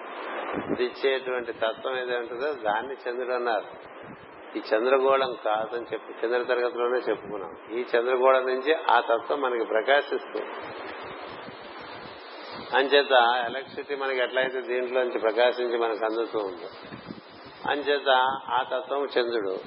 [0.72, 3.66] ఇది ఇచ్చేటువంటి తత్వం ఏదంటుందో ఉంటుందో దాన్ని చంద్రుడు అన్నారు.
[4.58, 7.78] ఈ చంద్రగోళం కాదని చెప్పి చంద్ర తరగతిలోనే చెప్పుకున్నాం.
[7.78, 10.52] ఈ చంద్రగోళం నుంచి ఆ తత్వం మనకి ప్రకాశిస్తుంది.
[12.76, 16.98] అంచేత ఎలక్ట్రిసిటీ మనకి ఎట్లయితే దీంట్లోంచి ప్రకాశించి మనకు అందుతూ ఉంది
[17.70, 18.10] అంచేత
[18.50, 19.58] ఆ తత్వం చంద్రుడు.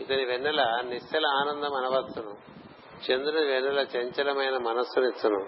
[0.00, 2.36] ఇతని వెన్నెల నిశ్చల ఆనందం అనవచ్చును.
[3.10, 5.46] చంద్రుని వెన్నెల చంచలమైన మనస్సునిచ్చును.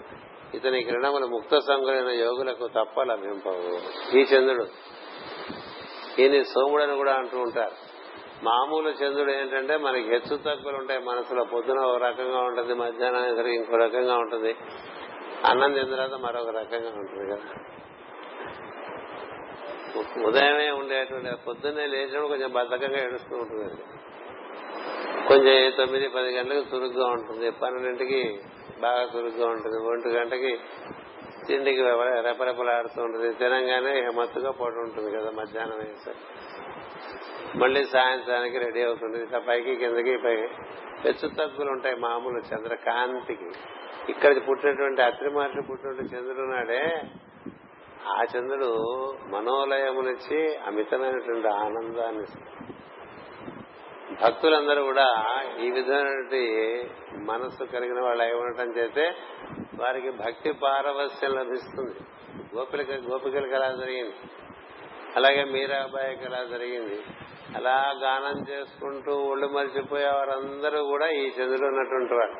[0.55, 3.79] ఇతని కిరణములు ముక్త సంగులైన యోగులకు తప్ప లభింపవు.
[4.17, 4.67] ఈ చంద్రుడు.
[6.21, 7.71] ఈయన సోముడని కూడా అంటూ ఉంటారు.
[8.43, 11.43] మామూలు చంద్రుడు ఏంటంటే మనకి హెచ్చు తగ్గులు ఉంటాయి మనసులో.
[11.43, 14.55] పొద్దున ఒక రకంగా ఉంటుంది మధ్యాహ్నం ఇంకో రకంగా ఉంటుంది.
[15.45, 17.39] అన్నం తిన్న తర్వాత మరొక రకంగా ఉంటుంది కదా.
[20.27, 23.83] ఉదయమే ఉండేటువంటి పొద్దున్నే లేచినప్పుడు కొంచెం బద్ధకంగా ఏడుస్తూ ఉంటుంది
[25.27, 27.51] కొంచెం తొమ్మిది పది గంటలకు చురుగ్గా ఉంటుంది.
[27.51, 28.39] పన్నెండింటికి
[28.79, 29.77] బాగా చురుగ్గా ఉంటుంది.
[29.89, 30.59] ఒంటి గంటకి
[31.47, 31.81] తిండికి
[32.21, 33.33] రెపరెపలాడుతూ ఉంటుంది.
[33.33, 36.15] తినంగానే మత్తుగా పోటీ ఉంటుంది కదా మధ్యాహ్నం వేసరి
[37.57, 39.23] మళ్ళీ సాయంత్రానికి రెడీ అవుతుంది.
[39.23, 40.35] ఇట్లా పైకి కిందకి పై
[41.05, 43.49] హెచ్చు తగ్గులు ఉంటాయి మామూలు చంద్రకాంతికి.
[44.09, 47.01] ఇక్కడ పుట్టినటువంటి అత్రి మహర్షి పుట్టినటువంటి చంద్రుడు నాడే
[48.07, 48.69] ఆ చంద్రుడు
[49.27, 52.25] మనోలయమునిచ్చి అమితమైనటువంటి ఆనందాన్ని
[54.25, 56.41] భక్తులందరూ కూడా ఈ విధమైనటువంటి
[57.15, 59.15] మనస్సు కలిగిన వాళ్ళు అయి ఉండటం చేతే
[59.75, 61.95] వారికి భక్తి పారవస్యం లభిస్తుంది.
[62.55, 64.15] గోపిక గోపికలకు ఎలా జరిగింది.
[65.15, 67.03] అలాగే మీరాబాయికి ఎలా జరిగింది.
[67.55, 72.35] అలా గానం చేసుకుంటూ ఒళ్ళు మరిచిపోయే వారందరూ కూడా ఈ చంద్రుడు ఉన్నటువంటి వారు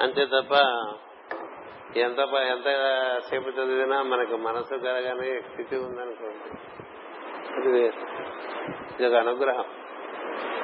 [0.00, 0.54] అంతే తప్ప
[1.96, 6.58] ఎంత ఎంత సేపు చదివినా మనకు మనసు కలగానే స్థితి ఉందనుకోండి
[7.56, 8.24] అది వేరు.
[8.94, 9.64] ఇది ఒక అనుగ్రహం.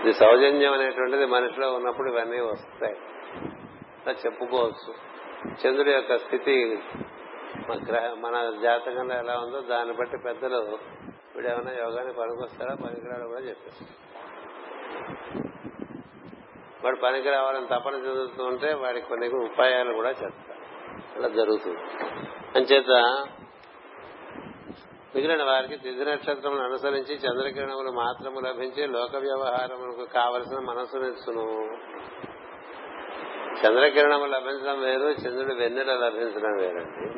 [0.03, 2.97] ఇది సౌజన్యం అనేటువంటిది మనిషిలో ఉన్నప్పుడు ఇవన్నీ వస్తాయి.
[4.07, 4.95] అలా చెప్పుకోవచ్చు.
[5.67, 6.79] చంద్రుడి యొక్క స్థితి
[7.69, 10.79] మన గ్రహ మన జాతకంలో ఎలా ఉందో దాన్ని బట్టి పెద్దలు
[11.37, 14.11] వీడు ఏమైనా యోగానికి పనికొస్తారా పనికిరాడు కూడా చెప్పేస్తారు.
[16.85, 20.61] వాడు పనికి రావాలని తపన చదువుతూ ఉంటే వాడికి కొన్ని ఉపాయాలు కూడా చెప్తారు
[21.17, 21.79] అలా జరుగుతుంది.
[22.57, 22.91] అంచేత
[25.15, 31.47] మిగిలిన వారికి తిథి నక్షత్రములను అనుసరించి చంద్రకిరణములు మాత్రము లభించి లోక వ్యవహారములకు కావలసిన మనసునిచ్చును
[33.61, 37.09] చంద్రకిరణము లభించడం వేరు చంద్రుడు వెన్నెల లభించడం వేరండి.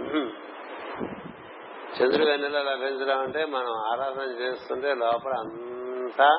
[1.96, 6.30] చంద్రుడు వెన్నెల లభించడం అంటే మనం ఆరాధన చేస్తుంటే లోపల అంతా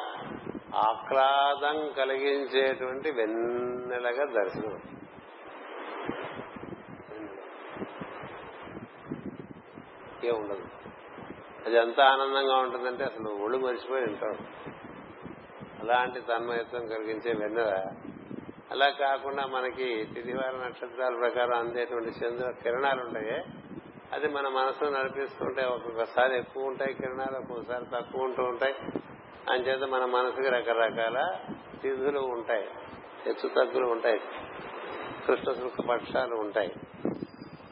[0.75, 4.81] ఆహ్లాదం కలిగించేటువంటి వెన్నెలగా దర్శనం.
[10.23, 10.63] ఏ ఉండదు.
[11.65, 14.37] అది ఎంత ఆనందంగా ఉంటుందంటే అసలు ఒళ్ళు మర్చిపోయి ఉంటాడు
[15.81, 17.91] అలాంటి తన్మయత్వం కలిగించే వెన్నెల.
[18.71, 23.43] అలా కాకుండా మనకి తిదివార నక్షత్రాల ప్రకారం అందేటువంటి చంద్ర కిరణాలు ఉంటాయి
[24.13, 28.75] అది మన మనసును నడిపిస్తుంటే ఒక్కొక్కసారి ఎక్కువ ఉంటాయి కిరణాలు ఒక్కొక్కసారి తక్కువ ఉంటూ ఉంటాయి.
[29.49, 31.37] అంచేత మన మనసుకి రకరకాల
[31.81, 32.67] తిథులు ఉంటాయి.
[33.25, 34.21] హెచ్చు తగ్గులు ఉంటాయి.
[35.27, 36.73] కృష్ణ శుల్క పక్షాలు ఉంటాయి.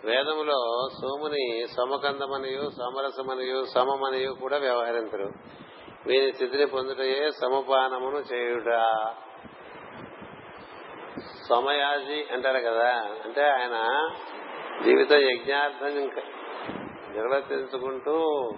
[0.06, 5.32] వేదములో సోముని సమకందమనియు సమరసమనియు సమమనియు కూడా వ్యవహరించరు.
[6.06, 8.82] వీని స్థితిని పొందుటయే సమపానమును చేయుట.
[11.50, 12.90] సోమయాజి అంటారు కదా
[13.26, 14.10] అంటే ఆయన
[14.84, 16.12] జీవిత యజ్ఞార్థం
[17.14, 18.50] నిర్వర్తించుకుంటూ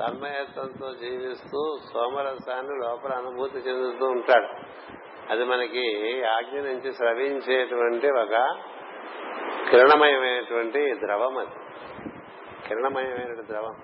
[0.00, 4.46] తన్మయత్వంతో జీవిస్తూ సోమరసాన్ని లోపల అనుభూతి చెందుతూ ఉంటాడు.
[5.32, 8.56] అది మనకి ఆజ్ఞ నుంచి స్రవించేటువంటి ఒక
[9.70, 11.50] కిరణమయమైనటువంటి ద్రవం అది.
[12.68, 13.74] కిరణమయమైన ద్రవం.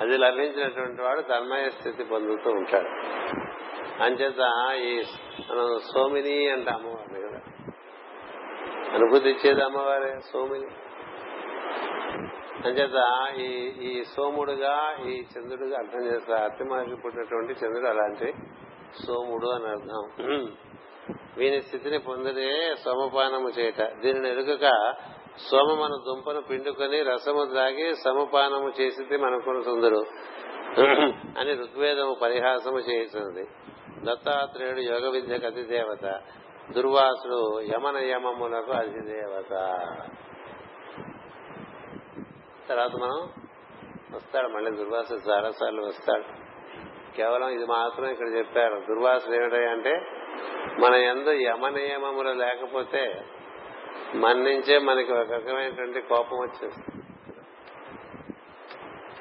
[0.00, 2.88] అది లభించినటువంటి వాడు తన్మయ స్థితి పొందుతూ ఉంటాడు.
[4.02, 5.02] అంచేత ఈ
[5.50, 7.40] మనం సోమిని అంటే అమ్మవారిని కదా.
[8.94, 10.66] అనుభూతి ఇచ్చేది అమ్మవారే సోమిని.
[12.64, 12.98] అంచేత
[13.38, 18.34] ఈ ఈ సోముడుగా ఈ చంద్రుడుగా అర్థం చేస్తారు అతి మహర్షి పుట్టినటువంటి చంద్రుడు అలాంటి
[19.06, 20.02] సోముడు అని అర్థం.
[21.38, 24.00] వీని స్థితిని పొందినే సోమపానము చేయట.
[24.00, 24.94] దీనిని ఎరుగక
[25.50, 30.04] సోమ మన దుంపను పిండుకొని రసము త్రాగి సమపానము చేసి మనకున్న సుందరు.
[31.38, 33.48] అని ఋగ్వేదము పరిహాసము చేస్తున్నది
[34.04, 36.20] దత్తాత్రేయుడు యోగ విద్యకు అధిదేవత
[36.72, 39.52] దుర్వాసుడు యమన యమములకు అధిదేవత
[42.68, 43.28] తర్వాత మనం
[44.14, 46.46] వస్తాడు మళ్ళీ దుర్వాసుడు చాలాసార్లు వస్తాడు.
[47.16, 48.74] కేవలం ఇది మాత్రం ఇక్కడ చెప్పారు.
[48.74, 50.00] దుర్వాసుడు ఏమిటంటే
[50.80, 53.24] మన ఎందు యమ నియమములు లేకపోతే
[54.14, 57.02] మన నుంచే మనకి ఒక రకమైనటువంటి కోపం వచ్చేస్తుంది.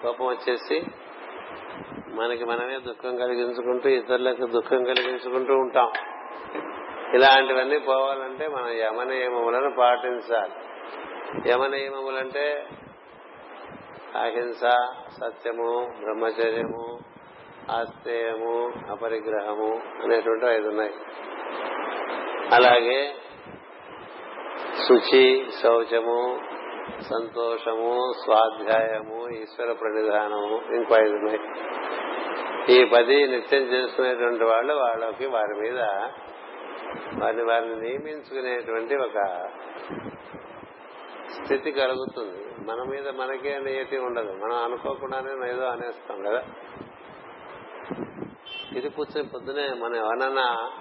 [0.01, 0.83] కోపం వచ్చేసి
[2.07, 5.91] మనకి మనమే దుఃఖం కలిగించుకుంటూ ఇతరులకు దుఃఖం కలిగించుకుంటూ ఉంటాం.
[7.13, 10.53] ఇలాంటివన్నీ పోవాలంటే మనం యమ నియమములను పాటించాలి.
[11.51, 12.67] యమ నియమములంటే
[14.21, 14.61] అహింస
[15.21, 16.99] సత్యము బ్రహ్మచర్యము
[17.71, 20.93] ఆస్తేయము అపరిగ్రహము అనేటువంటి ఐదు ఉన్నాయి.
[22.53, 23.13] అలాగే
[24.87, 26.39] శుచి శౌచము
[27.01, 31.39] సంతోషము స్వాధ్యాయము ఈశ్వర ప్రణిధానము ఇంకో ఐదు ఉన్నాయి.
[32.69, 35.79] ఈ పది నిత్యం చేసుకునేటువంటి వాళ్ళు వాళ్ళకి వారి మీద
[37.23, 39.17] వారిని వారిని నియమించుకునేటువంటి ఒక
[41.43, 42.65] స్థితి కలుగుతుంది.
[42.65, 44.31] మన మీద మనకే నియతి ఉండదు.
[44.31, 46.43] మనం అనుకోకుండానే ఏదో అనేస్తాం కదా.
[48.75, 50.71] ఇది కూర్చొని పొద్దునే మనం ఎవరన్నా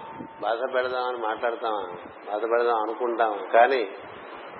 [0.41, 1.97] బాధ పెడదామని మాట్లాడతాం
[2.31, 3.49] బాధ పెడదాం అనుకుంటాం.
[3.53, 3.89] కానీ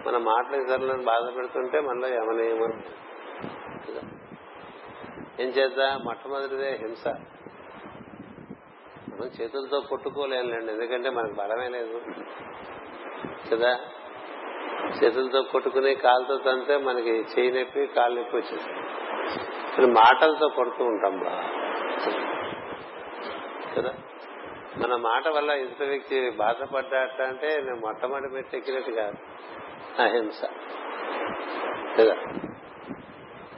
[0.07, 2.67] మన మాటలు ఇతరులను బాధ పెడుతుంటే మనలో ఏమనేమో
[5.39, 6.03] ఏం చేద్దాం?
[6.03, 7.07] మొట్టమొదటిదే హింస.
[9.09, 12.01] మనం చేతులతో కొట్టుకోలేండి ఎందుకంటే మనకు బలమే లేదు.
[13.51, 13.79] కదా?
[15.03, 21.49] చేతులతో కొట్టుకుని కాలుతో తంతే మనకి చేయి నొప్పి కాలు నొప్పి వచ్చేస్తుంది మాటలతో కొడుతూ ఉంటాం బా.
[23.77, 23.93] కదా?
[24.77, 29.17] మన మాట వల్ల ఇంత వ్యక్తి బాధపడ్డాట అంటే నేను మొట్టమొదటి పెట్టి ఎక్కినట్టు కాదు.
[30.01, 30.43] అహింస
[31.99, 32.15] కదా?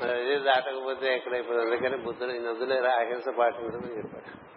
[0.01, 1.61] మరి అది దాటకపోతే ఎక్కడైపోతుంది?
[1.61, 4.47] అందుకని బుద్ధుడు ఈ నదులేరా అహింస పాటించమని చెప్పాడు.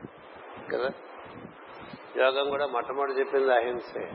[0.73, 0.91] కదా?
[2.17, 4.13] యోగం కూడా మొట్టమొదటి చెప్పింది అహింసే.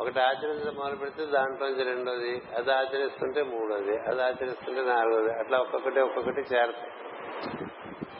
[0.00, 6.40] ఒకటి ఆచరించడం మొదలు పెడితే దాంట్లోంచి రెండోది అది ఆచరిస్తుంటే మూడోది అది ఆచరిస్తుంటే నాలుగోది అట్లా ఒక్కొక్కటి ఒక్కొక్కటి
[6.40, 6.92] చేరతాయి.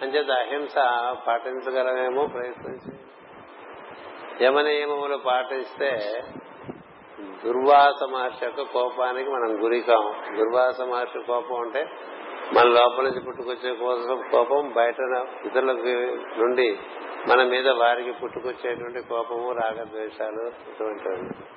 [0.03, 0.75] అంచేత అహింస
[1.27, 6.23] పాటించగలమేమో ప్రయత్నించి చేయాలి యమనియమములు పాటిస్తే
[7.45, 11.83] దుర్వాస మహర్షి యొక్క కోపానికి మనం గురికాం దుర్వాస మహర్షి కోపం అంటే
[12.57, 15.01] మన లోపల నుంచి పుట్టుకొచ్చే కోసం కోపం బయట
[15.47, 15.93] ఇతరులకు
[16.41, 16.79] నుండి
[17.29, 21.50] మన మీద వారికి పుట్టుకొచ్చేటువంటి కోపము రాగద్వేషాలు ఇటువంటివి.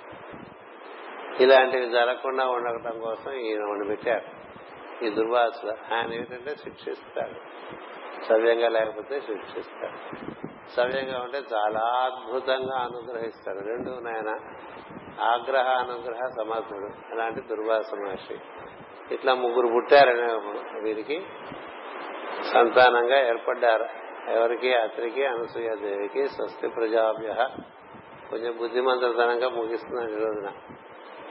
[1.39, 4.43] ఇలాంటివి జరగకుండా ఉండటం కోసం ఈయన ఉండి పెట్టారు.
[5.05, 7.53] ఈ దుర్వాసులు ఆయన ఏంటంటే శిక్షిస్తాడు
[8.26, 10.22] సవ్యంగా లేకపోతే శిక్షిస్తాడు
[10.72, 13.60] సవ్యంగా ఉంటే చాలా అద్భుతంగా అనుగ్రహిస్తాడు.
[13.60, 14.39] రెండు నాయన
[15.22, 17.14] ఆగ్రహ అనుగ్రహ సమర్థుడు.
[17.14, 18.38] అలాంటి దుర్వాస మహర్షి.
[19.11, 20.34] ఇట్లా ముగ్గురు పుట్టారనే
[20.81, 21.26] వీరికి
[22.53, 23.85] సంతానంగా ఏర్పడ్డారు.
[24.30, 24.73] ఎవరికి?
[24.73, 27.47] అతనికి అనసూయాదేవికి స్వస్తి ప్రజాభ్య.
[28.30, 30.51] కొంచెం బుద్ధిమంతతనంగా ముగిస్తున్నాడు ఈ రోజున.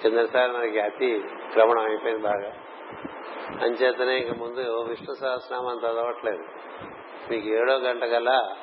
[0.01, 2.53] కిందసారి మనకి అతి క్రమణం అయిపోయింది బాగా.
[3.63, 6.45] అంచేతనే ఇంక ముందు విష్ణు సహస్రనామం చదవట్లేదు.
[7.31, 8.55] మీకు ఏడో గంట గల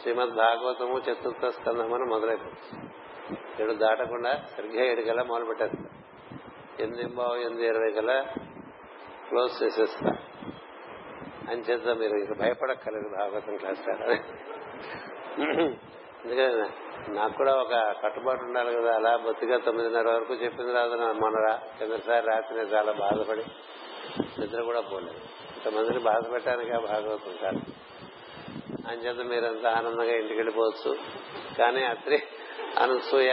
[0.00, 2.82] శ్రీమద్ భాగవతము చతుర్థ స్కందం అని మొదలైపోతుంది
[3.62, 5.76] ఏడు దాటకుండా సరిగ్గా ఏడు గల మొదలు పెట్టారు
[6.82, 8.24] ఎనిమిది బావు ఎనిమిది ఇరవై గల
[9.28, 10.10] క్లోజ్ చేసేస్తా.
[11.48, 13.80] అంచేత మీరు ఇక భయపడక్కర్లేదు భాగవతం క్లాస్
[16.26, 16.68] ఎందుకంటే
[17.12, 18.94] నాకు కూడా ఒక కట్టుబాటు ఉండాలి కదా.
[18.94, 23.44] అలా బొత్తిగా తొమ్మిదిన్నర వరకు చెప్పింది రాదు మొన్న కిందసారి రాత్రి నేను చాలా బాధపడి
[24.40, 25.20] నిద్ర కూడా పోలేదు.
[25.56, 27.60] ఇంతమందిని బాధ పెట్టడానికి ఆ భాగవతం కాదు
[28.88, 30.96] అంచేత మీరంతా ఆనందంగా ఇంటికి వెళ్ళిపోవచ్చు.
[31.58, 32.22] కానీ అత్రి
[32.78, 33.32] అనసూయ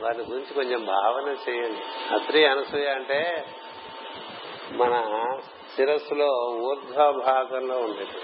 [0.00, 2.14] వాటి గురించి కొంచెం భావన చేయండి.
[2.14, 3.46] అత్రి అనసూయ అంటే
[4.72, 4.94] మన
[5.76, 8.18] శిరస్సులో ఊర్ధ్వ భాగంలో ఉండేది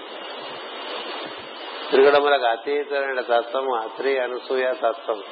[1.91, 5.23] త్రిగుణములకు అతీతమైన తత్వం అత్రి అనసూయ తత్వం.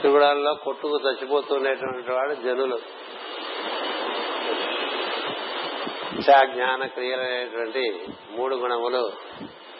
[0.00, 2.78] త్రిగుణాల్లో కొట్టుకు చచ్చిపోతున్నటువంటి వాడు జనులు.
[6.12, 9.12] ఇచ్చా జ్ఞాన క్రియలనేటువంటి మూడు గుణములు.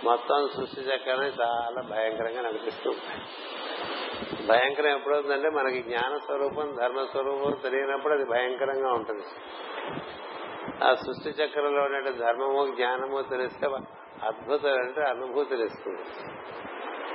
[0.04, 3.22] మొత్తం సృష్టి చక్రాన్ని చాలా భయంకరంగా నడిపిస్తుంటాయి
[4.46, 9.22] భయంకరం ఎప్పుడవుతుందంటే మనకి జ్ఞాన స్వరూపం ధర్మ స్వరూపం తెలియనప్పుడు అది భయంకరంగా ఉంటుంది.
[10.84, 13.66] ఆ సృష్టి చక్రంలో ఉండే ధర్మము జ్ఞానము తెలిస్తే
[14.26, 16.02] అద్భుతమైన అనుభూతిని ఇస్తుంది.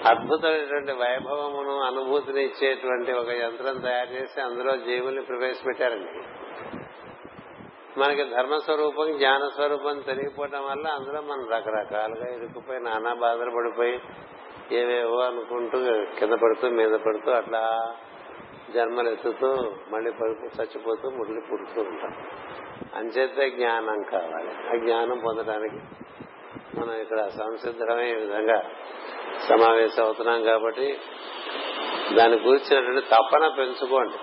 [0.08, 6.28] అద్భుతమైనటువంటి వైభవమును అనుభూతిని ఇచ్చేటువంటి ఒక యంత్రం తయారు చేసి అందులో జీవుల్ని ప్రవేశపెట్టారండి.
[8.00, 14.00] మనకి ధర్మస్వరూపం జ్ఞాన స్వరూపం తెలియకపోవడం వల్ల అందులో మనం రకరకాలుగా ఇరుక్కుపోయి నానా బాధలు పడిపోయి
[14.72, 15.78] ఏవేవో అనుకుంటూ
[16.20, 17.96] కింద పడుతూ మీద పడుతూ అట్లా
[18.76, 22.28] జన్మలు ఎత్తుతూ మళ్ళీ పడుతూ చచ్చిపోతూ మురళి పుడుతూ ఉంటాం.
[22.96, 24.50] అంచేతే జ్ఞానం కావాలి.
[24.50, 25.80] ఆ జ్ఞానం పొందడానికి
[26.80, 28.60] మనం ఇక్కడ సంసిద్ధమయ్యే విధంగా
[29.50, 31.00] సమావేశం అవుతున్నాం కాబట్టి
[32.14, 34.18] దాని గురించినటువంటి తపన పెంచుకోండి.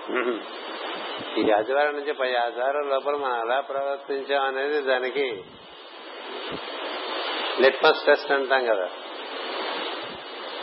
[1.39, 5.43] ఈ ఆదివారం నుంచి పై ఆదివారం లోపల మనం ఎలా ప్రవర్తించాం అనేది దానికి
[7.61, 8.89] లిట్మస్ టెస్ట్ అంటాం కదా.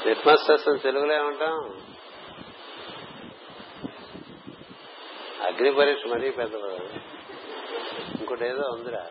[0.07, 1.57] లిట్మస్ టెస్ట్ తెలుగులో ఏమంటాం?
[5.47, 6.55] అగ్ని పరీక్ష మరీ పెద్ద
[8.21, 9.05] ఇంకోటి ఏదో ఉందిరా.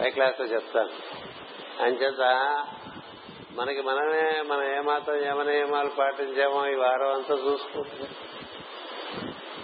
[0.00, 0.90] పై క్లాస్లో చెప్తాను
[1.82, 2.22] అంచేత
[3.52, 8.10] మనకి మనమే మనం ఏమాత్రం యమ నియమాలు పాటించామో ఈ వారం అంతా చూసుకుంటుంది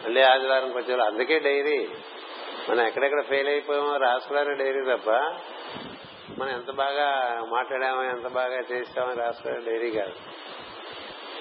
[0.04, 1.88] మళ్ళీ ఆదివారంకి కొంచెం అందుకే డైరీ.
[2.68, 5.10] మనం ఎక్కడెక్కడ ఫెయిల్ అయిపోయామో రాసుకోవడానికి డైరీ తప్ప
[6.38, 10.14] మనం ఎంత బాగా మాట్లాడామో ఎంత బాగా చేస్తామో రాసుకోవడానికి డైరీ కాదు.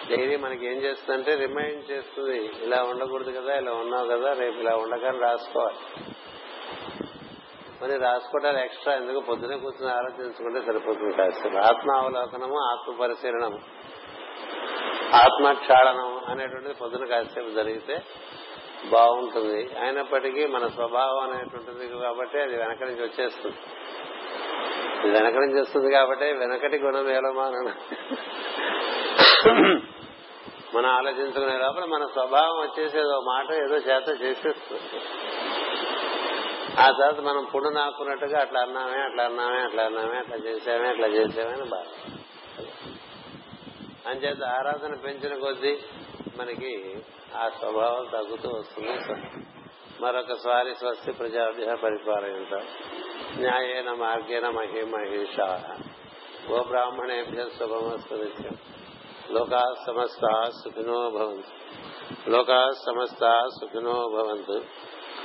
[0.09, 2.51] డైరీ మనకి ఏం చేస్తుందంటే రిమైండ్ చేస్తుంది.
[2.63, 5.77] ఇలా ఉండకూడదు కదా ఇలా ఉన్నావు కదా రేపు ఇలా ఉండగానే రాసుకోవాలి.
[7.81, 13.59] మరి రాసుకోవడాలు ఎక్స్ట్రా ఎందుకు పొద్దునే కూర్చొని ఆలోచించుకుంటే సరిపోతుంది కాసేపు ఆత్మావలోకనము ఆత్మ పరిశీలనము
[15.21, 17.95] ఆత్మక్షాళనం అనేటువంటిది పొద్దున కాసేపు జరిగితే
[18.91, 19.59] బాగుంటుంది.
[19.83, 23.57] అయినప్పటికీ మన స్వభావం అనేటువంటిది కాబట్టి అది వెనక నుంచి వచ్చేస్తుంది.
[25.15, 27.55] వెనక నుంచి వస్తుంది కాబట్టి వెనకటి గుణం ఏలమాన
[30.75, 34.99] మనం ఆలోచించుకునే లోపల మన స్వభావం వచ్చేసి ఏదో మాట ఏదో చేత చేసేస్తుంది.
[36.80, 41.52] ఆ తర్వాత మనం పుణ్య నాకున్నట్టుగా అట్లా అన్నామే అట్లా అన్నామే అట్లా అన్నామే అట్లా చేసామే అట్లా చేసామే
[41.52, 42.11] అని బాధ.
[44.07, 45.80] అంచేత ఆరాధన పెంచిన కొద్దీ
[46.38, 47.03] మనకి
[47.35, 48.99] ఆ స్వభావం తగ్గుతూ వస్తుంది.
[50.02, 52.56] మరొకసారి స్వస్తి ప్రజాభ్య పరిపాలయంత.
[53.38, 55.39] న్యాయేన మార్గేణ మహి మహేష
[56.52, 56.64] గో
[57.60, 58.57] శుభమస్తు నిత్యం.
[59.31, 61.52] లోకా సమస్త సుఖినో భవంతు.
[62.30, 64.61] లోకా సమస్త సుఖినో భవంతు.